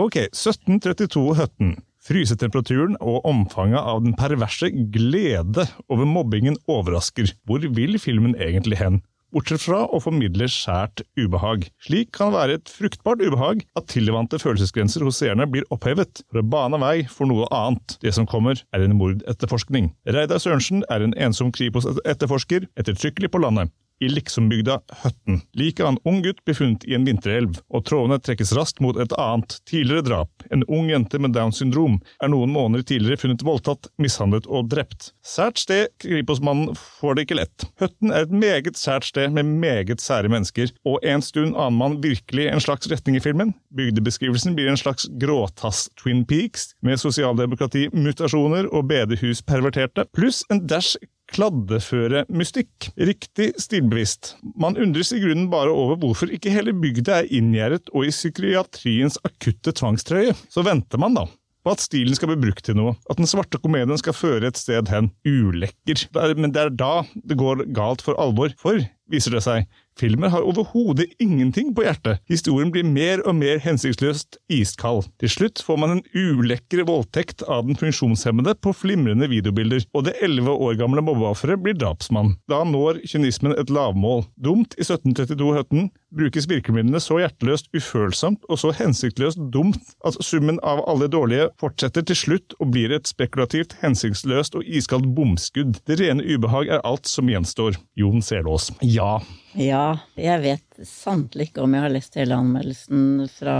Ok, 0.00 0.24
1732 0.30 1.26
Høtten. 1.40 1.76
Frysetemperaturen 2.04 2.98
og 3.00 3.24
omfanget 3.24 3.80
av 3.80 4.02
den 4.04 4.12
perverse 4.18 4.68
glede 4.92 5.64
over 5.88 6.04
mobbingen 6.04 6.58
overrasker. 6.68 7.30
Hvor 7.48 7.64
vil 7.64 7.96
filmen 8.02 8.34
egentlig 8.36 8.76
hen? 8.82 8.98
Bortsett 9.34 9.64
fra 9.64 9.80
å 9.88 9.98
formidle 9.98 10.46
skjært 10.52 11.00
ubehag. 11.18 11.64
Slik 11.82 12.12
kan 12.14 12.30
være 12.36 12.60
et 12.60 12.70
fruktbart 12.70 13.24
ubehag 13.24 13.64
at 13.74 13.88
tilvante 13.90 14.38
følelsesgrenser 14.38 15.02
hos 15.02 15.18
seerne 15.22 15.48
blir 15.50 15.64
opphevet 15.74 16.22
for 16.28 16.38
å 16.38 16.46
bane 16.46 16.78
vei 16.84 16.98
for 17.10 17.26
noe 17.26 17.48
annet. 17.50 17.96
Det 18.04 18.12
som 18.14 18.28
kommer, 18.30 18.60
er 18.76 18.84
en 18.84 18.94
mordetterforskning. 19.00 19.90
Reidar 20.06 20.44
Sørensen 20.44 20.84
er 20.92 21.02
en 21.02 21.16
ensom 21.16 21.50
Kripos-etterforsker 21.56 22.68
ettertrykkelig 22.78 23.32
på 23.32 23.42
landet 23.42 23.72
i 24.02 24.08
liksombygda 24.08 24.78
Høtten. 25.02 25.40
Like 25.56 25.84
en 25.86 25.98
ung 26.04 26.22
gutt 26.24 26.42
befunnet 26.46 26.84
i 26.88 26.94
en 26.96 27.06
vinterelv, 27.06 27.60
og 27.70 27.84
trådene 27.88 28.18
trekkes 28.22 28.52
raskt 28.56 28.82
mot 28.84 28.98
et 29.00 29.14
annet, 29.20 29.58
tidligere 29.68 30.04
drap. 30.08 30.46
En 30.54 30.64
ung 30.68 30.90
jente 30.90 31.20
med 31.22 31.34
Downs 31.36 31.60
syndrom 31.62 32.00
er 32.22 32.32
noen 32.32 32.52
måneder 32.54 32.84
tidligere 32.88 33.22
funnet 33.24 33.44
voldtatt, 33.46 33.88
mishandlet 34.02 34.48
og 34.50 34.70
drept. 34.72 35.12
Sært 35.24 35.62
sted, 35.62 35.92
Kripos-mannen 36.02 36.74
får 36.78 37.16
det 37.16 37.26
ikke 37.26 37.38
lett. 37.40 37.66
Høtten 37.82 38.12
er 38.12 38.26
et 38.26 38.34
meget 38.34 38.80
sært 38.80 39.08
sted 39.08 39.34
med 39.34 39.54
meget 39.62 40.02
sære 40.02 40.30
mennesker, 40.32 40.74
og 40.88 40.98
en 41.06 41.24
stund 41.24 41.54
aner 41.54 41.78
man 41.78 41.98
virkelig 42.04 42.48
en 42.50 42.62
slags 42.62 42.90
retning 42.90 43.18
i 43.18 43.24
filmen. 43.24 43.54
Bygdebeskrivelsen 43.74 44.56
blir 44.58 44.70
en 44.70 44.80
slags 44.80 45.08
gråtass 45.20 45.86
Twin 46.00 46.24
Peaks, 46.28 46.72
med 46.84 47.00
sosialdemokrati-mutasjoner 47.02 48.70
og 48.74 48.88
bedehus-perverterte, 48.90 50.08
pluss 50.14 50.42
en 50.52 50.64
dash 50.66 50.98
kladdeføre 51.32 52.24
mystikk. 52.32 52.90
Riktig 53.00 53.52
stilbevisst. 53.60 54.34
Man 54.60 54.76
undres 54.80 55.12
i 55.14 55.22
grunnen 55.22 55.48
bare 55.52 55.72
over 55.72 55.98
hvorfor 56.02 56.32
ikke 56.34 56.52
hele 56.52 56.74
bygda 56.76 57.22
er 57.22 57.32
inngjerdet 57.32 57.88
og 57.94 58.08
i 58.08 58.12
psykiatriens 58.14 59.20
akutte 59.24 59.74
tvangstrøye. 59.76 60.36
Så 60.52 60.66
venter 60.66 61.00
man, 61.00 61.16
da 61.16 61.26
på 61.64 61.72
at 61.72 61.80
stilen 61.80 62.16
skal 62.16 62.28
bli 62.30 62.42
brukt 62.44 62.66
til 62.66 62.76
noe, 62.76 62.92
at 63.08 63.16
den 63.16 63.28
svarte 63.28 63.60
komedien 63.62 63.96
skal 64.00 64.16
føre 64.16 64.50
et 64.50 64.60
sted 64.60 64.90
hen. 64.92 65.10
Ulekker. 65.24 66.04
Men 66.36 66.52
det 66.52 66.66
er 66.66 66.74
da 66.76 66.92
det 67.24 67.38
går 67.40 67.64
galt 67.76 68.04
for 68.04 68.20
alvor, 68.20 68.52
for, 68.60 68.82
viser 69.10 69.36
det 69.36 69.44
seg, 69.44 69.68
Filmen 69.98 70.30
har 70.30 70.42
overhodet 70.42 71.06
ingenting 71.22 71.70
på 71.74 71.84
hjertet. 71.86 72.18
Historien 72.30 72.72
blir 72.74 72.86
mer 72.86 73.20
og 73.28 73.36
mer 73.38 73.60
hensiktsløst 73.62 74.40
iskald. 74.50 75.06
Til 75.22 75.30
slutt 75.30 75.62
får 75.62 75.78
man 75.78 75.94
en 75.94 76.02
ulekker 76.14 76.82
voldtekt 76.88 77.44
av 77.46 77.68
den 77.68 77.78
funksjonshemmede 77.78 78.56
på 78.58 78.74
flimrende 78.74 79.28
videobilder, 79.30 79.86
og 79.94 80.08
det 80.08 80.16
elleve 80.24 80.56
år 80.66 80.80
gamle 80.80 81.04
mobbeofferet 81.04 81.62
blir 81.62 81.78
drapsmann. 81.78 82.34
Da 82.50 82.64
når 82.66 83.04
kynismen 83.06 83.54
et 83.54 83.70
lavmål. 83.70 84.26
Dumt 84.34 84.74
i 84.74 84.82
1732-høtten 84.82 85.92
brukes 86.14 86.48
virkemidlene 86.50 86.98
så 87.02 87.20
hjerteløst 87.22 87.70
ufølsomt 87.74 88.42
og 88.50 88.58
så 88.62 88.72
hensiktsløst 88.74 89.38
dumt 89.54 89.94
at 90.06 90.18
summen 90.22 90.58
av 90.66 90.82
alle 90.90 91.08
dårlige 91.10 91.48
fortsetter 91.62 92.06
til 92.06 92.18
slutt 92.18 92.58
og 92.58 92.70
blir 92.74 92.94
et 92.94 93.10
spekulativt, 93.10 93.76
hensiktsløst 93.82 94.58
og 94.58 94.66
iskaldt 94.66 95.10
bomskudd. 95.14 95.78
Det 95.86 96.00
rene 96.02 96.26
ubehag 96.26 96.70
er 96.70 96.84
alt 96.86 97.10
som 97.10 97.30
gjenstår. 97.30 97.78
Jon 97.98 98.22
Selås. 98.22 98.72
Ja. 98.94 99.18
Ja, 99.54 99.98
jeg 100.18 100.42
vet 100.42 100.86
sannelig 100.86 101.48
ikke 101.48 101.62
om 101.62 101.74
jeg 101.74 101.84
har 101.84 101.92
lest 101.92 102.16
hele 102.18 102.36
anmeldelsen 102.38 103.26
fra 103.30 103.56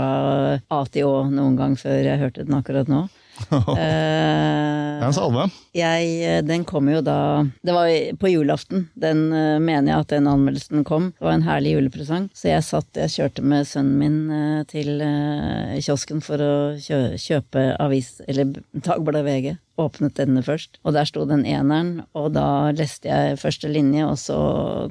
A 0.59 0.79
til 0.91 1.07
Å 1.07 1.21
noen 1.31 1.55
gang 1.59 1.77
før 1.79 2.01
jeg 2.03 2.19
hørte 2.19 2.43
den 2.43 2.57
akkurat 2.57 2.91
nå. 2.91 3.05
det 3.51 3.83
er 3.83 5.03
en 5.03 5.15
salve. 5.15 5.47
Jeg, 5.75 6.43
den 6.47 6.63
kom 6.67 6.87
jo 6.87 7.01
da 7.03 7.43
Det 7.67 7.73
var 7.75 7.89
på 8.21 8.31
julaften. 8.31 8.85
Den 8.95 9.25
uh, 9.33 9.59
mener 9.59 9.91
jeg 9.91 10.05
at 10.05 10.13
den 10.13 10.29
anmeldelsen 10.31 10.85
kom. 10.87 11.09
Det 11.17 11.27
var 11.27 11.35
en 11.35 11.47
herlig 11.47 11.75
julepresang. 11.75 12.29
Så 12.35 12.47
jeg 12.51 12.63
satt, 12.67 12.87
jeg 12.95 13.11
kjørte 13.17 13.43
med 13.43 13.67
sønnen 13.67 13.99
min 13.99 14.17
uh, 14.31 14.63
til 14.71 15.03
kiosken 15.83 16.23
for 16.23 16.43
å 16.43 16.55
kjø, 16.79 17.01
kjøpe 17.19 17.69
avis, 17.83 18.17
eller 18.27 18.55
Dagbladet 18.71 19.27
VG 19.27 19.55
åpnet 19.81 20.15
denne 20.19 20.43
først, 20.45 20.79
og 20.83 20.95
der 20.95 21.07
sto 21.09 21.25
den 21.27 21.45
eneren, 21.47 22.05
og 22.15 22.31
da 22.35 22.71
leste 22.75 23.09
jeg 23.09 23.39
første 23.41 23.71
linje, 23.71 24.05
og 24.07 24.19
så 24.21 24.37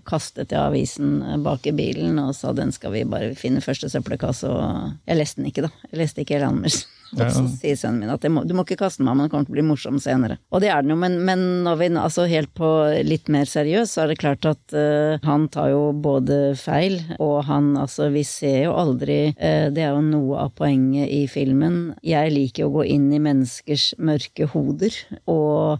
kastet 0.08 0.52
jeg 0.52 0.60
avisen 0.60 1.22
bak 1.44 1.66
i 1.68 1.74
bilen 1.76 2.18
og 2.22 2.34
sa 2.36 2.52
den 2.56 2.72
skal 2.74 2.94
vi 2.94 3.06
bare 3.08 3.32
finne 3.38 3.64
første 3.64 3.90
søppelkasse, 3.92 4.50
og 4.50 4.92
jeg 5.08 5.20
leste 5.20 5.40
den 5.40 5.50
ikke, 5.50 5.66
da. 5.68 5.88
Jeg 5.90 6.04
leste 6.04 6.24
ikke 6.24 6.38
hele 6.38 6.52
anmeldelsen. 6.52 6.90
Og 7.14 7.30
så 7.30 7.42
sier 7.60 7.76
sønnen 7.78 8.02
min 8.02 8.10
at 8.10 8.24
må, 8.32 8.42
du 8.46 8.54
må 8.56 8.64
ikke 8.64 8.80
kaste 8.80 9.02
den, 9.02 9.08
men 9.10 9.24
den 9.24 9.32
kommer 9.32 9.46
til 9.46 9.54
å 9.54 9.58
bli 9.58 9.66
morsom 9.66 10.00
senere. 10.02 10.38
Og 10.50 10.62
det 10.64 10.70
er 10.72 10.82
den 10.82 10.94
jo, 10.94 10.98
men, 10.98 11.20
men 11.26 11.44
når 11.66 11.78
vi 11.78 11.88
altså 12.00 12.26
helt 12.30 12.50
på 12.58 12.70
litt 13.06 13.30
mer 13.32 13.46
seriøst, 13.46 13.94
så 13.94 14.04
er 14.04 14.10
det 14.10 14.18
klart 14.18 14.48
at 14.48 14.74
uh, 14.74 15.22
han 15.22 15.46
tar 15.52 15.70
jo 15.70 15.82
både 15.94 16.56
feil, 16.58 16.98
og 17.22 17.44
han 17.48 17.74
altså 17.78 18.10
Vi 18.14 18.24
ser 18.26 18.66
jo 18.66 18.74
aldri 18.76 19.18
uh, 19.32 19.70
Det 19.74 19.82
er 19.84 19.94
jo 19.94 20.02
noe 20.04 20.42
av 20.44 20.54
poenget 20.58 21.10
i 21.12 21.24
filmen. 21.30 21.94
Jeg 22.04 22.32
liker 22.34 22.66
å 22.66 22.74
gå 22.80 22.86
inn 22.96 23.06
i 23.14 23.22
menneskers 23.22 23.92
mørke 24.02 24.48
hode 24.50 24.73
hoder, 24.74 25.18
og 25.26 25.78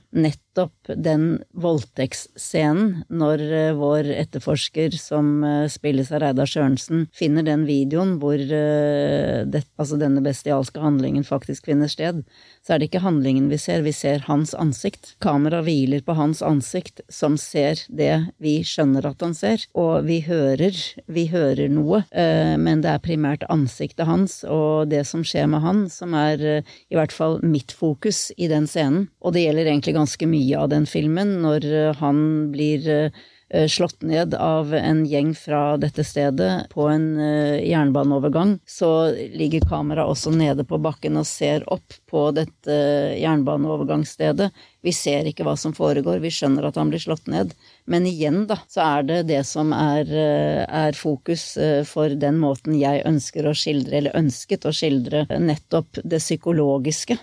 nettopp 0.55 0.97
den 0.97 1.43
voldtektsscenen, 1.53 3.05
når 3.09 3.41
eh, 3.41 3.75
vår 3.75 4.07
etterforsker, 4.15 4.91
som 4.99 5.45
eh, 5.45 5.69
spilles 5.69 6.13
av 6.13 6.21
Reidar 6.23 6.47
Sørensen, 6.47 7.09
finner 7.13 7.43
den 7.43 7.67
videoen 7.67 8.19
hvor 8.21 8.39
eh, 8.39 9.45
det, 9.47 9.65
altså 9.77 9.97
denne 9.99 10.23
bestialske 10.23 10.81
handlingen 10.81 11.25
faktisk 11.25 11.67
finner 11.67 11.89
sted, 11.89 12.23
så 12.65 12.75
er 12.75 12.79
det 12.79 12.89
ikke 12.89 13.03
handlingen 13.05 13.49
vi 13.51 13.59
ser, 13.59 13.83
vi 13.83 13.93
ser 13.93 14.25
hans 14.29 14.55
ansikt. 14.55 15.17
Kamera 15.21 15.63
hviler 15.63 16.03
på 16.05 16.15
hans 16.15 16.43
ansikt, 16.43 17.01
som 17.09 17.37
ser 17.37 17.83
det 17.89 18.31
vi 18.39 18.63
skjønner 18.65 19.07
at 19.07 19.23
han 19.23 19.35
ser, 19.35 19.67
og 19.75 20.07
vi 20.07 20.21
hører, 20.25 20.75
vi 21.07 21.27
hører 21.29 21.69
noe, 21.69 22.05
men 22.15 22.83
det 22.85 22.91
er 22.91 23.03
primært 23.05 23.45
ansiktet 23.53 24.07
hans 24.09 24.43
og 24.49 24.89
det 24.89 25.03
som 25.09 25.25
skjer 25.27 25.49
med 25.51 25.65
han, 25.65 25.85
som 25.93 26.15
er 26.17 26.41
i 26.65 26.97
hvert 26.97 27.13
fall 27.13 27.39
mitt 27.45 27.75
fokus 27.75 28.31
i 28.37 28.49
den 28.51 28.69
scenen. 28.71 29.09
Og 29.21 29.35
det 29.37 29.45
gjelder 29.45 29.69
egentlig 29.71 29.97
ganske 29.97 30.29
mye 30.29 30.44
av 30.57 30.69
den 30.73 30.85
filmen, 30.89 31.39
når 31.45 31.95
han 32.01 32.19
blir 32.53 32.89
eh, 32.91 33.67
slått 33.71 34.03
ned 34.03 34.35
av 34.35 34.75
en 34.75 35.05
gjeng 35.07 35.33
fra 35.39 35.77
dette 35.81 36.05
stedet 36.05 36.67
på 36.73 36.89
en 36.91 37.07
eh, 37.21 37.63
jernbaneovergang, 37.69 38.59
så 38.67 38.91
ligger 39.15 39.67
kameraet 39.71 40.13
også 40.13 40.35
nede 40.35 40.67
på 40.69 40.79
bakken 40.83 41.17
og 41.21 41.27
ser 41.29 41.65
opp 41.73 41.97
på 42.11 42.27
dette 42.37 42.79
jernbaneovergangsstedet. 43.21 44.51
Vi 44.85 44.93
ser 44.93 45.31
ikke 45.31 45.47
hva 45.47 45.57
som 45.61 45.75
foregår, 45.77 46.21
vi 46.21 46.33
skjønner 46.35 46.69
at 46.69 46.81
han 46.81 46.93
blir 46.93 47.03
slått 47.03 47.31
ned. 47.33 47.55
Men 47.89 48.09
igjen, 48.11 48.45
da, 48.51 48.59
så 48.69 48.85
er 48.85 49.09
det 49.09 49.21
det 49.33 49.43
som 49.49 49.73
er, 49.77 50.09
eh, 50.09 50.65
er 50.69 50.99
fokus 50.99 51.55
for 51.89 52.13
den 52.21 52.41
måten 52.43 52.77
jeg 52.79 53.07
ønsker 53.09 53.47
å 53.49 53.55
skildre, 53.57 54.01
eller 54.01 54.19
ønsket 54.19 54.67
å 54.69 54.75
skildre 54.75 55.27
nettopp 55.41 56.03
det 56.05 56.21
psykologiske 56.25 57.19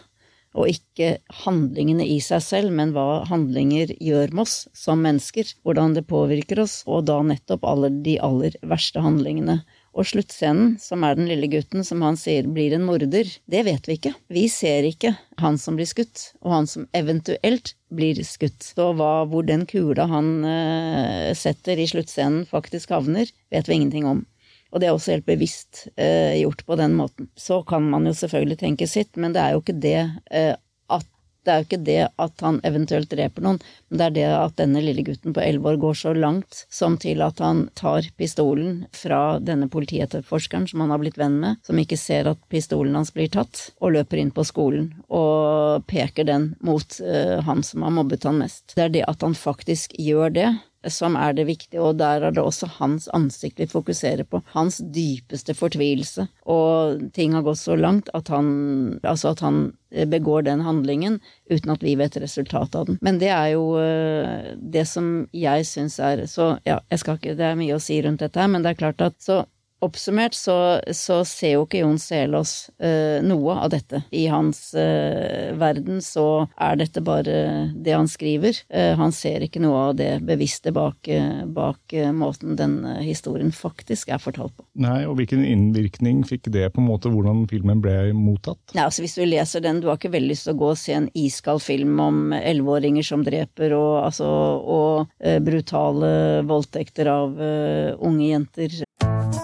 og 0.58 0.68
ikke 0.72 1.16
handlingene 1.46 2.06
i 2.08 2.18
seg 2.24 2.44
selv, 2.44 2.74
men 2.76 2.92
hva 2.96 3.24
handlinger 3.30 3.94
gjør 4.04 4.34
med 4.36 4.44
oss 4.44 4.56
som 4.76 5.04
mennesker, 5.04 5.48
hvordan 5.64 5.96
det 5.96 6.08
påvirker 6.10 6.64
oss, 6.64 6.82
og 6.88 7.06
da 7.08 7.22
nettopp 7.24 7.64
alle 7.68 7.92
de 8.04 8.18
aller 8.24 8.58
verste 8.68 9.04
handlingene. 9.04 9.62
Og 9.92 10.08
sluttscenen, 10.08 10.78
som 10.80 11.04
er 11.04 11.18
den 11.18 11.28
lille 11.28 11.50
gutten 11.52 11.84
som 11.84 12.04
han 12.06 12.16
sier 12.20 12.48
blir 12.48 12.72
en 12.76 12.86
morder, 12.88 13.28
det 13.52 13.64
vet 13.68 13.88
vi 13.90 13.98
ikke. 14.00 14.14
Vi 14.32 14.46
ser 14.52 14.88
ikke 14.88 15.14
han 15.42 15.60
som 15.60 15.76
blir 15.80 15.90
skutt, 15.90 16.30
og 16.40 16.54
han 16.56 16.70
som 16.72 16.88
eventuelt 16.96 17.74
blir 17.92 18.20
skutt. 18.24 18.64
Så 18.64 18.92
hva, 18.96 19.26
hvor 19.28 19.44
den 19.48 19.66
kula 19.68 20.08
han 20.08 20.34
uh, 20.48 21.32
setter 21.36 21.80
i 21.80 21.90
sluttscenen 21.92 22.48
faktisk 22.48 22.96
havner, 22.96 23.28
vet 23.52 23.68
vi 23.68 23.80
ingenting 23.80 24.08
om. 24.08 24.24
Og 24.72 24.82
det 24.82 24.88
er 24.88 24.96
også 24.96 25.16
helt 25.16 25.28
bevisst 25.28 25.86
eh, 26.00 26.40
gjort 26.42 26.66
på 26.66 26.78
den 26.80 26.96
måten. 26.98 27.30
Så 27.36 27.62
kan 27.68 27.88
man 27.92 28.08
jo 28.08 28.16
selvfølgelig 28.16 28.62
tenke 28.64 28.88
sitt, 28.88 29.18
men 29.20 29.36
det 29.36 29.44
er 29.44 29.56
jo 29.56 29.64
ikke 29.64 29.80
det 29.84 29.98
eh, 30.32 30.54
at 30.92 31.08
det 31.46 31.56
jo 31.58 31.66
ikke 31.66 31.80
det 31.86 32.02
at 32.22 32.44
han 32.46 32.60
eventuelt 32.68 33.10
dreper 33.10 33.42
noen, 33.42 33.60
men 33.90 33.98
det 33.98 34.06
er 34.06 34.14
det 34.14 34.26
at 34.30 34.58
denne 34.60 34.84
lille 34.84 35.06
gutten 35.08 35.34
på 35.34 35.42
elleve 35.42 35.72
år 35.72 35.80
går 35.82 35.98
så 35.98 36.14
langt 36.14 36.60
som 36.70 37.00
til 37.02 37.24
at 37.26 37.42
han 37.42 37.64
tar 37.78 38.06
pistolen 38.20 38.84
fra 38.94 39.40
denne 39.42 39.66
politietterforskeren 39.72 40.68
som 40.70 40.84
han 40.84 40.94
har 40.94 41.02
blitt 41.02 41.18
venn 41.18 41.40
med, 41.42 41.58
som 41.66 41.82
ikke 41.82 41.98
ser 41.98 42.30
at 42.30 42.42
pistolen 42.54 42.98
hans 43.00 43.14
blir 43.16 43.32
tatt, 43.34 43.72
og 43.82 43.96
løper 43.98 44.22
inn 44.22 44.34
på 44.36 44.46
skolen 44.46 44.92
og 45.10 45.88
peker 45.90 46.30
den 46.30 46.52
mot 46.62 47.00
uh, 47.02 47.42
han 47.48 47.66
som 47.66 47.88
har 47.88 47.96
mobbet 47.96 48.28
han 48.30 48.42
mest. 48.44 48.76
Det 48.76 48.86
er 48.86 48.94
det 49.00 49.08
at 49.10 49.26
han 49.26 49.38
faktisk 49.38 49.98
gjør 49.98 50.38
det, 50.38 50.50
som 50.90 51.16
er 51.20 51.36
det 51.38 51.46
viktige, 51.46 51.82
og 51.82 52.00
der 52.00 52.24
er 52.26 52.34
det 52.34 52.42
også 52.42 52.70
hans 52.80 53.08
ansikt 53.14 53.60
vi 53.62 53.68
fokuserer 53.70 54.26
på. 54.26 54.42
Hans 54.56 54.80
dypeste 54.82 55.54
fortvilelse. 55.54 56.26
Og 56.50 57.04
ting 57.14 57.36
har 57.38 57.46
gått 57.46 57.62
så 57.62 57.78
langt 57.78 58.10
at 58.18 58.32
han, 58.34 59.00
altså 59.04 59.36
at 59.36 59.44
han 59.46 59.62
begår 60.10 60.48
den 60.48 60.64
handlingen 60.66 61.20
uten 61.52 61.74
at 61.74 61.84
vi 61.86 61.96
vet 62.00 62.18
resultatet 62.18 62.80
av 62.80 62.90
den. 62.90 63.00
Men 63.02 63.20
det 63.22 63.30
er 63.30 63.54
jo 63.54 63.66
eh, 63.82 64.54
det 64.58 64.88
som 64.90 65.28
jeg 65.36 65.68
syns 65.68 66.00
er 66.00 66.26
Så 66.32 66.56
ja, 66.66 66.80
jeg 66.90 67.02
skal 67.02 67.18
ikke 67.18 67.36
Det 67.36 67.46
er 67.46 67.60
mye 67.60 67.76
å 67.76 67.84
si 67.84 68.00
rundt 68.02 68.24
dette 68.24 68.40
her, 68.40 68.50
men 68.50 68.64
det 68.64 68.74
er 68.74 68.82
klart 68.82 69.04
at 69.06 69.18
så 69.22 69.44
Oppsummert 69.82 70.36
så, 70.38 70.80
så, 70.94 71.24
ser 71.26 71.56
jo 71.56 71.64
ikke 71.66 71.80
Jon 71.82 71.98
Selås 71.98 72.70
uh, 72.84 73.18
noe 73.26 73.56
av 73.64 73.72
dette. 73.74 74.04
I 74.14 74.28
hans 74.30 74.76
uh, 74.78 75.58
verden 75.58 76.04
så 76.06 76.46
er 76.62 76.78
dette 76.78 77.02
bare 77.02 77.38
det 77.74 77.96
han 77.96 78.10
skriver. 78.10 78.60
Uh, 78.70 78.94
han 79.00 79.14
ser 79.16 79.42
ikke 79.42 79.62
noe 79.64 79.88
av 79.88 79.96
det 79.98 80.12
bevisste 80.28 80.70
bak, 80.76 81.10
bak 81.50 81.96
måten 82.14 82.54
denne 82.60 83.00
historien 83.02 83.50
faktisk 83.56 84.12
er 84.14 84.22
fortalt 84.22 84.54
på. 84.54 84.68
Nei, 84.86 85.00
og 85.10 85.18
hvilken 85.18 85.42
innvirkning 85.48 86.22
fikk 86.30 86.52
det 86.54 86.68
på 86.76 86.84
en 86.84 86.90
måte 86.92 87.10
hvordan 87.10 87.48
filmen 87.50 87.82
ble 87.82 88.12
mottatt? 88.14 88.62
Nei, 88.78 88.86
altså 88.86 89.02
Hvis 89.02 89.18
du 89.18 89.26
leser 89.26 89.66
den, 89.66 89.82
du 89.82 89.90
har 89.90 89.98
ikke 89.98 90.14
veldig 90.14 90.30
lyst 90.36 90.46
til 90.46 90.54
å 90.54 90.62
gå 90.62 90.72
og 90.76 90.80
se 90.80 90.94
en 91.00 91.10
iskald 91.18 91.66
film 91.66 91.98
om 92.06 92.38
elleveåringer 92.38 93.06
som 93.06 93.26
dreper, 93.26 93.74
og, 93.74 93.98
altså, 94.06 94.30
og 94.62 95.42
brutale 95.42 96.14
voldtekter 96.46 97.10
av 97.10 97.36
unge 97.42 98.30
jenter. 98.30 98.82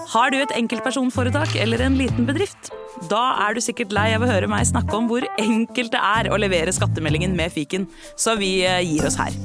Har 0.08 0.30
du 0.32 0.38
et 0.40 0.52
enkeltpersonforetak 0.56 1.52
eller 1.60 1.82
en 1.84 1.96
liten 1.98 2.24
bedrift? 2.28 2.70
Da 3.10 3.20
er 3.44 3.52
du 3.52 3.60
sikkert 3.60 3.92
lei 3.92 4.06
av 4.16 4.22
å 4.24 4.30
høre 4.30 4.48
meg 4.48 4.64
snakke 4.64 4.96
om 4.96 5.08
hvor 5.10 5.26
enkelt 5.36 5.92
det 5.92 6.00
er 6.00 6.30
å 6.32 6.38
levere 6.40 6.72
skattemeldingen 6.72 7.34
med 7.36 7.52
fiken, 7.52 7.84
så 8.16 8.38
vi 8.40 8.62
eh, 8.64 8.80
gir 8.88 9.04
oss 9.04 9.18
her. 9.20 9.36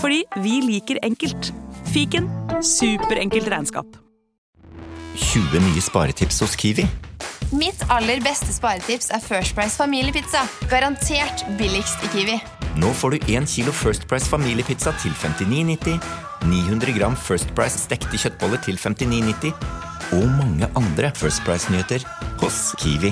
Fordi 0.00 0.22
vi 0.40 0.62
liker 0.64 1.02
enkelt. 1.04 1.52
Fiken 1.92 2.30
superenkelt 2.64 3.50
regnskap. 3.52 4.00
20 5.20 5.60
nye 5.68 5.84
sparetips 5.84 6.40
hos 6.44 6.56
Kiwi. 6.56 6.88
Mitt 7.52 7.84
aller 7.92 8.24
beste 8.24 8.48
sparetips 8.56 9.12
er 9.12 9.20
First 9.20 9.52
Price 9.56 9.76
familiepizza. 9.76 10.46
Garantert 10.72 11.44
billigst 11.60 12.08
i 12.08 12.14
Kiwi. 12.16 12.38
Nå 12.80 12.94
får 12.96 13.18
du 13.18 13.32
1 13.36 13.52
kilo 13.52 13.72
First 13.84 14.08
Price 14.08 14.32
familiepizza 14.32 14.96
til 15.04 15.12
59,90, 15.20 16.00
900 16.48 16.96
gram 16.96 17.16
First 17.28 17.52
Price 17.56 17.84
stekte 17.84 18.16
kjøttboller 18.20 18.64
til 18.64 18.80
59,90 18.80 19.84
og 20.14 20.26
mange 20.38 20.68
andre 20.78 21.10
First 21.18 21.42
Price-nyheter 21.46 22.04
hos 22.42 22.74
Kiwi. 22.78 23.10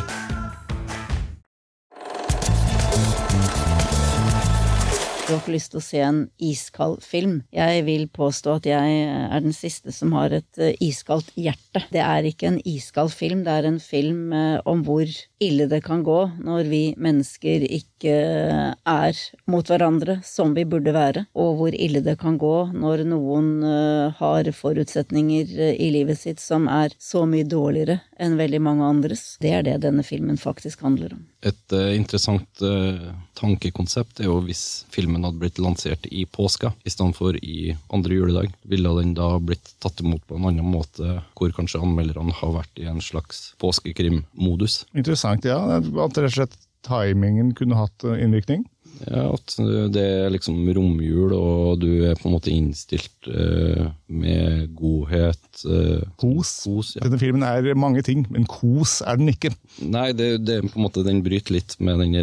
Du 5.25 5.31
har 5.33 5.39
ikke 5.41 5.55
lyst 5.55 5.71
til 5.73 5.81
å 5.81 5.85
se 5.85 6.01
en 6.05 6.19
iskald 6.37 6.99
film. 7.01 7.39
Jeg 7.49 7.87
vil 7.87 8.05
påstå 8.13 8.59
at 8.59 8.67
jeg 8.69 8.97
er 9.09 9.41
den 9.41 9.57
siste 9.57 9.95
som 9.97 10.13
har 10.13 10.35
et 10.37 10.61
eh, 10.61 10.77
iskaldt 10.85 11.31
hjerte. 11.41 11.81
Det 11.95 12.03
er 12.05 12.29
ikke 12.29 12.51
en 12.51 12.59
iskald 12.69 13.09
film, 13.17 13.41
det 13.47 13.55
er 13.55 13.71
en 13.71 13.81
film 13.81 14.35
eh, 14.37 14.59
om 14.69 14.85
hvor 14.85 15.09
ille 15.43 15.67
det 15.71 15.81
kan 15.87 16.05
gå 16.05 16.19
når 16.45 16.69
vi 16.69 16.83
mennesker 17.01 17.65
ikke 18.05 18.75
er 18.85 19.21
mot 19.51 19.69
hverandre 19.69 20.19
som 20.27 20.53
vi 20.57 20.65
burde 20.69 20.93
være, 20.95 21.25
og 21.33 21.57
hvor 21.59 21.75
ille 21.77 22.03
det 22.05 22.17
kan 22.21 22.37
gå 22.41 22.55
når 22.75 23.05
noen 23.09 23.49
eh, 23.65 24.15
har 24.19 24.51
forutsetninger 24.53 25.55
i 25.73 25.91
livet 25.95 26.21
sitt 26.21 26.43
som 26.43 26.69
er 26.69 26.95
så 27.01 27.25
mye 27.29 27.47
dårligere 27.49 28.01
enn 28.21 28.37
veldig 28.39 28.61
mange 28.63 28.85
andres. 28.87 29.25
Det 29.41 29.55
er 29.57 29.65
det 29.67 29.81
denne 29.85 30.05
filmen 30.07 30.37
faktisk 30.41 30.85
handler 30.85 31.17
om. 31.17 31.25
Et 31.45 31.77
uh, 31.77 31.91
interessant 31.93 32.63
uh, 32.65 33.11
tankekonsept 33.37 34.23
er 34.23 34.31
jo 34.31 34.39
hvis 34.47 34.85
filmen 34.93 35.27
hadde 35.27 35.41
blitt 35.43 35.61
lansert 35.61 36.07
i 36.09 36.25
påska 36.25 36.73
istedenfor 36.89 37.37
i 37.43 37.75
andre 37.93 38.17
juledag. 38.17 38.55
Ville 38.71 38.95
den 39.01 39.13
da 39.19 39.35
blitt 39.41 39.75
tatt 39.85 40.01
imot 40.01 40.25
på 40.29 40.39
en 40.39 40.49
annen 40.49 40.71
måte, 40.73 41.19
hvor 41.37 41.53
kanskje 41.57 41.83
anmelderne 41.85 42.33
har 42.41 42.55
vært 42.61 42.81
i 42.81 42.89
en 42.89 43.03
slags 43.05 43.51
påskekrimmodus? 43.61 44.85
Interessant, 44.97 45.45
ja. 45.49 45.59
At 45.77 46.17
rett 46.17 46.31
og 46.33 46.39
slett 46.39 46.57
timingen 46.87 47.53
kunne 47.59 47.79
hatt 47.79 48.07
eh, 48.07 48.23
innvirkning? 48.25 48.65
Ja, 49.09 49.27
At 49.35 49.57
det 49.93 50.03
er 50.05 50.33
liksom 50.33 50.61
romjul, 50.77 51.33
og 51.35 51.81
du 51.83 52.07
er 52.07 52.15
på 52.19 52.29
en 52.29 52.35
måte 52.37 52.53
innstilt 52.53 53.27
uh, 53.27 53.89
med 54.07 54.69
godhet. 54.79 55.43
Uh, 55.67 56.05
kos. 56.21 56.53
kos 56.63 56.93
ja. 56.95 57.03
Denne 57.03 57.19
filmen 57.19 57.43
er 57.43 57.75
mange 57.75 58.05
ting, 58.07 58.23
men 58.31 58.47
kos 58.47 59.01
er 59.03 59.19
den 59.19 59.33
ikke. 59.33 59.51
Nei, 59.83 60.13
det, 60.17 60.29
det 60.47 60.61
på 60.69 60.79
en 60.79 60.87
måte, 60.87 61.05
den 61.07 61.25
bryter 61.27 61.59
litt 61.59 61.75
med 61.83 62.05
den 62.05 62.15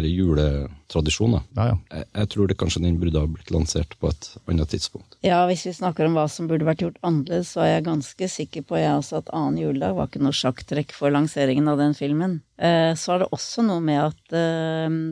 juletradisjonen. 0.92 1.40
Ja, 1.56 1.66
ja. 1.72 1.78
Jeg, 1.90 2.06
jeg, 2.12 2.28
tror 2.32 2.48
det 2.48 2.58
kanskje 2.60 2.82
den 2.84 3.00
burde 3.00 3.20
ha 3.20 3.26
blitt 3.26 3.50
lansert 3.50 3.96
på 4.00 4.10
et 4.10 4.30
annet 4.46 4.70
tidspunkt. 4.70 5.16
Ja, 5.22 5.44
hvis 5.46 5.66
vi 5.66 5.72
snakker 5.72 6.06
om 6.06 6.16
hva 6.16 6.28
som 6.28 6.48
burde 6.50 6.66
vært 6.66 6.82
gjort 6.82 7.00
annerledes, 7.02 7.52
så 7.54 7.64
er 7.64 7.76
jeg 7.76 7.88
ganske 7.88 8.28
sikker 8.28 8.62
på 8.66 8.78
jeg 8.80 8.94
også 8.98 9.22
at 9.22 9.32
annen 9.32 9.60
juledag 9.60 9.96
var 9.96 10.10
ikke 10.10 10.22
noe 10.22 10.36
sjakktrekk 10.36 10.92
for 10.96 11.12
lanseringen 11.12 11.68
av 11.68 11.80
den 11.80 11.94
filmen. 11.94 12.40
Eh, 12.62 12.92
så 12.98 13.14
er 13.14 13.22
det 13.22 13.30
også 13.34 13.64
noe 13.66 13.82
med 13.82 13.98
at 14.02 14.34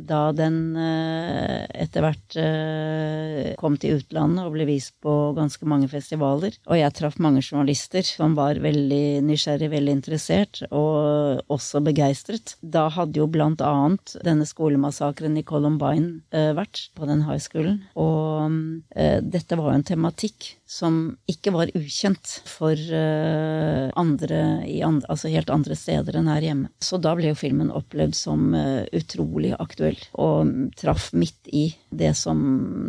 da 0.06 0.20
den 0.36 0.58
etter 0.78 2.04
hvert 2.04 2.36
eh, 2.38 3.50
kom 3.60 3.76
til 3.80 3.98
utlandet 3.98 4.46
og 4.46 4.54
ble 4.54 4.66
vist 4.68 4.94
på 5.02 5.14
ganske 5.36 5.66
mange 5.68 5.88
festivaler. 5.90 6.56
Og 6.68 6.78
jeg 6.78 6.94
traff 6.96 7.18
mange 7.22 7.42
journalister 7.44 8.06
som 8.06 8.36
var 8.38 8.60
veldig 8.62 9.20
nysgjerrig, 9.26 9.70
veldig 9.72 9.96
interessert, 9.98 10.62
og 10.70 11.42
også 11.52 11.82
begeistret. 11.84 12.56
Da 12.60 12.88
hadde 12.92 13.20
jo 13.20 13.28
blant 13.30 13.62
annet 13.64 14.16
denne 14.26 14.46
skolemassakren 14.48 15.38
i 15.38 15.46
Columbine 15.70 16.22
eh, 16.34 16.52
vært 16.56 16.90
på 16.96 17.06
den 17.06 17.24
high 17.26 17.40
schoolen. 17.42 17.82
Og 17.98 18.82
eh, 18.96 19.20
dette 19.22 19.58
var 19.58 19.70
jo 19.70 19.78
en 19.78 19.86
tematikk 19.86 20.56
som 20.70 21.00
ikke 21.30 21.50
var 21.54 21.72
ukjent 21.74 22.36
for 22.46 22.78
andre 23.98 24.40
i 24.70 24.78
andre, 24.86 25.08
altså 25.10 25.32
helt 25.32 25.50
andre 25.50 25.74
steder 25.74 26.20
enn 26.20 26.30
her 26.30 26.46
hjemme. 26.46 26.70
Så 26.78 27.00
da 27.02 27.16
ble 27.18 27.32
jo 27.32 27.38
filmen 27.38 27.72
opplevd 27.74 28.14
som 28.14 28.54
utrolig 28.54 29.50
aktuell, 29.58 29.98
og 30.14 30.70
traff 30.78 31.10
midt 31.16 31.50
i 31.50 31.66
det 31.90 32.14
som 32.14 32.38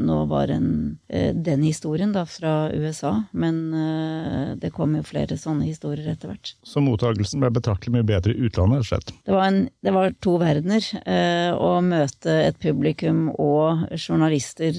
nå 0.06 0.26
var 0.30 0.52
en, 0.54 1.00
eh, 1.10 1.34
den 1.36 1.64
historien 1.64 2.14
da, 2.14 2.26
fra 2.26 2.72
USA. 2.74 3.24
Men 3.32 3.74
eh, 3.74 4.56
det 4.62 4.74
kom 4.76 4.96
jo 4.96 5.04
flere 5.06 5.38
sånne 5.38 5.66
historier 5.68 6.12
etter 6.14 6.32
hvert. 6.32 6.54
Så 6.64 6.84
mottagelsen 6.86 7.42
ble 7.42 7.52
betraktelig 7.54 7.98
mye 7.98 8.08
bedre 8.08 8.36
i 8.36 8.48
utlandet? 8.48 8.88
slett? 8.92 9.14
Det 9.26 9.34
var, 9.34 9.48
en, 9.50 9.70
det 9.82 9.94
var 9.96 10.14
to 10.24 10.38
verdener. 10.42 10.86
Eh, 11.02 11.52
å 11.54 11.74
møte 11.86 12.38
et 12.48 12.60
publikum 12.62 13.30
og 13.34 13.88
journalister 13.98 14.78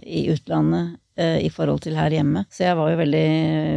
i 0.00 0.26
utlandet 0.32 0.98
i 1.20 1.50
forhold 1.52 1.82
til 1.84 1.96
her 1.98 2.12
hjemme. 2.14 2.44
Så 2.52 2.64
jeg 2.66 2.78
var 2.78 2.90
jo 2.92 2.98
veldig 3.00 3.24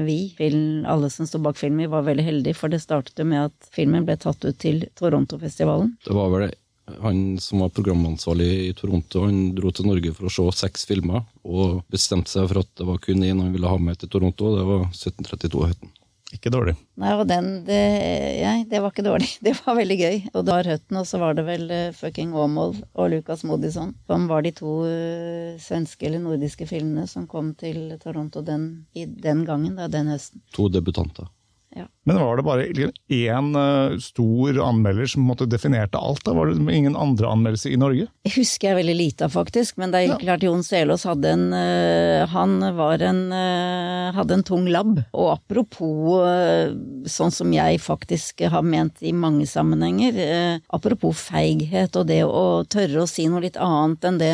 Vi, 0.07 0.17
film, 0.37 0.83
alle 0.89 1.09
som 1.13 1.27
sto 1.29 1.41
bak 1.43 1.59
filmen, 1.59 1.89
var 1.91 2.05
veldig 2.07 2.25
heldige, 2.25 2.57
for 2.57 2.71
det 2.71 2.81
startet 2.83 3.19
jo 3.19 3.27
med 3.27 3.49
at 3.51 3.71
filmen 3.75 4.05
ble 4.07 4.17
tatt 4.19 4.43
ut 4.45 4.59
til 4.59 4.85
Toronto-festivalen. 4.99 5.95
Det 6.05 6.17
var 6.17 6.29
vel 6.33 6.51
Han 6.99 7.39
som 7.39 7.61
var 7.63 7.69
programansvarlig 7.71 8.49
i 8.67 8.73
Toronto, 8.75 9.21
han 9.23 9.53
dro 9.55 9.71
til 9.71 9.87
Norge 9.87 10.11
for 10.17 10.27
å 10.27 10.33
se 10.35 10.65
seks 10.65 10.83
filmer, 10.89 11.23
og 11.47 11.79
bestemte 11.87 12.33
seg 12.33 12.49
for 12.49 12.59
at 12.59 12.71
det 12.75 12.87
var 12.89 12.99
kun 12.99 13.23
én 13.23 13.39
han 13.39 13.53
ville 13.55 13.71
ha 13.71 13.77
med 13.79 14.01
til 14.01 14.11
Toronto, 14.11 14.51
det 14.57 14.65
var 14.67 14.89
1732-høtten. 14.89 15.93
Ikke 16.33 16.51
dårlig. 16.53 16.73
Nei, 16.97 17.11
og 17.13 17.27
den, 17.29 17.49
det, 17.67 17.79
ja, 18.39 18.53
det 18.69 18.81
var 18.81 18.93
ikke 18.93 19.05
dårlig. 19.05 19.29
Det 19.45 19.53
var 19.59 19.77
veldig 19.77 19.97
gøy. 19.99 20.17
Og 20.33 20.45
det 20.45 20.55
var 20.55 20.69
Høtten, 20.71 20.99
og 20.99 21.07
så 21.09 21.19
var 21.21 21.37
det 21.37 21.45
vel 21.47 21.67
uh, 21.69 21.93
fucking 21.95 22.33
Åmål 22.33 22.75
og 22.93 23.11
Lucas 23.13 23.43
Modison 23.47 23.93
som 24.09 24.25
var 24.31 24.45
de 24.45 24.53
to 24.55 24.79
uh, 24.87 25.53
svenske 25.61 26.07
eller 26.07 26.23
nordiske 26.23 26.67
filmene 26.69 27.05
som 27.09 27.27
kom 27.29 27.53
til 27.59 27.95
Toronto 28.01 28.41
den, 28.45 28.87
i 28.97 29.05
den 29.05 29.45
gangen, 29.47 29.77
da, 29.77 29.89
den 29.91 30.09
høsten. 30.13 30.41
To 30.57 30.69
debutanter. 30.73 31.29
Men 32.05 32.19
var 32.19 32.37
det 32.37 32.43
bare 32.43 32.65
én 33.07 33.55
uh, 33.55 33.97
stor 33.99 34.57
anmelder 34.59 35.07
som 35.07 35.23
måtte 35.23 35.47
definerte 35.47 35.97
alt? 35.97 36.23
da? 36.25 36.33
Var 36.35 36.51
det 36.51 36.75
ingen 36.75 36.97
andre 36.99 37.29
anmeldelser 37.31 37.71
i 37.71 37.79
Norge? 37.79 38.09
Jeg 38.27 38.33
husker 38.35 38.69
jeg 38.69 38.79
veldig 38.81 38.95
lite 38.97 39.27
av, 39.29 39.35
faktisk. 39.37 39.77
Men 39.79 39.93
det 39.93 40.01
er 40.03 40.19
klart 40.19 40.43
Jon 40.43 40.65
Selås 40.67 41.05
hadde 41.07 41.31
en 41.31 41.45
uh, 41.55 42.27
Han 42.33 42.57
var 42.75 43.03
en 43.07 43.21
uh, 43.31 44.11
hadde 44.17 44.35
en 44.35 44.43
tung 44.43 44.67
labb. 44.67 44.99
Og 45.15 45.31
apropos 45.37 46.27
sånn 47.09 47.31
som 47.33 47.53
jeg 47.55 47.79
faktisk 47.81 48.43
har 48.51 48.65
ment 48.67 48.99
i 49.03 49.13
mange 49.15 49.45
sammenhenger, 49.49 50.59
apropos 50.73 51.17
feighet 51.17 51.95
og 51.99 52.07
det 52.09 52.19
å 52.25 52.63
tørre 52.69 53.03
å 53.03 53.09
si 53.09 53.25
noe 53.31 53.43
litt 53.43 53.57
annet 53.59 54.05
enn 54.07 54.19
det 54.21 54.31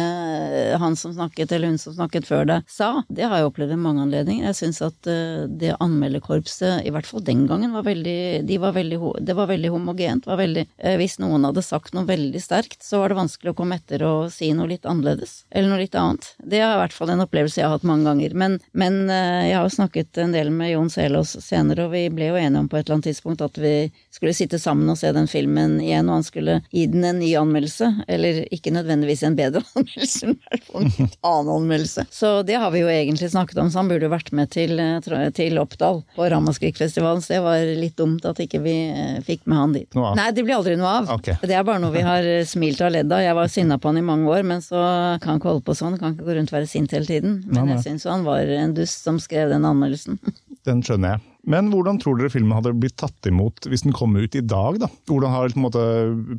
han 0.81 0.97
som 0.99 1.13
snakket, 1.15 1.53
eller 1.55 1.71
hun 1.71 1.79
som 1.81 1.95
snakket 1.95 2.27
før 2.27 2.47
deg, 2.49 2.67
sa, 2.69 3.03
det 3.09 3.27
har 3.29 3.39
jeg 3.39 3.49
opplevd 3.49 3.73
ved 3.73 3.81
mange 3.83 4.03
anledninger. 4.05 4.49
Jeg 4.49 4.59
syns 4.59 4.81
at 4.85 5.09
det 5.09 5.75
anmelderkorpset, 5.79 6.85
i 6.85 6.93
hvert 6.93 7.09
fall 7.09 7.25
den 7.29 7.45
gangen 7.47 7.73
var 7.73 7.85
veldig, 7.85 8.45
de 8.45 8.57
var 8.57 8.73
veldig, 8.73 8.99
det 9.21 9.35
var 9.37 9.49
veldig 9.51 9.69
homogent. 9.69 10.25
Var 10.25 10.37
veldig, 10.39 10.65
eh, 10.77 10.97
hvis 10.97 11.19
noen 11.21 11.45
hadde 11.45 11.61
sagt 11.65 11.93
noe 11.93 12.07
veldig 12.09 12.41
sterkt, 12.41 12.81
så 12.83 13.03
var 13.03 13.13
det 13.13 13.19
vanskelig 13.19 13.53
å 13.53 13.57
komme 13.59 13.77
etter 13.77 14.03
og 14.07 14.31
si 14.33 14.49
noe 14.57 14.71
litt 14.71 14.87
annerledes. 14.89 15.43
Eller 15.53 15.69
noe 15.69 15.83
litt 15.83 15.97
annet. 15.99 16.31
Det 16.41 16.57
er 16.57 16.73
i 16.73 16.79
hvert 16.81 16.95
fall 16.95 17.13
en 17.13 17.21
opplevelse 17.25 17.61
jeg 17.61 17.67
har 17.67 17.75
hatt 17.77 17.87
mange 17.87 18.09
ganger. 18.09 18.33
Men, 18.33 18.57
men 18.73 19.01
eh, 19.13 19.49
jeg 19.51 19.59
har 19.59 19.67
jo 19.67 19.75
snakket 19.77 20.21
en 20.23 20.33
del 20.33 20.49
med 20.53 20.73
Jon 20.73 20.89
Selås 20.89 21.35
senere, 21.45 21.85
og 21.85 21.93
vi 21.93 22.07
ble 22.13 22.31
jo 22.31 22.39
enige 22.39 22.63
om 22.63 22.71
på 22.71 22.79
et 22.79 22.87
eller 22.87 22.97
annet 22.97 23.11
tidspunkt 23.11 23.45
at 23.45 23.61
vi 23.61 23.75
skulle 24.15 24.33
sitte 24.37 24.59
sammen 24.59 24.89
og 24.89 24.97
se 24.99 25.13
den 25.15 25.29
filmen 25.29 25.77
igjen, 25.83 26.09
og 26.09 26.19
han 26.19 26.27
skulle 26.27 26.57
gi 26.73 26.87
den 26.89 27.05
en 27.05 27.21
ny 27.21 27.29
anmeldelse. 27.37 27.91
Eller 28.09 28.41
ikke 28.53 28.73
nødvendigvis 28.73 29.23
en 29.27 29.37
bedre 29.37 29.63
anmeldelse, 29.75 30.31
men 30.31 30.39
i 30.39 30.49
hvert 30.49 30.67
fall 30.71 30.89
en 30.89 31.13
annen 31.29 31.53
anmeldelse. 31.59 32.07
Så 32.09 32.33
det 32.47 32.57
har 32.57 32.73
vi 32.73 32.83
jo 32.83 32.89
egentlig 32.89 33.29
snakket 33.35 33.61
om, 33.61 33.69
så 33.69 33.83
han 33.83 33.93
burde 33.93 34.09
jo 34.09 34.13
vært 34.17 34.33
med 34.33 34.49
til, 34.55 34.79
eh, 34.81 35.29
til 35.37 35.61
Oppdal 35.61 36.01
på 36.17 36.29
Ramaskrik-festivalen, 36.33 37.18
så 37.23 37.35
det 37.35 37.41
var 37.45 37.63
litt 37.79 37.95
dumt 37.99 38.25
at 38.29 38.39
ikke 38.43 38.61
vi 38.63 38.75
eh, 38.89 39.19
fikk 39.25 39.45
med 39.49 39.57
han 39.59 39.75
dit. 39.75 39.87
Noe 39.97 40.11
av? 40.11 40.19
Nei, 40.19 40.27
det 40.35 40.45
blir 40.47 40.57
aldri 40.57 40.75
noe 40.79 40.91
av. 41.01 41.09
Okay. 41.19 41.39
Det 41.41 41.55
er 41.55 41.65
bare 41.67 41.81
noe 41.83 41.95
vi 41.95 42.03
har 42.05 42.25
eh, 42.27 42.45
smilt 42.49 42.81
og 42.85 42.93
ledd 42.95 43.11
av. 43.15 43.23
Jeg 43.25 43.37
var 43.39 43.51
sinna 43.51 43.79
på 43.81 43.91
han 43.91 44.01
i 44.01 44.05
mange 44.05 44.29
år, 44.31 44.43
men 44.47 44.63
så 44.65 44.83
kan 45.23 45.39
ikke 45.39 45.53
holde 45.53 45.65
på 45.69 45.77
sånn. 45.77 45.97
Kan 46.01 46.15
ikke 46.15 46.27
gå 46.27 46.37
rundt 46.39 46.53
og 46.53 46.59
være 46.59 46.69
sint 46.71 46.93
hele 46.95 47.09
tiden. 47.09 47.41
Men 47.47 47.61
Nei, 47.61 47.65
nei. 47.71 47.77
jeg 47.79 47.87
syns 47.87 48.07
jo 48.07 48.13
han 48.13 48.27
var 48.27 48.53
en 48.59 48.77
dust 48.77 49.03
som 49.07 49.19
skrev 49.21 49.51
den 49.53 49.67
anmeldelsen. 49.67 50.19
Den 50.67 50.81
skjønner 50.83 51.13
jeg. 51.15 51.21
Men 51.49 51.69
hvordan 51.71 51.97
tror 52.01 52.17
dere 52.19 52.29
filmen 52.29 52.51
hadde 52.53 52.73
blitt 52.77 52.97
tatt 52.99 53.25
imot 53.29 53.63
hvis 53.71 53.85
den 53.85 53.95
kom 53.95 54.17
ut 54.19 54.35
i 54.35 54.41
dag? 54.43 54.75
da? 54.81 54.89
Hvordan 55.09 55.31
har 55.31 55.53
på 55.53 55.57
en 55.57 55.63
måte, 55.63 55.83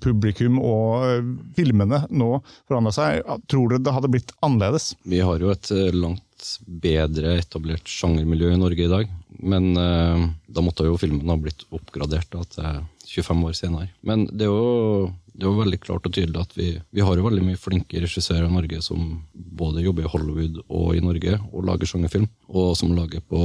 publikum 0.04 0.58
og 0.60 1.06
eh, 1.08 1.30
filmene 1.56 2.02
nå 2.12 2.28
forandra 2.68 2.92
seg? 2.94 3.24
Tror 3.50 3.72
dere 3.72 3.82
det 3.86 3.94
hadde 3.96 4.10
blitt 4.12 4.34
annerledes? 4.44 4.92
Vi 5.08 5.22
har 5.24 5.40
jo 5.42 5.50
et 5.54 5.72
eh, 5.72 5.88
bedre 6.66 7.36
etablert 7.40 7.88
sjangermiljø 7.88 8.52
i 8.54 8.60
Norge 8.60 8.86
i 8.86 8.90
dag. 8.90 9.10
Men 9.40 9.70
eh, 9.78 10.26
da 10.50 10.64
måtte 10.64 10.86
jo 10.88 10.98
filmen 11.00 11.28
ha 11.30 11.38
blitt 11.40 11.64
oppgradert 11.74 12.30
da, 12.32 12.44
til 12.54 13.22
25 13.22 13.46
år 13.48 13.56
senere. 13.58 13.88
Men 14.06 14.26
det 14.30 14.46
er 14.46 14.52
jo, 14.52 15.10
det 15.32 15.44
er 15.44 15.50
jo 15.50 15.62
veldig 15.62 15.80
klart 15.82 16.06
og 16.08 16.14
tydelig 16.16 16.42
at 16.42 16.54
vi, 16.58 16.68
vi 16.78 17.06
har 17.06 17.16
jo 17.18 17.26
veldig 17.26 17.46
mye 17.48 17.60
flinke 17.60 18.02
regissører 18.04 18.48
i 18.48 18.54
Norge 18.54 18.82
som 18.84 19.18
både 19.34 19.84
jobber 19.86 20.06
i 20.06 20.12
Hollywood 20.12 20.62
og 20.68 20.94
i 20.96 21.02
Norge 21.04 21.40
og 21.50 21.66
lager 21.68 21.90
sjangerfilm, 21.90 22.28
og 22.52 22.72
som 22.78 22.94
lager 22.96 23.24
på 23.26 23.42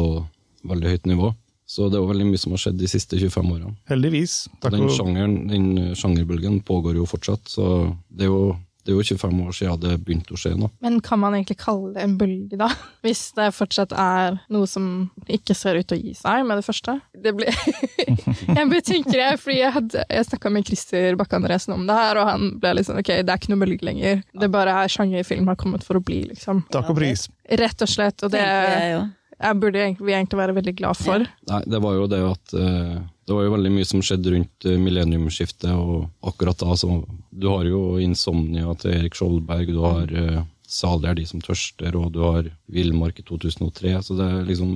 veldig 0.65 0.95
høyt 0.95 1.11
nivå. 1.11 1.33
Så 1.65 1.87
det 1.89 1.97
er 1.97 2.03
jo 2.03 2.11
veldig 2.11 2.27
mye 2.29 2.39
som 2.39 2.53
har 2.53 2.61
skjedd 2.61 2.77
de 2.77 2.87
siste 2.89 3.17
25 3.17 3.53
årene. 3.55 3.73
Heldigvis. 3.89 4.35
Takk 4.61 4.75
den, 4.75 4.85
sjangeren, 4.93 5.35
den 5.49 5.95
sjangerbølgen 5.97 6.59
pågår 6.65 6.99
jo 6.99 7.07
fortsatt, 7.09 7.49
så 7.49 7.69
det 8.13 8.27
er 8.27 8.29
jo, 8.29 8.53
det 8.85 8.93
er 8.93 8.99
jo 8.99 9.03
25 9.17 9.39
år 9.47 9.55
siden 9.57 9.79
det 9.81 9.93
begynte 10.05 10.35
å 10.35 10.37
skje 10.39 10.51
nå. 10.61 10.69
Men 10.85 10.99
kan 11.03 11.17
man 11.21 11.33
egentlig 11.33 11.57
kalle 11.63 11.91
det 11.95 12.03
en 12.05 12.15
bølge, 12.19 12.57
da? 12.61 12.67
Hvis 13.05 13.23
det 13.37 13.47
fortsatt 13.57 13.95
er 13.97 14.37
noe 14.53 14.69
som 14.69 14.85
ikke 15.25 15.55
ser 15.57 15.79
ut 15.81 15.87
til 15.89 15.97
å 15.97 16.03
gi 16.05 16.13
seg 16.19 16.45
med 16.45 16.61
det 16.61 16.67
første? 16.67 16.97
Det 17.25 17.33
ble 17.37 17.49
Jeg 18.05 18.69
bare 18.71 18.81
tenker 18.85 19.17
det, 19.19 19.29
fordi 19.41 19.57
jeg, 19.59 19.73
hadde- 19.79 20.05
jeg 20.09 20.27
snakka 20.29 20.51
med 20.53 20.67
Christer 20.69 21.17
Bakke 21.19 21.39
Andresen 21.39 21.73
om 21.75 21.85
det 21.89 21.97
her, 21.97 22.21
og 22.21 22.29
han 22.29 22.47
ble 22.61 22.85
sånn 22.85 23.01
ok, 23.01 23.11
det 23.25 23.33
er 23.33 23.41
ikke 23.41 23.53
noe 23.55 23.63
bølge 23.65 23.87
lenger. 23.89 24.21
Det 24.37 24.51
bare 24.53 24.77
er 24.85 24.91
sjangerfilm 24.93 25.49
har 25.51 25.57
kommet 25.59 25.83
for 25.85 25.97
å 25.99 26.03
bli, 26.05 26.21
liksom. 26.31 26.63
Takk 26.73 26.93
og 26.93 26.99
pris. 27.01 27.27
Rett 27.49 27.81
og 27.85 27.89
slett. 27.91 28.21
Og 28.25 28.31
det 28.33 28.41
Tenker 28.45 29.11
jeg 29.35 29.59
burde 29.59 29.83
vi 29.99 30.13
egentlig 30.15 30.39
være 30.39 30.55
veldig 30.55 30.73
glad 30.79 30.97
for. 30.99 31.25
Nei, 31.51 31.61
det 31.67 31.81
var 31.83 31.97
jo 31.97 32.07
det 32.11 32.21
at 32.23 32.55
eh, 32.55 32.95
Det 33.25 33.33
var 33.35 33.47
jo 33.47 33.53
veldig 33.55 33.71
mye 33.73 33.87
som 33.89 34.03
skjedde 34.05 34.31
rundt 34.35 34.67
uh, 34.69 34.75
millenniumsskiftet, 34.79 35.71
og 35.73 36.29
akkurat 36.29 36.59
da 36.61 36.75
så 36.77 36.99
Du 37.31 37.47
har 37.49 37.65
jo 37.65 37.97
Insomnia 37.99 38.75
til 38.79 38.93
Erik 38.99 39.17
Skjoldberg, 39.17 39.71
du 39.73 39.81
har 39.83 40.13
uh, 40.13 40.43
Salig 40.75 41.07
er 41.07 41.17
de 41.17 41.25
som 41.29 41.41
tørster, 41.43 41.95
og 41.95 42.11
du 42.15 42.21
har 42.25 42.49
Villmark 42.71 43.21
i 43.21 43.25
2003. 43.27 43.93
Så 44.03 44.17
det 44.17 44.27
er 44.27 44.47
liksom 44.47 44.71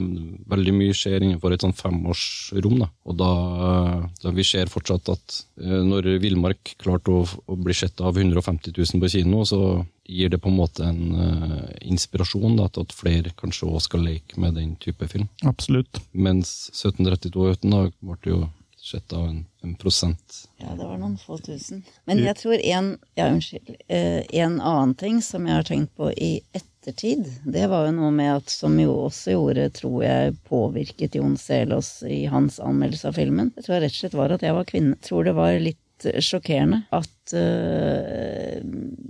veldig 0.49 0.73
mye 0.77 0.95
skjer 0.95 1.25
innenfor 1.25 1.55
et 1.55 1.65
sånn 1.65 1.75
femårsrom. 1.75 2.77
Da. 2.79 2.89
Og 3.09 3.17
da, 3.19 3.31
da 4.23 4.33
vi 4.35 4.45
ser 4.47 4.71
fortsatt 4.71 5.11
at 5.11 5.39
eh, 5.59 5.81
når 5.85 6.13
Villmark 6.23 6.75
klarte 6.79 7.15
å, 7.15 7.25
å 7.27 7.59
bli 7.59 7.75
sett 7.75 7.99
av 7.99 8.17
150 8.17 8.75
000 8.77 9.03
på 9.03 9.11
kino, 9.11 9.43
så 9.47 9.61
gir 10.09 10.31
det 10.31 10.39
på 10.41 10.49
en 10.49 10.57
måte 10.57 10.85
en 10.87 11.01
uh, 11.13 11.65
inspirasjon 11.85 12.55
da, 12.57 12.65
til 12.73 12.87
at 12.87 12.95
flere 12.97 13.33
kanskje 13.37 13.67
også 13.67 13.91
skal 13.91 14.07
leke 14.07 14.39
med 14.41 14.55
den 14.57 14.71
type 14.81 15.05
film. 15.11 15.27
Absolutt. 15.45 16.01
Mens 16.13 16.71
1732 16.73 17.51
uten 17.53 17.75
da 17.75 17.83
ble 17.91 18.17
det 18.23 18.33
jo 18.33 18.39
sett 18.81 19.13
av 19.13 19.27
en, 19.27 19.45
en 19.63 19.75
prosent. 19.75 20.35
Ja, 20.57 20.73
det 20.75 20.85
var 20.85 20.97
noen 20.97 21.17
få 21.19 21.37
tusen. 21.43 21.83
Men 22.09 22.21
jeg 22.23 22.37
tror 22.39 22.55
en, 22.57 22.93
ja, 23.19 23.27
unnskyld, 23.27 23.75
eh, 23.87 24.23
en 24.41 24.59
annen 24.61 24.95
ting 24.99 25.21
som 25.25 25.47
jeg 25.47 25.59
har 25.59 25.67
tenkt 25.67 25.95
på 25.99 26.11
i 26.11 26.31
ettertid, 26.55 27.27
det 27.43 27.67
var 27.71 27.89
jo 27.89 27.97
noe 27.97 28.11
med 28.15 28.31
at, 28.37 28.53
som 28.53 28.77
jo 28.79 28.95
også 29.09 29.35
gjorde, 29.35 29.67
tror 29.75 29.99
jeg, 30.05 30.37
påvirket 30.49 31.19
Jon 31.19 31.37
Selås 31.37 31.91
i 32.07 32.23
hans 32.31 32.59
anmeldelse 32.63 33.11
av 33.11 33.19
filmen. 33.19 33.51
Det 33.55 33.65
tror 33.65 33.77
jeg 33.77 33.87
rett 33.87 33.97
og 33.97 34.01
slett 34.03 34.19
var 34.21 34.35
at 34.35 34.47
jeg 34.47 34.57
var 34.57 34.71
kvinne. 34.71 34.95
Jeg 34.97 35.09
tror 35.09 35.27
det 35.27 35.37
var 35.37 35.59
litt 35.59 35.81
sjokkerende 36.23 36.83
at 36.95 37.33
uh, 37.33 38.59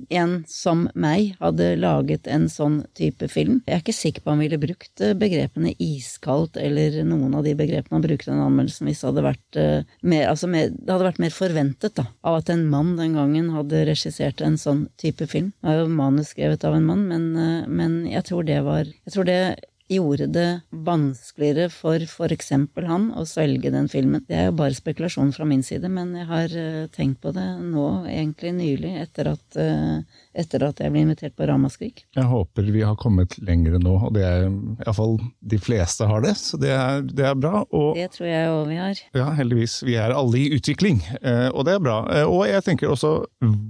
en 0.09 0.33
som 0.49 0.87
meg 0.97 1.35
hadde 1.39 1.67
laget 1.79 2.27
en 2.27 2.47
sånn 2.51 2.81
type 2.97 3.29
film. 3.31 3.59
Jeg 3.67 3.75
er 3.75 3.83
ikke 3.83 3.95
sikker 3.95 4.23
på 4.23 4.31
om 4.31 4.37
han 4.37 4.43
ville 4.43 4.59
brukt 4.61 5.03
eh, 5.03 5.15
begrepene 5.17 5.75
iskaldt 5.77 6.57
eller 6.59 6.99
noen 7.07 7.35
av 7.37 7.45
de 7.45 7.53
begrepene 7.57 7.99
han 7.99 8.05
brukte 8.05 8.29
i 8.29 8.33
den 8.33 8.43
anmeldelsen 8.43 8.89
hvis 8.89 9.03
det 9.03 9.09
hadde 9.11 9.25
vært 9.27 9.59
uh, 9.61 9.97
mer, 10.01 10.25
altså 10.31 10.49
mer, 10.51 10.71
det 10.73 10.93
hadde 10.93 11.09
vært 11.11 11.23
mer 11.23 11.35
forventet 11.35 11.97
da, 11.99 12.07
av 12.25 12.39
at 12.41 12.51
en 12.53 12.65
mann 12.71 12.95
den 12.99 13.17
gangen 13.19 13.51
hadde 13.53 13.85
regissert 13.89 14.43
en 14.45 14.57
sånn 14.59 14.87
type 15.01 15.29
film. 15.29 15.51
Det 15.61 15.73
er 15.73 15.83
jo 15.83 15.89
manus 15.93 16.33
skrevet 16.33 16.65
av 16.67 16.77
en 16.77 16.87
mann, 16.89 17.05
men, 17.11 17.29
uh, 17.37 17.67
men 17.69 18.01
jeg 18.09 18.25
tror 18.29 18.47
det 18.47 18.61
var 18.65 18.87
Jeg 18.89 19.13
tror 19.13 19.27
det 19.27 19.41
gjorde 19.89 20.27
det 20.29 20.61
vanskeligere 20.69 21.69
for 21.71 22.33
eksempel 22.33 22.85
han 22.89 23.09
å 23.17 23.25
svelge 23.27 23.71
den 23.73 23.89
filmen. 23.89 24.23
Det 24.29 24.37
er 24.37 24.49
jo 24.49 24.55
bare 24.59 24.77
spekulasjon 24.77 25.31
fra 25.33 25.47
min 25.49 25.63
side, 25.65 25.89
men 25.91 26.13
jeg 26.17 26.27
har 26.29 26.55
eh, 26.61 26.87
tenkt 26.93 27.21
på 27.23 27.33
det 27.35 27.47
nå, 27.63 27.85
egentlig 28.09 28.53
nylig, 28.57 28.91
etter 29.01 29.31
at, 29.33 29.57
eh, 29.59 30.21
etter 30.37 30.65
at 30.67 30.81
jeg 30.83 30.93
ble 30.93 31.03
invitert 31.07 31.35
på 31.37 31.47
Ramaskrik. 31.49 32.03
Jeg 32.15 32.29
håper 32.29 32.69
vi 32.69 32.83
har 32.85 32.97
kommet 33.01 33.37
lenger 33.41 33.79
nå, 33.81 33.95
og 34.09 34.13
det 34.13 34.25
er 34.27 34.45
iallfall 34.85 35.17
de 35.41 35.59
fleste 35.61 36.07
har 36.09 36.21
det, 36.25 36.35
så 36.37 36.59
det 36.61 36.73
er, 36.75 37.01
det 37.09 37.25
er 37.31 37.39
bra. 37.39 37.63
Og 37.73 37.97
Det 37.97 38.11
tror 38.13 38.29
jeg 38.29 38.53
òg 38.53 38.63
vi 38.69 38.79
har. 38.83 39.03
ja, 39.17 39.31
heldigvis, 39.39 39.79
vi 39.87 39.97
er 39.97 40.13
alle 40.13 40.43
i 40.43 40.53
utvikling, 40.59 41.01
eh, 41.23 41.49
og 41.49 41.65
det 41.65 41.77
er 41.77 41.83
bra. 41.83 41.97
Og 42.29 42.45
jeg 42.47 42.65
tenker 42.67 42.93
også 42.93 43.15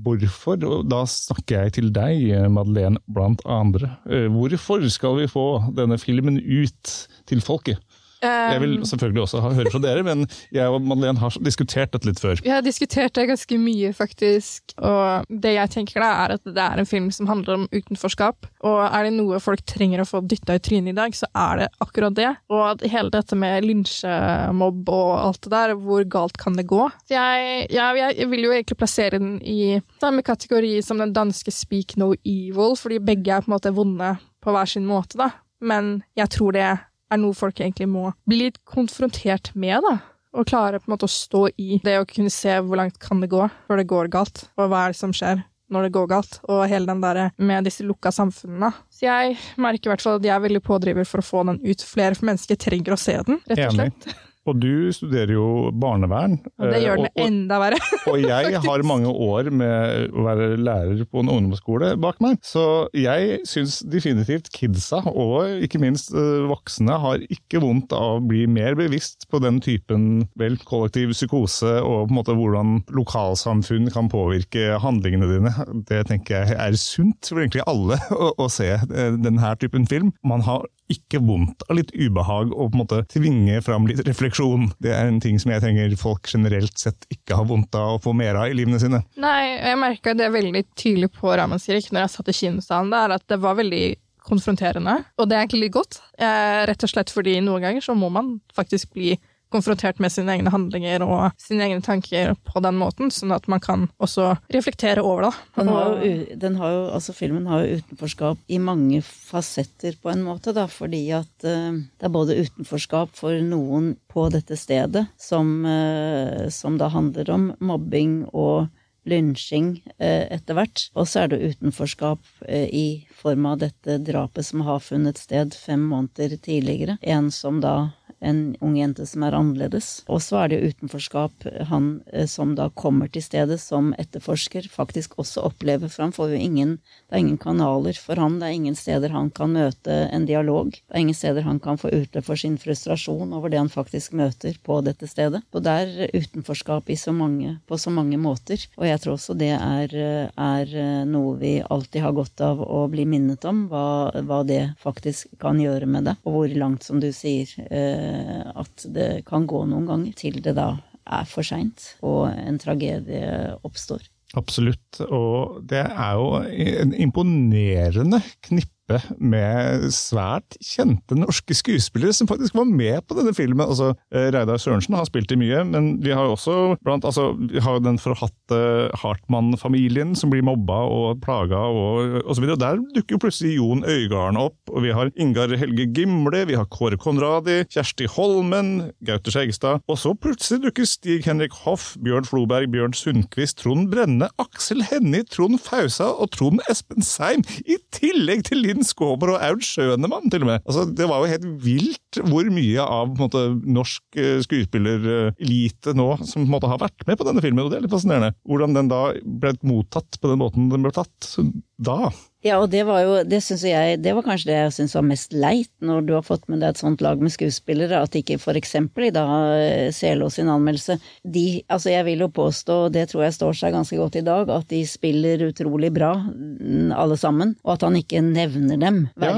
hvorfor, 0.03 0.59
og 0.67 0.91
da 0.91 1.05
snakker 1.07 1.63
jeg 1.63 1.77
til 1.79 1.91
deg, 1.95 2.27
Madeleine, 2.51 2.99
blant 3.07 3.41
andre. 3.47 3.95
Hvorfor 4.33 4.83
skal 4.91 5.15
vi 5.21 5.29
få 5.31 5.47
denne 5.75 5.95
filmen 5.95 6.08
ut 6.17 6.95
til 7.29 7.41
folket? 7.45 7.77
Jeg 8.19 8.59
vil 8.59 8.73
selvfølgelig 8.83 9.21
også 9.23 9.39
høre 9.43 9.71
fra 9.71 9.79
dere, 9.79 10.03
men 10.03 10.25
jeg 10.51 10.67
og 10.67 10.83
Madeleine 10.83 11.21
har 11.21 11.35
diskutert 11.45 11.93
dette 11.93 12.09
litt 12.09 12.19
før. 12.19 12.41
Vi 12.43 12.51
har 12.51 12.63
diskutert 12.65 13.15
det 13.15 13.29
ganske 13.29 13.59
mye, 13.61 13.93
faktisk. 13.95 14.75
Og 14.75 15.29
det 15.29 15.53
jeg 15.55 15.71
tenker 15.75 16.03
da, 16.03 16.09
er 16.25 16.35
at 16.35 16.43
det 16.43 16.65
er 16.65 16.81
en 16.81 16.89
film 16.89 17.09
som 17.15 17.29
handler 17.31 17.61
om 17.61 17.65
utenforskap. 17.71 18.49
Og 18.67 18.79
er 18.89 19.07
det 19.07 19.13
noe 19.15 19.39
folk 19.43 19.63
trenger 19.69 20.03
å 20.03 20.09
få 20.09 20.23
dytta 20.27 20.59
i 20.59 20.63
trynet 20.63 20.91
i 20.91 20.99
dag, 20.99 21.15
så 21.15 21.31
er 21.31 21.63
det 21.63 21.69
akkurat 21.85 22.17
det. 22.19 22.33
Og 22.51 22.83
hele 22.91 23.13
dette 23.15 23.39
med 23.39 23.67
lynsjemobb 23.67 24.91
og 24.91 25.11
alt 25.21 25.43
det 25.47 25.55
der, 25.55 25.75
hvor 25.79 26.07
galt 26.11 26.39
kan 26.41 26.59
det 26.59 26.67
gå? 26.69 26.89
Jeg, 27.11 27.67
ja, 27.71 27.91
jeg 27.95 28.31
vil 28.33 28.49
jo 28.49 28.55
egentlig 28.55 28.79
plassere 28.79 29.21
den 29.21 29.37
i 29.39 29.79
samme 30.03 30.25
kategori 30.27 30.79
som 30.83 30.99
den 30.99 31.15
danske 31.15 31.55
Speak 31.55 31.95
No 31.99 32.11
Evil, 32.27 32.75
fordi 32.79 32.99
begge 32.99 33.31
er 33.31 33.45
på 33.45 33.53
en 33.53 33.55
måte 33.55 33.75
vonde 33.75 34.17
på 34.43 34.51
hver 34.55 34.67
sin 34.71 34.87
måte, 34.87 35.15
da. 35.19 35.31
Men 35.61 35.99
jeg 36.17 36.31
tror 36.35 36.55
det 36.55 36.67
er 36.69 37.19
noe 37.19 37.35
folk 37.37 37.59
egentlig 37.59 37.89
må 37.89 38.11
bli 38.29 38.43
litt 38.45 38.59
konfrontert 38.69 39.51
med, 39.55 39.81
da. 39.85 39.97
Og 40.37 40.45
klare 40.45 40.77
på 40.77 40.85
en 40.85 40.93
måte 40.93 41.07
å 41.07 41.11
stå 41.11 41.47
i 41.57 41.79
det 41.83 41.95
å 41.97 42.07
kunne 42.09 42.29
se 42.33 42.53
hvor 42.61 42.77
langt 42.77 42.99
kan 43.01 43.21
det 43.23 43.31
gå 43.31 43.47
før 43.65 43.81
det 43.81 43.87
går 43.89 44.11
galt, 44.13 44.43
og 44.59 44.69
hva 44.69 44.85
er 44.85 44.93
det 44.93 44.99
som 44.99 45.15
skjer 45.15 45.41
når 45.69 45.85
det 45.85 45.93
går 45.93 46.07
galt, 46.09 46.39
og 46.49 46.63
hele 46.69 46.89
den 46.89 47.01
derre 47.01 47.27
med 47.37 47.67
disse 47.67 47.85
lukka 47.85 48.11
samfunnene. 48.13 48.71
Så 48.93 49.05
jeg 49.05 49.35
merker 49.61 49.89
i 49.89 49.91
hvert 49.93 50.05
fall 50.05 50.17
at 50.17 50.25
jeg 50.25 50.33
er 50.33 50.41
veldig 50.45 50.61
pådriver 50.65 51.05
for 51.05 51.21
å 51.21 51.25
få 51.27 51.43
den 51.49 51.59
ut. 51.61 51.85
Flere 51.85 52.17
mennesker 52.25 52.57
trenger 52.61 52.95
å 52.95 52.97
se 52.97 53.17
den, 53.27 53.37
rett 53.49 53.67
og 53.67 53.83
Enig. 53.83 54.15
Og 54.49 54.59
du 54.61 54.89
studerer 54.95 55.33
jo 55.35 55.69
barnevern. 55.77 56.37
Og 56.59 56.71
det 56.73 56.81
gjør 56.83 56.99
og- 57.03 57.07
den 57.07 57.25
enda 57.27 57.59
verre. 57.61 57.79
Og 58.09 58.17
jeg 58.23 58.59
har 58.63 58.83
mange 58.87 59.11
år 59.11 59.49
med 59.53 60.09
å 60.15 60.23
være 60.25 60.47
lærer 60.57 61.03
på 61.09 61.21
en 61.21 61.29
ungdomsskole 61.31 61.91
bak 62.01 62.17
meg, 62.23 62.39
så 62.45 62.63
jeg 62.97 63.41
syns 63.47 63.79
definitivt 63.85 64.49
kidsa, 64.55 65.01
og 65.09 65.61
ikke 65.65 65.81
minst 65.81 66.09
eh, 66.15 66.45
voksne, 66.49 66.95
har 67.03 67.21
ikke 67.29 67.61
vondt 67.63 67.93
av 67.95 68.17
å 68.17 68.23
bli 68.25 68.45
mer 68.49 68.75
bevisst 68.79 69.27
på 69.29 69.41
den 69.43 69.59
typen 69.63 70.25
vel, 70.39 70.57
kollektiv 70.69 71.13
psykose 71.13 71.75
og 71.83 72.07
på 72.07 72.13
en 72.13 72.17
måte 72.17 72.35
hvordan 72.37 72.73
lokalsamfunn 72.95 73.91
kan 73.93 74.09
påvirke 74.11 74.79
handlingene 74.81 75.29
dine. 75.29 75.53
Det 75.89 76.05
tenker 76.09 76.47
jeg 76.49 76.57
er 76.57 76.79
sunt 76.79 77.29
for 77.29 77.43
egentlig 77.43 77.65
alle 77.69 77.99
å, 78.15 78.31
å 78.39 78.49
se 78.51 78.71
eh, 78.79 79.15
denne 79.19 79.53
typen 79.61 79.85
film. 79.89 80.13
Man 80.25 80.43
har 80.47 80.65
ikke 80.89 81.21
vondt 81.21 81.63
av 81.69 81.77
litt 81.77 81.91
ubehag 81.93 82.49
og 82.49 82.71
på 82.71 82.77
en 82.77 82.81
måte 82.81 83.01
tvinge 83.13 83.61
fram 83.65 83.87
litt 83.89 84.01
refleksjon. 84.07 84.71
Det 84.81 84.93
er 84.95 85.09
en 85.09 85.21
ting 85.23 85.37
som 85.41 85.53
jeg 85.53 85.63
trenger 85.63 85.95
folk 85.99 86.29
generelt 86.31 86.81
sett 86.81 87.07
ikke 87.13 87.37
har 87.37 87.47
vondt 87.49 87.77
av 87.77 87.97
å 87.97 88.03
få 88.03 88.13
mer 88.17 88.39
av 88.41 88.49
i 88.49 88.57
livene 88.57 88.81
sine. 88.81 89.03
Nei, 89.21 89.55
jeg 89.55 89.79
merka 89.81 90.15
det 90.17 90.31
veldig 90.33 90.63
tydelig 90.73 91.11
på 91.17 91.33
Ramaskrik 91.37 91.91
når 91.93 92.05
jeg 92.05 92.13
satt 92.15 92.31
i 92.33 92.37
kinosalen 92.41 92.93
der, 92.93 93.17
at 93.19 93.25
det 93.29 93.37
var 93.43 93.59
veldig 93.59 93.83
konfronterende. 94.29 94.95
Og 95.17 95.29
det 95.29 95.37
er 95.37 95.45
egentlig 95.45 95.67
litt 95.67 95.75
godt, 95.77 96.01
rett 96.19 96.85
og 96.85 96.91
slett 96.91 97.13
fordi 97.13 97.39
noen 97.41 97.65
ganger 97.65 97.85
så 97.85 97.95
må 97.97 98.11
man 98.13 98.37
faktisk 98.57 98.93
bli 98.97 99.15
konfrontert 99.53 99.99
med 99.99 100.13
sine 100.13 100.35
egne 100.35 100.51
handlinger 100.53 101.03
og 101.05 101.41
sine 101.41 101.65
egne 101.67 101.81
tanker 101.85 102.35
på 102.47 102.61
den 102.63 102.77
måten, 102.79 103.11
sånn 103.13 103.33
at 103.35 103.49
man 103.51 103.61
kan 103.63 103.87
også 104.01 104.35
reflektere 104.53 105.03
over 105.05 105.27
det. 105.27 105.33
Den 105.57 105.71
har 105.73 105.93
jo, 105.93 106.13
den 106.43 106.57
har 106.61 106.75
jo, 106.75 106.81
altså 106.99 107.15
filmen 107.17 107.49
har 107.49 107.65
jo 107.65 107.79
utenforskap 107.81 108.41
i 108.47 108.61
mange 108.61 109.01
fasetter 109.05 109.97
på 110.01 110.13
en 110.13 110.25
måte, 110.27 110.53
da, 110.55 110.67
fordi 110.69 111.03
at 111.17 111.47
uh, 111.47 111.77
det 111.77 112.09
er 112.09 112.13
både 112.13 112.37
utenforskap 112.39 113.15
for 113.17 113.39
noen 113.45 113.95
på 114.11 114.27
dette 114.33 114.57
stedet, 114.59 115.07
som, 115.19 115.61
uh, 115.65 116.49
som 116.53 116.77
da 116.79 116.91
handler 116.93 117.33
om 117.33 117.51
mobbing 117.59 118.21
og 118.29 118.69
lynsjing 119.09 119.79
uh, 119.97 120.25
etter 120.29 120.57
hvert. 120.57 120.89
Og 120.93 121.07
så 121.09 121.23
er 121.23 121.31
det 121.31 121.55
utenforskap 121.55 122.45
i 122.49 123.05
form 123.19 123.47
av 123.49 123.63
dette 123.63 123.97
drapet 124.05 124.45
som 124.45 124.61
har 124.67 124.83
funnet 124.83 125.17
sted 125.17 125.55
fem 125.57 125.87
måneder 125.89 126.37
tidligere. 126.37 126.99
En 127.01 127.31
som 127.33 127.63
da 127.63 127.89
en 128.19 128.55
ung 128.61 128.77
jente 128.77 129.05
som 129.07 129.23
er 129.25 129.37
annerledes. 129.37 130.03
Og 130.11 130.21
så 130.23 130.43
er 130.43 130.51
det 130.51 130.59
jo 130.59 130.71
utenforskap 130.73 131.47
han 131.69 131.89
eh, 132.13 132.27
som 132.29 132.55
da 132.57 132.69
kommer 132.69 133.11
til 133.11 133.23
stedet 133.23 133.59
som 133.61 133.93
etterforsker, 133.99 134.69
faktisk 134.71 135.17
også 135.21 135.45
opplever, 135.49 135.91
for 135.91 136.07
han 136.07 136.15
får 136.15 136.33
jo 136.35 136.39
ingen 136.49 136.77
Det 137.09 137.15
er 137.15 137.23
ingen 137.23 137.39
kanaler 137.41 137.97
for 137.97 138.19
han, 138.21 138.37
det 138.39 138.45
er 138.47 138.53
ingen 138.53 138.75
steder 138.77 139.09
han 139.09 139.31
kan 139.33 139.53
møte 139.55 139.95
en 140.13 140.27
dialog. 140.29 140.69
Det 140.71 140.93
er 140.93 141.01
ingen 141.01 141.17
steder 141.17 141.41
han 141.41 141.59
kan 141.59 141.79
få 141.81 141.89
utløp 141.89 142.25
for 142.27 142.37
sin 142.37 142.57
frustrasjon 142.61 143.33
over 143.33 143.49
det 143.49 143.57
han 143.57 143.71
faktisk 143.71 144.13
møter 144.13 144.59
på 144.63 144.77
dette 144.85 145.09
stedet. 145.09 145.41
Og 145.49 145.63
det 145.65 145.73
er 145.73 146.13
utenforskap 146.13 146.91
så 146.99 147.13
mange, 147.15 147.55
på 147.65 147.77
så 147.77 147.89
mange 147.89 148.17
måter. 148.21 148.61
Og 148.77 148.85
jeg 148.85 149.01
tror 149.01 149.15
også 149.15 149.33
det 149.37 149.51
er, 149.55 149.95
eh, 149.95 150.29
er 150.29 150.75
eh, 150.75 151.05
noe 151.09 151.35
vi 151.41 151.55
alltid 151.61 152.03
har 152.03 152.13
godt 152.13 152.41
av 152.45 152.61
å 152.61 152.83
bli 152.91 153.05
minnet 153.09 153.45
om, 153.49 153.65
hva, 153.71 154.11
hva 154.25 154.43
det 154.47 154.61
faktisk 154.83 155.33
kan 155.41 155.59
gjøre 155.61 155.89
med 155.89 156.09
deg, 156.09 156.21
og 156.25 156.35
hvor 156.35 156.55
langt, 156.61 156.85
som 156.85 157.01
du 157.01 157.09
sier, 157.15 157.49
eh, 157.69 158.08
at 158.09 158.85
det 158.93 159.09
kan 159.27 159.47
gå 159.49 159.65
noen 159.69 159.87
ganger 159.89 160.15
til 160.17 160.39
det 160.43 160.55
da 160.57 160.71
er 161.09 161.27
for 161.29 161.45
seint 161.45 161.93
og 162.05 162.29
en 162.31 162.59
tragedie 162.61 163.53
oppstår. 163.65 164.03
Absolutt, 164.37 164.99
og 165.09 165.63
det 165.65 165.81
er 165.81 166.19
jo 166.19 166.27
en 166.45 166.93
imponerende 166.93 168.21
knippe 168.45 168.78
med 169.19 169.89
svært 169.93 170.57
kjente 170.63 171.17
norske 171.17 171.55
skuespillere 171.57 172.15
som 172.15 172.29
faktisk 172.29 172.57
var 172.57 172.67
med 172.69 173.05
på 173.07 173.17
denne 173.17 173.33
filmen. 173.37 173.65
Altså, 173.65 173.93
eh, 174.13 174.29
Reidar 174.33 174.59
Sørensen 174.61 174.97
har 174.97 175.07
spilt 175.09 175.31
i 175.33 175.39
mye, 175.39 175.63
men 175.67 175.91
vi 176.03 176.13
har 176.15 176.27
jo 176.27 176.35
også 176.35 176.57
blant, 176.85 177.05
altså, 177.05 177.31
vi 177.37 177.61
har 177.63 177.77
jo 177.77 177.85
den 177.85 177.99
forhatte 178.01 178.61
Hartmann-familien 179.01 180.15
som 180.17 180.31
blir 180.33 180.45
mobba 180.45 180.81
og 180.89 181.21
plaga 181.23 181.61
og, 181.69 182.19
osv. 182.29 182.47
Der 182.59 182.81
dukker 182.95 183.17
jo 183.17 183.21
plutselig 183.25 183.55
Jon 183.57 183.85
Øigarden 183.85 184.39
opp, 184.41 184.57
og 184.71 184.83
vi 184.85 184.93
har 184.95 185.11
Ingar 185.19 185.53
Helge 185.59 185.87
Gimle, 185.95 186.45
vi 186.49 186.57
har 186.57 186.69
Kåre 186.71 186.97
Konradi, 186.99 187.61
Kjersti 187.69 188.09
Holmen, 188.15 188.91
Gaute 189.05 189.33
Skjegstad, 189.33 189.83
og 189.89 189.99
så 190.01 190.13
plutselig 190.17 190.63
dukker 190.67 190.87
Stig-Henrik 190.89 191.55
Hoff, 191.65 191.93
Bjørn 192.03 192.27
Floberg, 192.27 192.69
Bjørn 192.73 192.95
Sundquist, 192.97 193.59
Trond 193.63 193.89
Brenne, 193.93 194.29
Aksel 194.41 194.83
Hennie, 194.89 195.25
Trond 195.29 195.59
Fausa 195.61 196.09
og 196.15 196.31
Trond 196.35 196.63
Espen 196.71 197.05
Seim, 197.05 197.43
i 197.65 197.77
tillegg 197.95 198.45
til 198.49 198.63
Linn 198.63 198.78
Skåber 198.87 199.35
og 199.35 199.43
Aud 199.45 199.63
Schønemann, 199.65 200.29
til 200.31 200.45
og 200.45 200.51
med. 200.51 200.63
Altså, 200.65 200.85
det 200.85 201.07
var 201.09 201.21
jo 201.21 201.31
helt 201.33 201.47
vilt 201.63 202.19
hvor 202.25 202.47
mye 202.53 202.85
av 202.85 203.13
måte, 203.19 203.43
norsk 203.69 204.19
eh, 204.19 204.39
skuespillerelite 204.45 205.93
nå 205.97 206.09
som 206.23 206.43
på 206.43 206.47
en 206.47 206.53
måte 206.55 206.71
har 206.71 206.81
vært 206.81 207.05
med 207.07 207.19
på 207.19 207.27
denne 207.27 207.43
filmen, 207.43 207.65
og 207.65 207.71
det 207.71 207.79
er 207.79 207.85
litt 207.85 207.93
fascinerende. 207.93 208.33
Hvordan 208.49 208.77
den 208.77 208.91
da 208.91 209.03
ble 209.23 209.53
mottatt 209.67 210.19
på 210.19 210.31
den 210.31 210.41
måten 210.41 210.71
den 210.73 210.85
ble 210.85 210.93
tatt 210.95 211.33
da. 211.79 212.09
Ja, 212.45 212.55
og 212.61 212.69
det 212.71 212.85
var 212.87 213.01
jo, 213.03 213.15
det 213.27 213.41
synes 213.43 213.65
jeg, 213.67 213.97
det 213.99 214.13
var 214.15 214.23
kanskje 214.23 214.47
det 214.47 214.55
jeg 214.55 214.75
syns 214.77 214.95
var 214.95 215.03
mest 215.09 215.33
leit, 215.35 215.71
når 215.83 216.05
du 216.07 216.13
har 216.15 216.23
fått 216.23 216.45
med 216.47 216.61
deg 216.63 216.71
et 216.71 216.79
sånt 216.79 217.01
lag 217.03 217.19
med 217.19 217.33
skuespillere, 217.33 217.99
at 217.99 218.15
ikke 218.15 218.37
for 218.39 218.55
eksempel 218.55 219.09
i 219.09 219.11
da 219.15 219.25
eh, 219.57 219.89
CLO 219.95 220.29
sin 220.31 220.51
anmeldelse, 220.51 220.95
de, 221.27 221.45
altså 221.67 221.91
jeg 221.91 222.07
vil 222.07 222.23
jo 222.23 222.29
påstå, 222.39 222.77
og 222.85 222.95
det 222.95 223.09
tror 223.11 223.25
jeg 223.25 223.35
står 223.35 223.59
seg 223.59 223.75
ganske 223.75 223.99
godt 223.99 224.19
i 224.21 224.23
dag, 224.23 224.53
at 224.55 224.71
de 224.71 224.81
spiller 224.87 225.43
utrolig 225.49 225.91
bra, 225.95 226.13
mm, 226.15 226.95
alle 226.95 227.19
sammen, 227.19 227.57
og 227.65 227.75
at 227.75 227.87
han 227.89 227.99
ikke 227.99 228.23
nevner 228.23 228.79
dem. 228.79 229.03
Ja. 229.19 229.35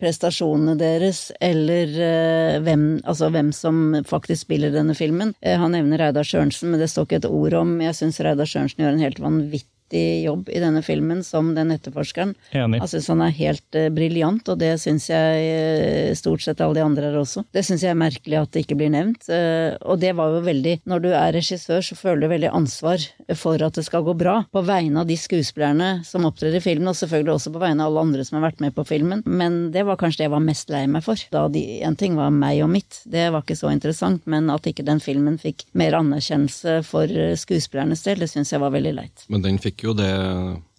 Prestasjonene 0.00 0.74
deres 0.80 1.28
eller 1.42 1.90
uh, 1.94 2.58
hvem, 2.64 2.84
altså 3.08 3.30
hvem 3.30 3.54
som 3.54 4.00
faktisk 4.08 4.48
spiller 4.48 4.74
denne 4.74 4.96
filmen. 4.98 5.36
Uh, 5.44 5.54
han 5.60 5.76
nevner 5.76 6.02
Reidar 6.02 6.26
Sjørensen, 6.26 6.72
men 6.72 6.82
det 6.82 6.90
står 6.90 7.06
ikke 7.06 7.22
et 7.22 7.30
ord 7.30 7.60
om, 7.62 7.76
jeg 7.84 7.98
syns 7.98 8.18
Reidar 8.24 8.48
Sjørensen 8.48 8.82
gjør 8.82 8.96
en 8.96 9.04
helt 9.06 9.22
vanvittig 9.22 9.69
jobb 9.98 10.48
i 10.52 10.60
denne 10.62 10.82
filmen 10.84 11.22
som 11.26 11.52
den 11.56 11.72
etterforskeren. 11.74 12.34
Enig. 12.56 12.80
Jeg 12.82 12.92
syns 12.92 13.08
han 13.12 13.24
er 13.24 13.34
helt 13.36 13.78
uh, 13.78 13.88
briljant, 13.94 14.48
og 14.52 14.60
det 14.60 14.72
syns 14.82 15.08
jeg 15.10 15.48
uh, 15.50 16.14
stort 16.18 16.44
sett 16.44 16.62
alle 16.62 16.78
de 16.78 16.84
andre 16.84 17.10
er 17.10 17.18
også. 17.20 17.44
Det 17.54 17.64
syns 17.66 17.84
jeg 17.84 17.94
er 17.94 18.00
merkelig 18.00 18.40
at 18.40 18.52
det 18.54 18.64
ikke 18.64 18.78
blir 18.80 18.92
nevnt. 18.94 19.26
Uh, 19.30 19.76
og 19.90 20.00
det 20.02 20.14
var 20.18 20.34
jo 20.34 20.42
veldig 20.46 20.76
Når 20.90 21.02
du 21.02 21.08
er 21.10 21.34
regissør, 21.34 21.82
så 21.84 21.96
føler 21.98 22.24
du 22.24 22.32
veldig 22.32 22.52
ansvar 22.56 23.02
for 23.38 23.62
at 23.62 23.78
det 23.78 23.84
skal 23.86 24.04
gå 24.06 24.14
bra. 24.18 24.40
På 24.52 24.62
vegne 24.66 25.02
av 25.02 25.10
de 25.10 25.16
skuespillerne 25.18 25.90
som 26.06 26.26
opptrer 26.28 26.56
i 26.56 26.62
filmen, 26.64 26.90
og 26.90 26.98
selvfølgelig 26.98 27.34
også 27.36 27.54
på 27.54 27.62
vegne 27.62 27.84
av 27.84 27.90
alle 27.92 28.06
andre 28.08 28.26
som 28.26 28.38
har 28.38 28.48
vært 28.50 28.62
med 28.64 28.76
på 28.76 28.86
filmen. 28.88 29.24
Men 29.26 29.60
det 29.74 29.84
var 29.88 30.00
kanskje 30.00 30.22
det 30.22 30.28
jeg 30.28 30.34
var 30.36 30.44
mest 30.44 30.72
lei 30.72 30.84
meg 30.90 31.04
for. 31.06 31.20
Da 31.34 31.46
de, 31.52 31.64
en 31.86 31.98
ting 31.98 32.16
var 32.18 32.32
meg 32.34 32.62
og 32.64 32.70
mitt, 32.72 33.02
det 33.10 33.28
var 33.34 33.44
ikke 33.44 33.58
så 33.58 33.72
interessant, 33.72 34.26
men 34.30 34.50
at 34.52 34.66
ikke 34.68 34.86
den 34.86 35.02
filmen 35.02 35.38
fikk 35.40 35.66
mer 35.78 35.96
anerkjennelse 35.98 36.80
for 36.86 37.10
skuespillernes 37.40 38.04
del, 38.06 38.22
det 38.24 38.30
syns 38.32 38.52
jeg 38.54 38.62
var 38.62 38.74
veldig 38.74 38.94
leit. 38.96 39.26
Men 39.32 39.44
den 39.44 39.60
fikk 39.62 39.79
jo 39.84 39.94
det 39.96 40.12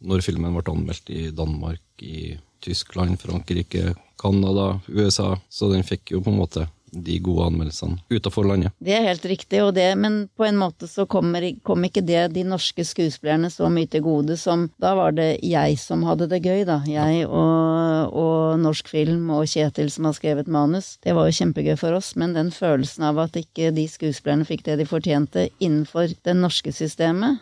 når 0.01 0.25
filmen 0.25 0.53
ble 0.55 0.73
anmeldt 0.73 1.11
i 1.13 1.29
Danmark, 1.35 1.81
i 2.01 2.37
Tyskland, 2.61 3.19
Frankrike, 3.21 3.95
Canada, 4.21 4.79
USA. 4.87 5.33
Så 5.49 5.71
den 5.71 5.85
fikk 5.87 6.13
jo 6.13 6.21
på 6.21 6.33
en 6.33 6.41
måte 6.41 6.67
de 6.91 7.17
gode 7.23 7.45
anmeldelsene 7.47 8.01
utafor 8.11 8.45
landet. 8.49 8.73
Det 8.83 8.93
er 8.97 9.05
helt 9.05 9.25
riktig, 9.25 9.61
og 9.63 9.73
det, 9.77 9.87
men 9.99 10.25
på 10.35 10.43
en 10.43 10.57
måte 10.59 10.89
så 10.91 11.05
kommer, 11.09 11.45
kom 11.63 11.85
ikke 11.87 12.03
det 12.03 12.25
de 12.35 12.43
norske 12.47 12.83
skuespillerne 12.87 13.47
så 13.53 13.69
mye 13.71 13.87
til 13.91 14.03
gode 14.05 14.35
som 14.39 14.67
Da 14.81 14.93
var 14.97 15.15
det 15.15 15.39
jeg 15.45 15.77
som 15.79 16.03
hadde 16.03 16.27
det 16.31 16.41
gøy, 16.43 16.65
da. 16.67 16.81
Jeg 16.89 17.25
og, 17.27 18.11
og 18.11 18.59
norsk 18.61 18.91
film 18.91 19.29
og 19.33 19.47
Kjetil 19.49 19.91
som 19.93 20.09
har 20.09 20.17
skrevet 20.17 20.51
manus. 20.51 20.97
Det 21.03 21.15
var 21.15 21.29
jo 21.29 21.37
kjempegøy 21.39 21.77
for 21.79 21.95
oss, 21.95 22.13
men 22.19 22.35
den 22.35 22.51
følelsen 22.51 23.07
av 23.07 23.21
at 23.23 23.39
ikke 23.39 23.71
de 23.75 23.87
skuespillerne 23.87 24.47
fikk 24.47 24.65
det 24.67 24.81
de 24.81 24.89
fortjente 24.89 25.47
innenfor 25.59 26.11
det 26.25 26.35
norske 26.37 26.75
systemet, 26.75 27.39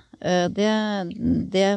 det, 0.51 0.71
det, 1.51 1.67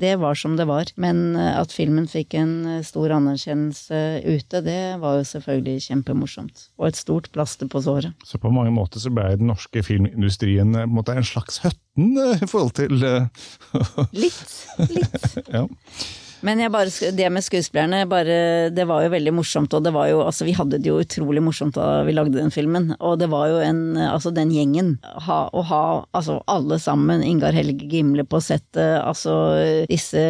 det 0.00 0.14
var 0.20 0.34
som 0.34 0.56
det 0.58 0.66
var. 0.68 0.90
Men 1.00 1.36
eh, 1.36 1.54
at 1.56 1.72
filmen 1.72 2.08
fikk 2.10 2.36
en 2.38 2.54
eh, 2.68 2.84
stor 2.86 3.14
anerkjennelse 3.16 4.02
ute, 4.26 4.62
det 4.64 4.80
var 5.02 5.18
jo 5.18 5.26
selvfølgelig 5.30 5.86
kjempemorsomt. 5.88 6.68
Og 6.78 6.90
et 6.90 7.00
stort 7.00 7.30
plaster 7.32 7.70
på 7.70 7.82
såret. 7.84 8.12
Så 8.28 8.40
på 8.42 8.52
mange 8.52 8.72
måter 8.74 9.00
så 9.02 9.12
ble 9.14 9.30
den 9.40 9.48
norske 9.52 9.82
filmindustrien 9.86 10.74
eh, 10.76 10.88
på 10.88 11.04
en, 11.06 11.22
en 11.22 11.30
slags 11.32 11.62
høtten 11.64 12.14
eh, 12.20 12.44
i 12.44 12.50
forhold 12.50 12.76
til 12.78 13.04
eh, 13.08 13.28
Litt. 14.22 14.56
Litt. 14.92 15.38
Ja. 15.48 15.66
Men 16.44 16.60
bare, 16.72 16.90
det 17.14 17.28
med 17.32 17.44
skuespillerne, 17.44 18.04
bare, 18.10 18.70
det 18.74 18.86
var 18.88 19.04
jo 19.04 19.12
veldig 19.12 19.34
morsomt, 19.38 19.74
og 19.74 19.84
det 19.84 19.92
var 19.94 20.08
jo, 20.10 20.22
altså 20.26 20.46
vi 20.48 20.54
hadde 20.56 20.80
det 20.82 20.90
jo 20.90 20.98
utrolig 21.02 21.42
morsomt 21.44 21.76
da 21.78 22.02
vi 22.06 22.14
lagde 22.16 22.38
den 22.38 22.52
filmen, 22.54 22.92
og 22.98 23.18
det 23.20 23.30
var 23.32 23.48
jo 23.52 23.60
en, 23.62 23.80
altså 24.00 24.32
den 24.34 24.52
gjengen, 24.54 24.96
ha, 25.26 25.38
å 25.52 25.64
ha, 25.70 25.82
altså 26.16 26.40
alle 26.50 26.78
sammen, 26.82 27.24
Ingar 27.26 27.56
Helge 27.56 27.88
Gimle 27.90 28.26
på 28.28 28.40
settet, 28.44 28.98
altså 29.00 29.34
disse 29.90 30.22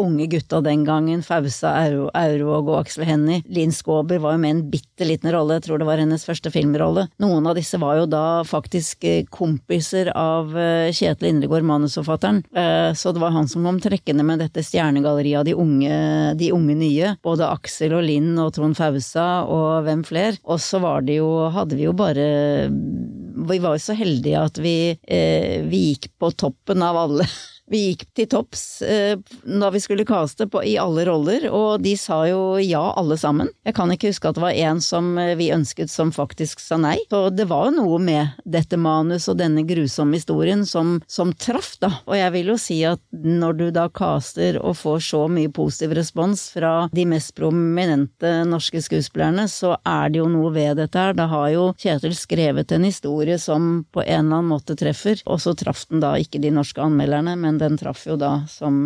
unge 0.00 0.28
gutta 0.32 0.62
den 0.64 0.84
gangen, 0.88 1.24
Fausa 1.26 1.74
Aurvåg 1.80 2.70
og 2.70 2.80
Aksel 2.82 3.06
Hennie, 3.08 3.44
Linn 3.50 3.74
Skåber 3.74 4.22
var 4.22 4.36
jo 4.36 4.44
med 4.44 4.56
en 4.56 4.64
bitte 4.72 5.08
liten 5.08 5.32
rolle, 5.34 5.58
jeg 5.58 5.68
tror 5.68 5.82
det 5.82 5.88
var 5.88 6.02
hennes 6.02 6.26
første 6.26 6.52
filmrolle. 6.54 7.08
Noen 7.22 7.48
av 7.50 7.58
disse 7.58 7.80
var 7.80 8.00
jo 8.00 8.08
da 8.10 8.24
faktisk 8.48 9.04
eh, 9.08 9.26
kompiser 9.30 10.12
av 10.16 10.56
eh, 10.56 10.92
Kjetil 10.94 11.32
Indregård, 11.34 11.66
manusforfatteren, 11.66 12.42
Eh, 12.60 12.94
så 12.94 13.12
det 13.12 13.20
var 13.20 13.30
han 13.30 13.48
som 13.48 13.64
kom 13.64 13.80
trekkende 13.80 14.24
med 14.26 14.40
dette 14.42 14.62
stjernegalleriet 14.64 15.49
de 15.50 15.56
unge, 15.58 15.98
de 16.38 16.52
unge 16.54 16.76
nye. 16.78 17.14
Både 17.26 17.48
Aksel 17.50 17.94
og 17.96 18.04
Linn 18.06 18.38
og 18.40 18.54
Trond 18.56 18.78
Fausa 18.78 19.44
og 19.50 19.84
hvem 19.86 20.04
fler. 20.06 20.38
Og 20.46 20.62
så 20.62 20.80
var 20.82 21.06
det 21.06 21.20
jo, 21.20 21.30
hadde 21.52 21.78
vi 21.78 21.88
jo 21.88 21.94
bare 21.96 22.70
Vi 22.70 23.58
var 23.62 23.76
jo 23.76 23.82
så 23.82 23.96
heldige 23.96 24.40
at 24.40 24.58
vi, 24.60 24.94
eh, 25.08 25.62
vi 25.66 25.90
gikk 25.90 26.10
på 26.20 26.32
toppen 26.38 26.82
av 26.84 26.98
alle. 27.06 27.26
Vi 27.70 27.80
gikk 27.90 28.08
til 28.18 28.26
topps 28.30 28.82
eh, 28.82 29.16
da 29.46 29.68
vi 29.70 29.80
skulle 29.82 30.06
caste 30.06 30.48
på, 30.50 30.62
i 30.66 30.74
alle 30.80 31.04
roller, 31.06 31.46
og 31.54 31.82
de 31.84 31.94
sa 31.98 32.24
jo 32.26 32.58
ja 32.58 32.82
alle 32.98 33.14
sammen. 33.20 33.50
Jeg 33.66 33.76
kan 33.76 33.92
ikke 33.94 34.10
huske 34.10 34.30
at 34.30 34.38
det 34.38 34.42
var 34.42 34.58
en 34.58 34.80
som 34.82 35.12
eh, 35.20 35.36
vi 35.38 35.52
ønsket 35.54 35.92
som 35.92 36.10
faktisk 36.14 36.62
sa 36.62 36.80
nei. 36.82 36.96
Så 37.10 37.28
det 37.30 37.46
var 37.50 37.70
noe 37.74 38.00
med 38.02 38.40
dette 38.42 38.78
manus 38.80 39.28
og 39.30 39.38
denne 39.38 39.62
grusomme 39.68 40.18
historien 40.18 40.64
som, 40.66 40.96
som 41.06 41.30
traff, 41.38 41.76
da. 41.82 41.92
Og 42.10 42.16
jeg 42.18 42.34
vil 42.34 42.50
jo 42.50 42.58
si 42.58 42.80
at 42.88 43.02
når 43.14 43.58
du 43.60 43.64
da 43.74 43.86
caster 43.94 44.58
og 44.58 44.74
får 44.80 45.06
så 45.06 45.22
mye 45.30 45.52
positiv 45.54 45.94
respons 45.98 46.48
fra 46.56 46.88
de 46.90 47.06
mest 47.06 47.36
prominente 47.38 48.32
norske 48.50 48.82
skuespillerne, 48.82 49.46
så 49.50 49.76
er 49.86 50.10
det 50.10 50.22
jo 50.22 50.26
noe 50.32 50.50
ved 50.56 50.80
dette 50.82 50.98
her. 50.98 51.14
Da 51.14 51.28
har 51.30 51.46
jo 51.54 51.70
Kjetil 51.78 52.18
skrevet 52.18 52.74
en 52.74 52.88
historie 52.88 53.38
som 53.38 53.84
på 53.94 54.02
en 54.02 54.26
eller 54.26 54.40
annen 54.40 54.50
måte 54.50 54.74
treffer, 54.78 55.22
og 55.30 55.38
så 55.42 55.54
traff 55.54 55.86
den 55.86 56.02
da 56.02 56.16
ikke 56.18 56.42
de 56.42 56.50
norske 56.54 56.82
anmelderne, 56.82 57.38
men 57.38 57.59
den 57.60 57.78
traff 57.80 58.06
jo 58.08 58.16
da, 58.20 58.32
som 58.50 58.82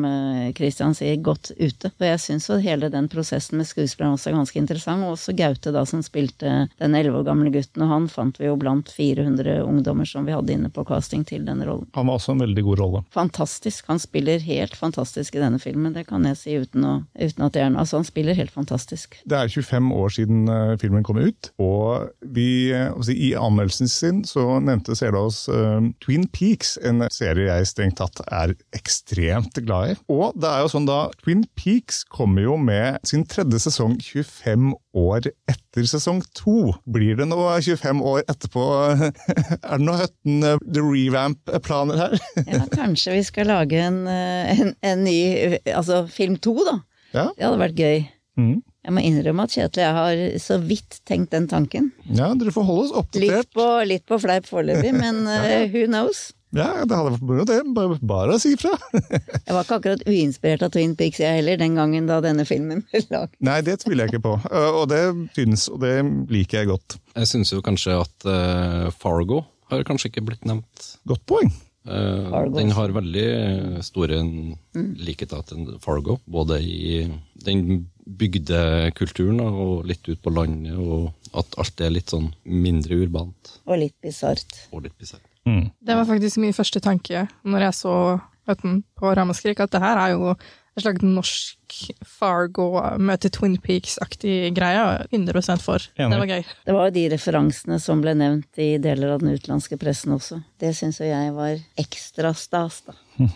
Kristian 0.54 0.84
Christian 0.84 0.94
sier, 0.96 1.16
godt 1.22 1.50
ute. 1.56 1.90
For 1.96 2.06
jeg 2.08 2.20
syns 2.20 2.48
jo 2.48 2.58
hele 2.62 2.90
den 2.92 3.08
prosessen 3.08 3.58
med 3.60 3.68
skuespilleren 3.68 4.16
også 4.16 4.30
er 4.30 4.36
ganske 4.36 4.58
interessant, 4.60 5.04
og 5.04 5.14
også 5.14 5.34
Gaute 5.36 5.72
da 5.74 5.84
som 5.86 6.02
spilte 6.04 6.68
den 6.80 6.96
elleve 6.98 7.20
år 7.20 7.28
gamle 7.28 7.52
gutten, 7.54 7.84
og 7.84 7.92
han 7.92 8.08
fant 8.10 8.40
vi 8.40 8.48
jo 8.48 8.56
blant 8.60 8.90
400 8.92 9.62
ungdommer 9.64 10.08
som 10.08 10.26
vi 10.26 10.34
hadde 10.34 10.54
inne 10.54 10.70
på 10.74 10.84
casting 10.88 11.24
til 11.28 11.44
denne 11.46 11.66
rollen. 11.68 11.88
Han 11.94 12.08
var 12.08 12.18
også 12.18 12.34
en 12.34 12.44
veldig 12.44 12.64
god 12.66 12.82
rolle. 12.82 13.02
Fantastisk. 13.14 13.86
Han 13.88 14.02
spiller 14.02 14.42
helt 14.44 14.76
fantastisk 14.76 15.36
i 15.36 15.42
denne 15.42 15.60
filmen, 15.62 15.94
det 15.94 16.06
kan 16.08 16.26
jeg 16.28 16.40
si 16.40 16.58
uten, 16.58 16.84
å, 16.84 16.94
uten 17.14 17.46
at 17.46 17.56
det 17.56 17.64
er 17.64 17.72
noe. 17.72 17.84
Altså, 17.84 18.00
han 18.00 18.08
spiller 18.08 18.38
helt 18.38 18.54
fantastisk. 18.54 19.18
Det 19.24 19.38
er 19.38 19.52
25 19.52 19.92
år 19.94 20.14
siden 20.16 20.48
eh, 20.50 20.74
filmen 20.80 21.06
kom 21.06 21.20
ut, 21.20 21.52
og 21.62 22.10
vi, 22.34 22.48
eh, 22.74 23.12
i 23.14 23.32
anmeldelsen 23.38 23.90
sin 23.90 24.24
så 24.28 24.58
nevnte 24.64 24.96
Selås 24.98 25.44
uh, 25.52 25.80
Twin 26.02 26.26
Peaks, 26.32 26.76
en 26.84 27.04
serie 27.12 27.48
jeg 27.50 27.68
strengt 27.70 27.98
tatt 28.00 28.20
er 28.26 28.54
ekstremt 28.74 29.58
glad 29.66 29.92
i. 29.92 29.96
Og 30.12 30.32
det 30.40 30.48
er 30.50 30.62
jo 30.64 30.70
sånn 30.72 30.86
da, 30.88 30.98
Twin 31.22 31.44
Peaks 31.58 32.02
kommer 32.10 32.46
jo 32.46 32.56
med 32.60 32.98
sin 33.06 33.24
tredje 33.28 33.60
sesong 33.66 33.96
25 34.02 34.72
år 34.98 35.28
etter 35.50 35.88
sesong 35.90 36.22
to. 36.38 36.72
Blir 36.90 37.18
det 37.20 37.28
noe 37.30 37.56
25 37.60 38.02
år 38.06 38.22
etterpå? 38.30 38.64
er 39.60 39.76
det 39.76 39.80
noe 39.84 40.00
Høtten 40.04 40.42
eh, 40.48 40.58
The 40.66 40.84
Revamp-planer 40.84 42.02
her? 42.06 42.18
Ja, 42.50 42.64
kanskje 42.74 43.16
vi 43.18 43.24
skal 43.26 43.50
lage 43.52 43.80
en, 43.80 44.04
eh, 44.10 44.52
en, 44.60 44.74
en 44.84 45.04
ny, 45.06 45.18
eh, 45.34 45.58
altså 45.74 46.04
film 46.10 46.36
to, 46.42 46.56
da. 46.66 46.78
Ja. 47.14 47.28
Det 47.36 47.44
hadde 47.46 47.60
vært 47.62 47.78
gøy. 47.80 48.06
Mm. 48.40 48.54
Jeg 48.84 48.92
må 48.92 49.00
innrømme 49.06 49.44
at 49.46 49.52
Kjetil 49.54 49.80
jeg 49.84 49.94
har 49.96 50.22
så 50.42 50.56
vidt 50.60 50.98
tenkt 51.08 51.30
den 51.32 51.46
tanken. 51.48 51.86
ja, 52.10 52.32
dere 52.36 52.52
får 52.52 52.66
holde 52.68 52.82
oss 52.84 52.90
Litt 52.92 53.30
oppdatert. 53.30 53.52
på, 53.56 53.66
litt 53.88 54.04
på 54.10 54.18
fleip 54.20 54.48
foreløpig, 54.50 54.90
men 54.98 55.22
uh, 55.30 55.62
who 55.72 55.86
knows? 55.88 56.26
Ja, 56.54 56.84
det 56.86 56.94
hadde 56.94 57.14
vært 57.16 57.24
moro 57.26 57.44
det. 57.48 57.58
Bare, 57.76 57.98
bare 58.00 58.36
å 58.36 58.40
si 58.42 58.54
ifra. 58.54 58.72
Jeg 59.02 59.56
var 59.56 59.64
ikke 59.64 59.78
akkurat 59.80 60.04
uinspirert 60.06 60.62
av 60.66 60.72
Twin 60.74 60.94
Peaks 60.98 61.20
jeg 61.22 61.40
heller, 61.40 61.58
den 61.60 61.74
gangen 61.78 62.06
da 62.10 62.20
denne 62.24 62.46
filmen 62.48 62.84
ble 62.90 63.02
laget. 63.10 63.34
Nei, 63.44 63.58
det 63.66 63.80
tviler 63.82 64.06
jeg 64.06 64.14
ikke 64.14 64.26
på. 64.28 64.36
Uh, 64.54 64.80
Og 64.84 64.88
det 64.92 65.00
synes, 65.34 65.66
og 65.72 65.80
det 65.82 65.96
liker 66.30 66.60
jeg 66.62 66.70
godt. 66.70 66.96
Jeg 67.16 67.30
syns 67.30 67.50
jo 67.52 67.62
kanskje 67.64 67.96
at 67.98 68.26
eh, 68.30 68.90
Fargo 68.94 69.40
har 69.72 69.82
kanskje 69.88 70.12
ikke 70.12 70.22
blitt 70.28 70.46
nevnt. 70.46 70.84
Godt 71.08 71.24
poeng. 71.26 71.50
Eh, 71.84 72.28
Fargo. 72.30 72.54
den 72.56 72.70
har 72.76 72.94
veldig 72.94 73.26
store 73.84 74.20
likheter 75.04 75.42
til 75.50 75.74
Fargo, 75.84 76.20
både 76.30 76.60
i 76.62 77.02
den 77.44 77.84
bygdekulturen 78.04 78.92
kulturen 78.96 79.40
og 79.44 79.84
litt 79.88 80.06
ut 80.08 80.20
på 80.22 80.32
landet, 80.32 80.76
og 80.76 81.10
at 81.36 81.58
alt 81.60 81.80
er 81.84 81.92
litt 81.94 82.12
sånn 82.12 82.30
mindre 82.44 82.98
urbant 83.04 83.54
Og 83.64 83.78
litt 83.80 83.96
bisart. 84.04 84.68
og 84.72 84.84
litt 84.84 84.96
bisart. 85.00 85.24
Det 85.44 85.96
var 85.96 86.06
faktisk 86.08 86.40
min 86.40 86.56
første 86.56 86.80
tanke 86.80 87.26
når 87.44 87.68
jeg 87.68 87.80
så 87.82 87.96
Høtten 88.44 88.82
på 89.00 89.08
Ramaskrik, 89.16 89.60
at 89.64 89.72
det 89.72 89.80
her 89.80 89.96
er 89.96 90.10
jo 90.12 90.34
en 90.74 90.82
slags 90.82 91.04
norsk 91.06 91.76
Fargo 92.04 92.66
møte 93.00 93.30
Twin 93.32 93.54
Peaks-aktig 93.62 94.50
greie. 94.56 95.06
100 95.10 95.62
for. 95.62 95.86
Enig. 95.96 96.10
Det 96.12 96.20
var 96.20 96.28
gøy. 96.28 96.44
Det 96.66 96.74
var 96.76 96.88
jo 96.88 96.94
de 96.98 97.04
referansene 97.14 97.78
som 97.80 98.02
ble 98.04 98.14
nevnt 98.18 98.60
i 98.60 98.74
deler 98.82 99.14
av 99.14 99.22
den 99.22 99.32
utenlandske 99.32 99.78
pressen 99.80 100.16
også. 100.18 100.42
Det 100.60 100.74
syns 100.76 101.00
jo 101.00 101.08
jeg 101.08 101.32
var 101.36 101.56
ekstra 101.80 102.34
stas, 102.36 102.82
da. 102.88 102.98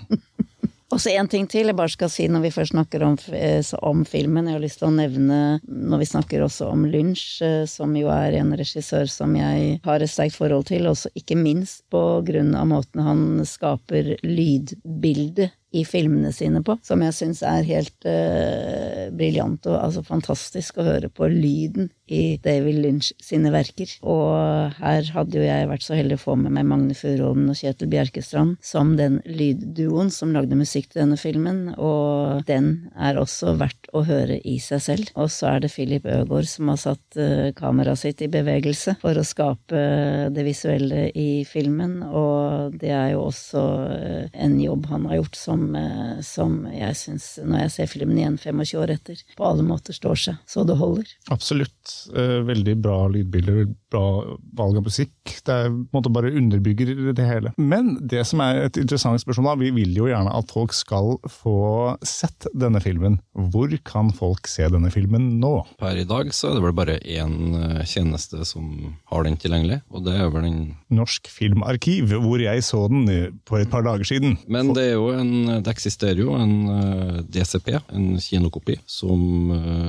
Og 0.88 1.00
så 1.02 1.12
en 1.12 1.28
ting 1.28 1.44
til 1.50 1.68
jeg 1.68 1.76
bare 1.76 1.92
skal 1.92 2.08
si 2.08 2.24
når 2.32 2.46
vi 2.46 2.52
først 2.54 2.72
snakker 2.72 3.02
om, 3.04 3.16
eh, 3.36 3.60
om 3.84 4.04
filmen. 4.08 4.46
Jeg 4.48 4.56
har 4.56 4.62
lyst 4.62 4.78
til 4.80 4.88
å 4.88 4.94
nevne, 4.96 5.60
når 5.68 6.00
vi 6.00 6.08
snakker 6.08 6.44
også 6.46 6.70
om 6.72 6.86
Lynch, 6.88 7.42
eh, 7.42 7.66
som 7.66 7.92
jo 7.96 8.08
er 8.08 8.38
en 8.38 8.54
regissør 8.56 9.08
som 9.08 9.36
jeg 9.36 9.80
har 9.84 10.00
et 10.00 10.08
sterkt 10.08 10.38
forhold 10.40 10.64
til, 10.72 10.88
også 10.88 11.12
ikke 11.14 11.36
minst 11.36 11.84
på 11.92 12.24
grunn 12.24 12.54
av 12.56 12.66
måten 12.72 13.04
han 13.04 13.44
skaper 13.44 14.16
lydbilde 14.24 15.50
i 15.76 15.84
filmene 15.84 16.32
sine 16.32 16.62
på, 16.64 16.78
som 16.84 17.02
jeg 17.04 17.16
syns 17.16 17.42
er 17.46 17.66
helt 17.68 18.08
uh, 18.08 19.08
briljant 19.14 19.66
og 19.68 19.76
altså 19.82 20.04
fantastisk 20.06 20.80
å 20.80 20.86
høre 20.86 21.10
på 21.12 21.28
lyden 21.28 21.90
i 22.08 22.38
David 22.42 22.80
Lynch 22.82 23.10
sine 23.22 23.50
verker. 23.52 23.90
Og 24.00 24.78
her 24.78 25.10
hadde 25.14 25.38
jo 25.38 25.44
jeg 25.44 25.68
vært 25.68 25.84
så 25.84 25.96
heldig 25.98 26.18
å 26.18 26.22
få 26.22 26.36
med 26.40 26.54
meg 26.56 26.66
Magne 26.68 26.96
Furuholmen 26.96 27.52
og 27.52 27.58
Kjetil 27.58 27.90
Bjerkestrand 27.92 28.56
som 28.64 28.94
den 28.98 29.20
lydduoen 29.28 30.12
som 30.14 30.32
lagde 30.34 30.56
musikk 30.58 30.88
til 30.88 31.02
denne 31.02 31.18
filmen, 31.20 31.74
og 31.76 32.46
den 32.48 32.88
er 32.96 33.20
også 33.20 33.56
verdt 33.60 33.90
å 33.96 34.04
høre 34.08 34.38
i 34.48 34.56
seg 34.62 34.82
selv. 34.84 35.12
Og 35.20 35.28
så 35.32 35.52
er 35.52 35.64
det 35.64 35.72
Philip 35.74 36.06
Øgård 36.08 36.48
som 36.48 36.72
har 36.72 36.80
satt 36.80 37.20
uh, 37.20 37.50
kameraet 37.58 38.02
sitt 38.06 38.24
i 38.24 38.30
bevegelse 38.32 38.96
for 39.02 39.18
å 39.18 39.26
skape 39.26 39.84
det 40.32 40.46
visuelle 40.46 41.08
i 41.12 41.44
filmen, 41.48 42.00
og 42.08 42.78
det 42.80 42.92
er 42.94 43.12
jo 43.14 43.26
også 43.28 43.64
uh, 43.92 44.24
en 44.32 44.58
jobb 44.62 44.88
han 44.92 45.08
har 45.10 45.20
gjort 45.20 45.38
som, 45.38 45.57
uh, 45.76 46.20
som 46.24 46.60
jeg 46.72 46.96
syns, 46.98 47.26
når 47.42 47.64
jeg 47.64 47.74
ser 47.74 47.90
filmen 47.92 48.18
igjen 48.18 48.38
25 48.40 48.82
år 48.82 48.94
etter, 48.94 49.22
på 49.38 49.46
alle 49.48 49.66
måter 49.66 49.96
står 49.96 50.22
seg 50.22 50.42
så 50.48 50.64
det 50.68 50.78
holder. 50.80 51.10
Absolutt. 51.34 51.94
Eh, 52.14 52.38
veldig 52.48 52.76
bra 52.82 52.98
lydbilder, 53.12 53.68
bra 53.92 54.36
valg 54.58 54.78
av 54.80 54.86
musikk. 54.86 55.14
Det 55.44 55.54
er, 55.54 55.68
på 55.70 55.88
en 55.88 55.96
måte 55.96 56.12
bare 56.12 56.32
underbygger 56.36 56.92
det 57.16 57.26
hele. 57.26 57.52
Men 57.56 57.94
det 58.10 58.24
som 58.28 58.42
er 58.44 58.64
et 58.66 58.78
interessant 58.80 59.20
spørsmål, 59.22 59.52
da, 59.52 59.64
vi 59.64 59.72
vil 59.76 59.96
jo 59.96 60.08
gjerne 60.10 60.32
at 60.34 60.52
folk 60.52 60.74
skal 60.76 61.16
få 61.32 61.96
sett 62.06 62.48
denne 62.56 62.82
filmen. 62.84 63.18
Hvor 63.52 63.72
kan 63.88 64.12
folk 64.14 64.48
se 64.50 64.68
denne 64.70 64.90
filmen 64.94 65.38
nå? 65.42 65.52
Per 65.80 66.00
i 66.00 66.06
dag 66.08 66.32
så 66.36 66.50
er 66.50 66.58
det 66.58 66.64
vel 66.66 66.76
bare 66.76 66.98
én 67.00 67.36
eh, 67.58 67.84
tjeneste 67.88 68.44
som 68.48 68.68
har 69.12 69.26
den 69.26 69.38
tilgjengelig, 69.40 69.80
og 69.92 70.04
det 70.06 70.16
er 70.18 70.32
vel 70.34 70.48
den 70.48 70.60
Norsk 70.94 71.30
Filmarkiv, 71.32 72.14
hvor 72.24 72.42
jeg 72.42 72.64
så 72.66 72.84
den 72.92 73.08
eh, 73.12 73.30
for 73.48 73.62
et 73.62 73.72
par 73.72 73.86
dager 73.86 74.08
siden. 74.08 74.36
Men 74.50 74.74
det 74.76 74.90
er 74.90 74.98
jo 74.98 75.12
en, 75.14 75.62
det 75.64 75.72
eksisterer 75.72 76.22
jo 76.24 76.36
en 76.38 76.56
eh, 76.74 77.22
DCP, 77.28 77.72
en 77.94 78.10
kinokopi, 78.22 78.78
som 78.88 79.24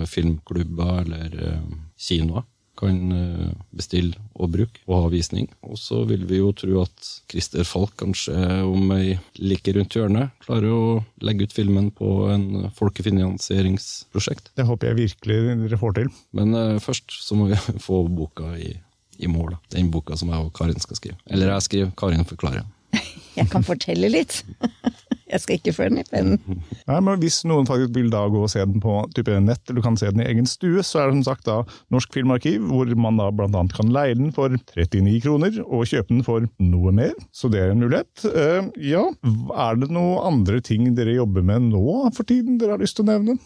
filmklubber 0.09 1.03
eller 1.03 1.35
kinoer 1.99 2.45
kan 2.79 3.13
eh, 3.13 3.51
bestille 3.75 4.17
og 4.39 4.53
bruke 4.53 4.81
og 4.87 4.95
ha 4.95 5.11
visning. 5.13 5.49
Og 5.67 5.79
så 5.79 6.03
vil 6.09 6.25
vi 6.29 6.39
jo 6.39 6.51
tro 6.55 6.81
at 6.83 7.11
Christer 7.31 7.67
Falk 7.67 7.95
kanskje 7.99 8.35
om 8.63 8.93
ei 8.95 9.17
like 9.39 9.73
rundt 9.75 9.97
hjørnet 9.97 10.35
klarer 10.45 10.71
å 10.73 10.83
legge 11.25 11.47
ut 11.47 11.55
filmen 11.55 11.89
på 11.95 12.09
en 12.31 12.69
folkefinansieringsprosjekt. 12.77 14.53
Det 14.57 14.67
håper 14.67 14.91
jeg 14.91 15.01
virkelig 15.03 15.39
dere 15.65 15.81
får 15.81 15.97
til. 15.99 16.11
Men 16.35 16.55
uh, 16.55 16.79
først 16.83 17.19
så 17.23 17.37
må 17.37 17.49
vi 17.51 17.59
få 17.87 18.03
boka 18.07 18.55
i, 18.57 18.73
i 19.19 19.31
mål. 19.31 19.55
da. 19.55 19.61
Den 19.77 19.91
boka 19.93 20.17
som 20.19 20.31
jeg 20.33 20.47
og 20.47 20.53
Karin 20.55 20.79
skal 20.81 20.99
skrive. 20.99 21.19
Eller 21.29 21.53
jeg 21.55 21.67
skriver, 21.67 21.95
Karin 21.99 22.27
forklarer. 22.27 22.67
Jeg 23.39 23.47
kan 23.53 23.63
fortelle 23.63 24.09
litt. 24.11 24.41
Jeg 25.29 25.43
skal 25.43 25.59
ikke 25.59 25.73
få 25.75 25.87
den 25.89 26.01
i 26.01 26.05
pennen. 26.09 26.39
Nei, 26.89 26.99
men 27.05 27.19
Hvis 27.21 27.41
noen 27.47 27.67
faktisk 27.69 27.93
vil 27.97 28.09
da 28.13 28.23
gå 28.31 28.41
og 28.45 28.49
se 28.51 28.63
den 28.65 28.81
på 28.83 28.95
type 29.15 29.35
nett, 29.43 29.61
eller 29.67 29.79
du 29.79 29.85
kan 29.85 29.99
se 29.99 30.09
den 30.09 30.23
i 30.23 30.29
egen 30.29 30.49
stue, 30.49 30.83
så 30.85 31.03
er 31.03 31.09
det 31.09 31.19
som 31.19 31.27
sagt 31.29 31.45
da 31.49 31.59
Norsk 31.93 32.15
Filmarkiv, 32.15 32.63
hvor 32.69 32.89
man 32.97 33.21
da 33.21 33.29
annet 33.29 33.75
kan 33.77 33.93
leie 33.93 34.17
den 34.17 34.33
for 34.35 34.53
39 34.53 35.19
kroner, 35.25 35.61
og 35.67 35.87
kjøpe 35.89 36.13
den 36.13 36.25
for 36.25 36.49
noe 36.63 36.95
mer. 36.95 37.13
Så 37.35 37.51
det 37.53 37.61
er 37.61 37.73
en 37.73 37.83
mulighet. 37.83 38.25
Uh, 38.25 38.71
ja, 38.81 39.05
er 39.67 39.79
det 39.79 39.91
noen 39.93 40.25
andre 40.33 40.63
ting 40.65 40.89
dere 40.97 41.19
jobber 41.19 41.45
med 41.45 41.69
nå 41.69 41.85
for 42.15 42.25
tiden 42.27 42.57
dere 42.59 42.77
har 42.77 42.83
lyst 42.83 42.97
til 42.97 43.05
å 43.05 43.11
nevne? 43.13 43.37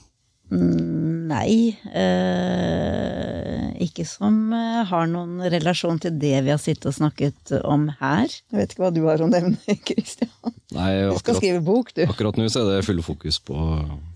Mm, 0.53 1.23
nei, 1.31 1.73
eh, 1.93 3.69
ikke 3.83 4.05
som 4.07 4.35
eh, 4.53 4.81
har 4.89 5.07
noen 5.09 5.41
relasjon 5.53 5.97
til 6.03 6.15
det 6.21 6.35
vi 6.45 6.51
har 6.53 6.61
sittet 6.61 6.89
og 6.91 6.95
snakket 6.97 7.53
om 7.65 7.87
her. 7.99 8.27
Jeg 8.29 8.59
vet 8.59 8.75
ikke 8.75 8.85
hva 8.85 8.91
du 8.93 9.01
har 9.07 9.23
å 9.25 9.29
nevne, 9.31 9.57
Kristian. 9.87 10.29
Nei, 10.75 10.91
Du 11.09 11.17
skal 11.17 11.17
akkurat, 11.17 11.41
skrive 11.41 11.63
bok, 11.65 11.93
du. 11.97 12.03
akkurat 12.05 12.39
nå 12.39 12.47
så 12.53 12.63
er 12.63 12.69
det 12.77 12.85
full 12.87 13.01
fokus 13.05 13.39
på 13.43 13.57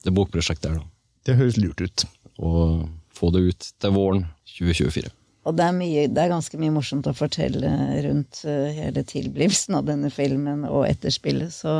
det 0.05 0.13
bokprosjektet 0.17 0.71
her, 0.71 0.79
da. 0.83 0.87
Det 1.27 1.35
høres 1.41 1.57
lurt 1.59 1.81
ut. 1.83 2.05
Og 2.39 2.85
få 3.17 3.31
det 3.33 3.41
ut 3.49 3.71
til 3.81 3.95
våren 3.97 4.27
2024. 4.57 5.09
Og 5.47 5.55
det 5.55 5.63
er, 5.63 5.75
mye, 5.75 6.05
det 6.11 6.23
er 6.23 6.31
ganske 6.33 6.59
mye 6.59 6.73
morsomt 6.75 7.07
å 7.07 7.15
fortelle 7.15 7.69
rundt 8.03 8.41
eh, 8.43 8.73
hele 8.75 9.03
tilblivelsen 9.07 9.77
av 9.79 9.85
denne 9.87 10.11
filmen 10.11 10.65
og 10.67 10.83
etterspillet, 10.89 11.53
så 11.55 11.71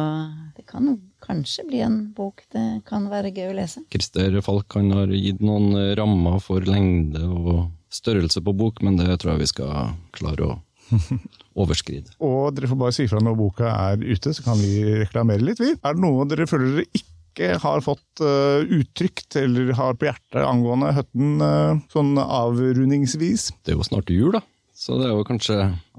det 0.55 0.63
kan 0.69 0.93
kanskje 1.25 1.65
bli 1.67 1.81
en 1.83 1.97
bok 2.15 2.45
det 2.55 2.63
kan 2.87 3.09
være 3.11 3.33
gøy 3.35 3.49
å 3.49 3.57
lese. 3.57 3.83
Christer 3.91 4.39
Falk 4.45 4.77
han 4.79 4.93
har 4.95 5.11
gitt 5.11 5.43
noen 5.43 5.75
rammer 5.99 6.39
for 6.43 6.63
lengde 6.63 7.25
og 7.27 7.67
størrelse 7.91 8.43
på 8.43 8.55
bok, 8.55 8.79
men 8.85 8.99
det 8.99 9.19
tror 9.19 9.33
jeg 9.33 9.43
vi 9.43 9.51
skal 9.51 9.91
klare 10.15 10.47
å 10.47 10.55
overskride. 11.61 12.15
Og 12.23 12.55
dere 12.55 12.71
får 12.71 12.79
bare 12.79 12.95
si 12.95 13.09
fra 13.11 13.19
når 13.23 13.35
boka 13.39 13.67
er 13.91 13.99
ute, 13.99 14.31
så 14.31 14.45
kan 14.45 14.59
vi 14.61 15.01
reklamere 15.03 15.43
litt, 15.43 15.59
vi. 15.59 15.75
Er 15.75 15.97
det 15.97 16.03
noe 16.03 16.27
dere 16.29 16.47
føler 16.47 16.77
dere 16.77 16.89
ikke 16.93 17.16
har 17.61 17.83
fått 17.85 18.21
uh, 18.23 18.65
uttrykt 18.65 19.37
eller 19.39 19.73
har 19.77 19.97
på 19.97 20.09
hjertet 20.09 20.41
angående 20.41 20.93
Høtten 20.97 21.41
uh, 21.43 21.79
sånn 21.93 22.15
avrundingsvis? 22.21 23.51
Det 23.63 23.73
er 23.73 23.79
jo 23.79 23.87
snart 23.87 24.09
jul, 24.13 24.31
da. 24.35 24.43
Så 24.77 24.97
det 24.99 25.07
er 25.07 25.15
jo 25.15 25.25
kanskje 25.25 25.55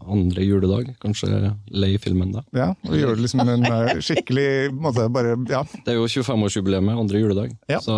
andre 0.06 0.44
juledag. 0.46 0.92
Kanskje 1.02 1.52
lei 1.74 1.96
filmen 1.98 2.30
da. 2.36 2.44
Ja, 2.54 2.68
og 2.86 2.94
gjøre 2.94 3.16
det 3.18 3.24
liksom 3.24 3.42
en 3.42 3.66
uh, 3.66 3.94
skikkelig 4.06 4.50
måte, 4.74 5.08
bare, 5.14 5.34
ja. 5.50 5.64
Det 5.82 5.94
er 5.94 5.98
jo 5.98 6.06
25-årsjubileet, 6.06 6.92
andre 6.94 7.24
juledag. 7.24 7.56
Ja. 7.70 7.80
Så 7.82 7.96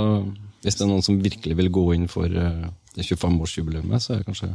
hvis 0.64 0.76
det 0.76 0.84
er 0.84 0.90
noen 0.90 1.04
som 1.04 1.20
virkelig 1.24 1.56
vil 1.56 1.70
gå 1.72 1.84
inn 1.96 2.06
for 2.10 2.28
eh, 2.28 2.68
det 3.00 3.06
25-årsjubileet, 3.08 3.96
så 4.04 4.12
er 4.14 4.20
det 4.22 4.26
kanskje 4.28 4.50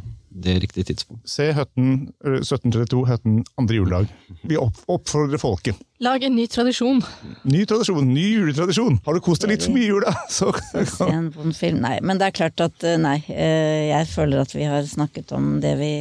det 0.45 0.55
riktige 0.63 0.87
tidspunkt. 0.91 1.23
Se 1.29 1.49
Høtten, 1.57 1.89
uh, 2.25 2.37
1732, 2.39 3.01
Høtten 3.09 3.41
andre 3.59 3.77
juledag. 3.81 4.13
Vi 4.45 4.57
oppfordrer 4.61 5.41
folket. 5.41 5.79
Lag 6.03 6.23
en 6.27 6.35
ny 6.35 6.43
tradisjon. 6.51 6.99
Ny 7.47 7.61
tradisjon, 7.69 8.07
ny 8.13 8.25
juletradisjon. 8.35 8.97
Har 9.05 9.15
du 9.15 9.21
kost 9.23 9.45
deg 9.45 9.53
litt 9.53 9.63
for 9.67 9.75
mye 9.75 9.85
i 9.85 9.91
jula, 9.93 10.11
så 10.37 10.49
Se 10.91 11.07
en 11.07 11.29
vond 11.35 11.55
film. 11.55 11.79
Nei, 11.85 11.97
men 12.03 12.19
det 12.19 12.27
er 12.29 12.35
klart 12.35 12.65
at 12.65 12.83
eh, 12.85 12.97
nei. 12.99 13.17
eh, 13.31 13.85
Jeg 13.93 14.09
føler 14.11 14.43
at 14.43 14.51
vi 14.55 14.67
har 14.67 14.83
snakket 14.89 15.31
om 15.37 15.55
det 15.63 15.75
vi 15.79 15.93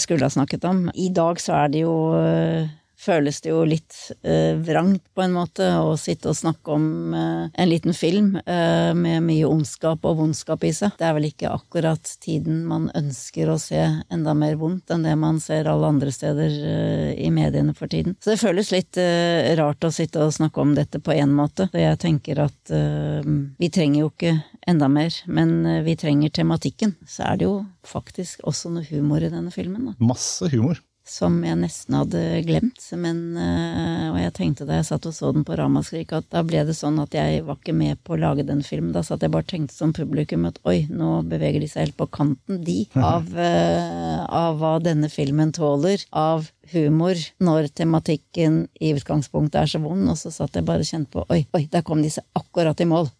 skulle 0.00 0.24
ha 0.24 0.32
snakket 0.32 0.64
om. 0.70 0.86
I 0.96 1.10
dag 1.14 1.40
så 1.44 1.58
er 1.64 1.74
det 1.74 1.84
jo 1.84 1.94
eh, 2.18 2.72
Føles 3.04 3.40
det 3.44 3.50
jo 3.50 3.64
litt 3.68 3.96
eh, 4.24 4.54
vrangt, 4.64 5.02
på 5.12 5.24
en 5.24 5.34
måte, 5.34 5.66
å 5.76 5.92
sitte 6.00 6.30
og 6.30 6.38
snakke 6.38 6.72
om 6.72 7.12
eh, 7.12 7.50
en 7.52 7.68
liten 7.68 7.92
film 7.96 8.30
eh, 8.40 8.92
med 8.96 9.26
mye 9.26 9.48
ondskap 9.48 10.06
og 10.08 10.22
vondskap 10.22 10.64
i 10.64 10.70
seg. 10.72 10.94
Det 10.96 11.04
er 11.04 11.16
vel 11.18 11.28
ikke 11.28 11.52
akkurat 11.52 12.14
tiden 12.24 12.62
man 12.68 12.86
ønsker 12.96 13.50
å 13.52 13.58
se 13.60 13.82
enda 14.08 14.32
mer 14.38 14.56
vondt 14.60 14.94
enn 14.94 15.04
det 15.04 15.16
man 15.20 15.40
ser 15.42 15.68
alle 15.68 15.90
andre 15.92 16.14
steder 16.14 16.56
eh, 16.70 17.10
i 17.26 17.28
mediene 17.34 17.76
for 17.76 17.92
tiden. 17.92 18.16
Så 18.24 18.32
det 18.32 18.40
føles 18.40 18.72
litt 18.72 18.96
eh, 19.00 19.52
rart 19.60 19.84
å 19.84 19.92
sitte 19.92 20.24
og 20.24 20.32
snakke 20.38 20.64
om 20.64 20.72
dette 20.78 21.02
på 21.04 21.12
én 21.12 21.34
måte. 21.34 21.68
Så 21.74 21.82
jeg 21.82 22.00
tenker 22.00 22.40
at 22.46 22.72
eh, 22.72 23.20
vi 23.60 23.72
trenger 23.74 24.06
jo 24.06 24.10
ikke 24.14 24.38
enda 24.64 24.88
mer, 24.88 25.12
men 25.28 25.84
vi 25.84 25.98
trenger 26.00 26.32
tematikken. 26.32 26.96
Så 27.04 27.28
er 27.28 27.36
det 27.40 27.50
jo 27.50 27.60
faktisk 27.84 28.40
også 28.48 28.72
noe 28.72 28.88
humor 28.88 29.20
i 29.20 29.28
denne 29.28 29.52
filmen, 29.52 29.90
da. 29.90 29.96
masse 30.00 30.48
humor. 30.54 30.80
Som 31.04 31.42
jeg 31.44 31.58
nesten 31.60 31.98
hadde 31.98 32.20
glemt. 32.46 32.80
Men, 32.96 33.18
eh, 33.36 34.06
og 34.08 34.16
jeg 34.22 34.32
tenkte 34.38 34.64
da 34.64 34.78
jeg 34.78 34.86
satt 34.88 35.08
og 35.10 35.12
så 35.12 35.32
den 35.36 35.44
på 35.44 35.56
Ramaskrik, 35.60 36.14
at 36.16 36.30
da 36.32 36.40
ble 36.46 36.62
det 36.64 36.76
sånn 36.78 36.96
at 37.02 37.12
jeg 37.12 37.42
var 37.44 37.58
ikke 37.60 37.76
med 37.76 38.00
på 38.04 38.16
å 38.16 38.20
lage 38.22 38.46
den 38.48 38.62
filmen. 38.64 38.94
Da 38.94 39.02
satt 39.04 39.20
jeg 39.20 39.32
bare 39.34 39.44
og 39.44 39.50
tenkte 39.52 39.76
som 39.76 39.92
publikum 39.92 40.46
at 40.48 40.56
oi, 40.64 40.86
nå 40.88 41.18
beveger 41.28 41.60
de 41.60 41.68
seg 41.68 41.88
helt 41.88 41.98
på 42.00 42.08
kanten, 42.08 42.62
de, 42.64 42.86
av, 43.14 43.28
eh, 43.36 44.24
av 44.24 44.56
hva 44.62 44.78
denne 44.80 45.12
filmen 45.12 45.52
tåler. 45.52 46.06
Av 46.10 46.48
humor 46.72 47.20
når 47.44 47.68
tematikken 47.76 48.64
i 48.80 48.94
utgangspunktet 48.96 49.60
er 49.60 49.74
så 49.74 49.82
vond, 49.84 50.08
og 50.08 50.16
så 50.16 50.32
satt 50.32 50.56
jeg 50.56 50.64
bare 50.64 50.86
og 50.86 50.88
kjente 50.88 51.12
på 51.12 51.26
oi, 51.28 51.44
oi, 51.52 51.66
der 51.68 51.84
kom 51.84 52.00
de 52.00 52.12
seg 52.16 52.24
akkurat 52.38 52.80
i 52.80 52.88
mål. 52.88 53.12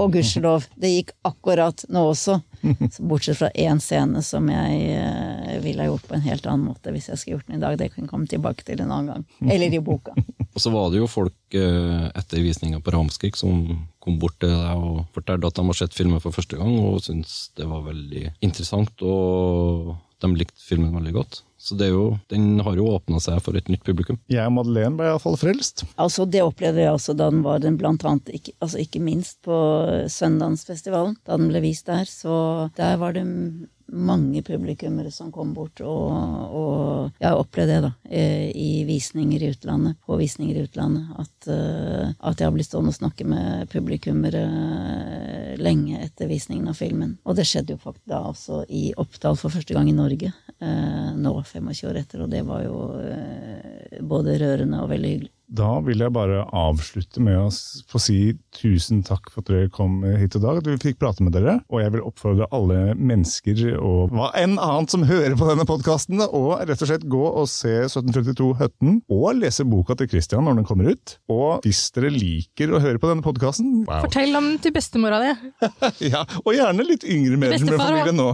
Og 0.00 0.12
gudskjelov, 0.14 0.66
det 0.80 0.92
gikk 0.92 1.12
akkurat 1.26 1.84
nå 1.92 2.02
også. 2.10 2.38
Bortsett 2.98 3.38
fra 3.38 3.50
én 3.54 3.80
scene 3.82 4.22
som 4.24 4.48
jeg 4.50 4.80
eh, 4.96 5.56
ville 5.64 5.84
ha 5.84 5.90
gjort 5.90 6.08
på 6.08 6.16
en 6.16 6.24
helt 6.26 6.46
annen 6.48 6.70
måte 6.70 6.94
hvis 6.94 7.10
jeg 7.10 7.20
skulle 7.20 7.38
gjort 7.38 7.50
den 7.50 7.58
i 7.58 7.64
dag. 7.64 7.78
Det 7.80 7.90
kan 7.92 8.04
jeg 8.04 8.12
komme 8.12 8.30
tilbake 8.30 8.66
til 8.66 8.82
en 8.82 8.92
annen 8.92 9.12
gang. 9.12 9.50
Eller 9.52 9.74
i 9.74 9.82
boka. 9.84 10.16
Og 10.56 10.62
så 10.64 10.72
var 10.72 10.88
det 10.88 11.02
jo 11.02 11.10
folk 11.10 11.56
eh, 11.58 12.06
etter 12.16 12.40
visninga 12.40 12.80
på 12.80 12.94
Ramskrik 12.94 13.36
som 13.36 13.60
kom 14.00 14.16
bort 14.22 14.38
til 14.40 14.54
deg 14.54 14.80
og 14.80 15.02
fortalte 15.12 15.50
at 15.50 15.58
de 15.58 15.64
har 15.68 15.76
sett 15.76 15.96
filmen 15.96 16.22
for 16.22 16.32
første 16.32 16.56
gang 16.56 16.78
og 16.80 17.02
syntes 17.04 17.50
det 17.60 17.68
var 17.68 17.84
veldig 17.84 18.30
interessant, 18.40 19.04
og 19.04 19.92
de 20.24 20.32
likte 20.32 20.64
filmen 20.64 20.96
veldig 20.96 21.12
godt. 21.12 21.42
Så 21.60 21.76
det 21.76 21.90
er 21.90 21.92
jo, 21.92 22.06
den 22.32 22.60
har 22.64 22.76
jo 22.78 22.88
åpna 22.94 23.20
seg 23.20 23.40
for 23.44 23.58
et 23.58 23.68
nytt 23.68 23.84
publikum. 23.84 24.16
Jeg 24.32 24.48
og 24.48 24.54
Madeleine 24.54 24.96
ble 24.96 25.10
iallfall 25.10 25.36
frelst. 25.40 25.84
Altså, 26.00 26.24
det 26.24 26.44
opplevde 26.46 26.84
jeg 26.84 26.94
også 26.94 27.16
da 27.18 27.28
den 27.32 27.42
var 27.44 27.60
den 27.60 27.76
blant 27.80 28.04
annet, 28.06 28.30
ikke, 28.38 28.54
altså 28.62 28.80
ikke 28.80 29.02
minst 29.02 29.40
på 29.44 29.56
Søndagsfestivalen, 30.12 31.18
da 31.26 31.36
den 31.40 31.50
ble 31.50 31.64
vist 31.64 31.90
der. 31.90 32.08
Så 32.08 32.36
der 32.78 32.96
var 33.02 33.16
det 33.16 33.26
mange 33.92 34.42
publikummere 34.42 35.10
som 35.14 35.30
kom 35.32 35.52
bort, 35.54 35.80
og, 35.80 36.12
og 36.50 37.20
jeg 37.20 37.28
har 37.28 37.38
opplevd 37.38 37.70
det, 37.70 37.78
da, 37.84 37.90
eh, 38.10 38.48
i 38.50 38.84
visninger 38.88 39.42
i 39.42 39.50
utlandet, 39.54 39.98
på 40.06 40.18
visninger 40.18 40.58
i 40.58 40.64
utlandet, 40.66 41.06
at, 41.22 41.48
eh, 41.52 42.10
at 42.18 42.40
jeg 42.40 42.48
har 42.48 42.56
blitt 42.56 42.68
stående 42.70 42.94
og 42.94 42.98
snakke 42.98 43.28
med 43.28 43.70
publikummere 43.72 44.42
lenge 45.62 46.00
etter 46.02 46.30
visningen 46.30 46.68
av 46.70 46.78
filmen. 46.78 47.16
Og 47.24 47.38
det 47.38 47.46
skjedde 47.48 47.76
jo 47.76 47.82
faktisk 47.82 48.10
da 48.10 48.24
også 48.32 48.64
i 48.68 48.90
Oppdal 48.98 49.38
for 49.38 49.54
første 49.54 49.76
gang 49.76 49.88
i 49.90 49.96
Norge, 49.96 50.32
eh, 50.60 51.08
nå 51.14 51.36
25 51.44 51.86
år 51.90 52.02
etter, 52.02 52.24
og 52.24 52.30
det 52.32 52.42
var 52.46 52.66
jo 52.66 52.82
eh, 53.00 54.02
både 54.02 54.38
rørende 54.42 54.82
og 54.82 54.92
veldig 54.92 55.14
hyggelig. 55.14 55.35
Da 55.46 55.76
vil 55.86 56.00
jeg 56.02 56.10
bare 56.14 56.42
avslutte 56.56 57.22
med 57.22 57.38
å 57.38 57.50
få 57.90 58.00
si 58.02 58.18
tusen 58.56 59.02
takk 59.06 59.28
for 59.30 59.44
at 59.44 59.50
dere 59.52 59.70
kom 59.72 60.00
hit 60.02 60.34
i 60.34 60.42
dag. 60.42 60.58
At 60.58 60.66
vi 60.66 60.76
fikk 60.82 60.98
prate 61.02 61.22
med 61.22 61.36
dere. 61.36 61.60
Og 61.70 61.82
jeg 61.82 61.92
vil 61.94 62.02
oppfordre 62.06 62.48
alle 62.56 62.96
mennesker 62.98 63.62
og 63.76 64.14
hva 64.16 64.32
enn 64.38 64.56
annet 64.62 64.92
som 64.92 65.06
hører 65.06 65.36
på 65.38 65.48
denne 65.48 65.66
podkasten, 65.68 66.22
og 66.26 66.66
rett 66.66 66.82
og 66.82 66.90
slett 66.90 67.06
gå 67.10 67.22
og 67.28 67.46
se 67.50 67.74
1732 67.86 68.50
Høtten, 68.58 69.00
og 69.12 69.38
lese 69.38 69.66
boka 69.68 69.96
til 69.98 70.10
Christian 70.10 70.46
når 70.46 70.60
den 70.60 70.68
kommer 70.68 70.90
ut. 70.92 71.16
Og 71.32 71.66
hvis 71.66 71.86
dere 71.94 72.10
liker 72.14 72.74
å 72.74 72.82
høre 72.82 73.00
på 73.02 73.10
denne 73.10 73.24
podkasten 73.26 73.84
wow. 73.86 74.02
Fortell 74.06 74.34
om 74.38 74.52
til 74.62 74.74
bestemora 74.74 75.22
di. 75.22 75.32
ja, 76.12 76.24
Og 76.44 76.54
gjerne 76.56 76.86
litt 76.86 77.06
yngre 77.06 77.38
medlemmer 77.40 77.78
av 77.78 77.86
familien 77.86 78.18
nå. 78.18 78.30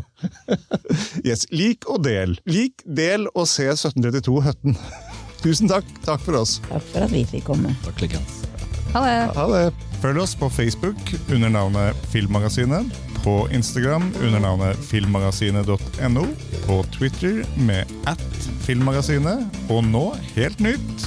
yes, 1.29 1.45
Lik 1.53 1.89
og 1.93 2.07
del. 2.07 2.39
Lik, 2.49 2.85
del 2.87 3.29
og 3.35 3.49
se 3.51 3.69
1732 3.75 4.47
Høtten. 4.49 4.79
Tusen 5.43 5.71
takk. 5.71 5.87
Takk 6.07 6.23
for 6.23 6.39
oss. 6.39 6.61
Takk 6.69 6.85
for 6.93 7.07
at 7.07 7.13
vi 7.15 7.25
fikk 7.27 7.49
komme. 7.51 7.75
Takk 7.87 8.05
like 8.05 8.21
Ha 8.93 9.01
det. 9.07 9.17
Ha 9.37 9.47
det. 9.51 9.65
Følg 10.03 10.19
oss 10.23 10.35
på 10.35 10.49
Facebook 10.51 10.99
under 11.31 11.49
navnet 11.49 11.97
Filmmagasinet. 12.13 12.91
På 13.23 13.49
Instagram 13.55 14.09
under 14.23 14.41
navnet 14.43 14.79
filmmagasinet.no. 14.91 16.25
På 16.67 16.83
Twitter 16.95 17.43
med 17.57 17.91
at 18.11 18.23
filmmagasinet. 18.67 19.47
Og 19.71 19.85
nå, 19.87 20.09
helt 20.35 20.61
nytt, 20.63 21.07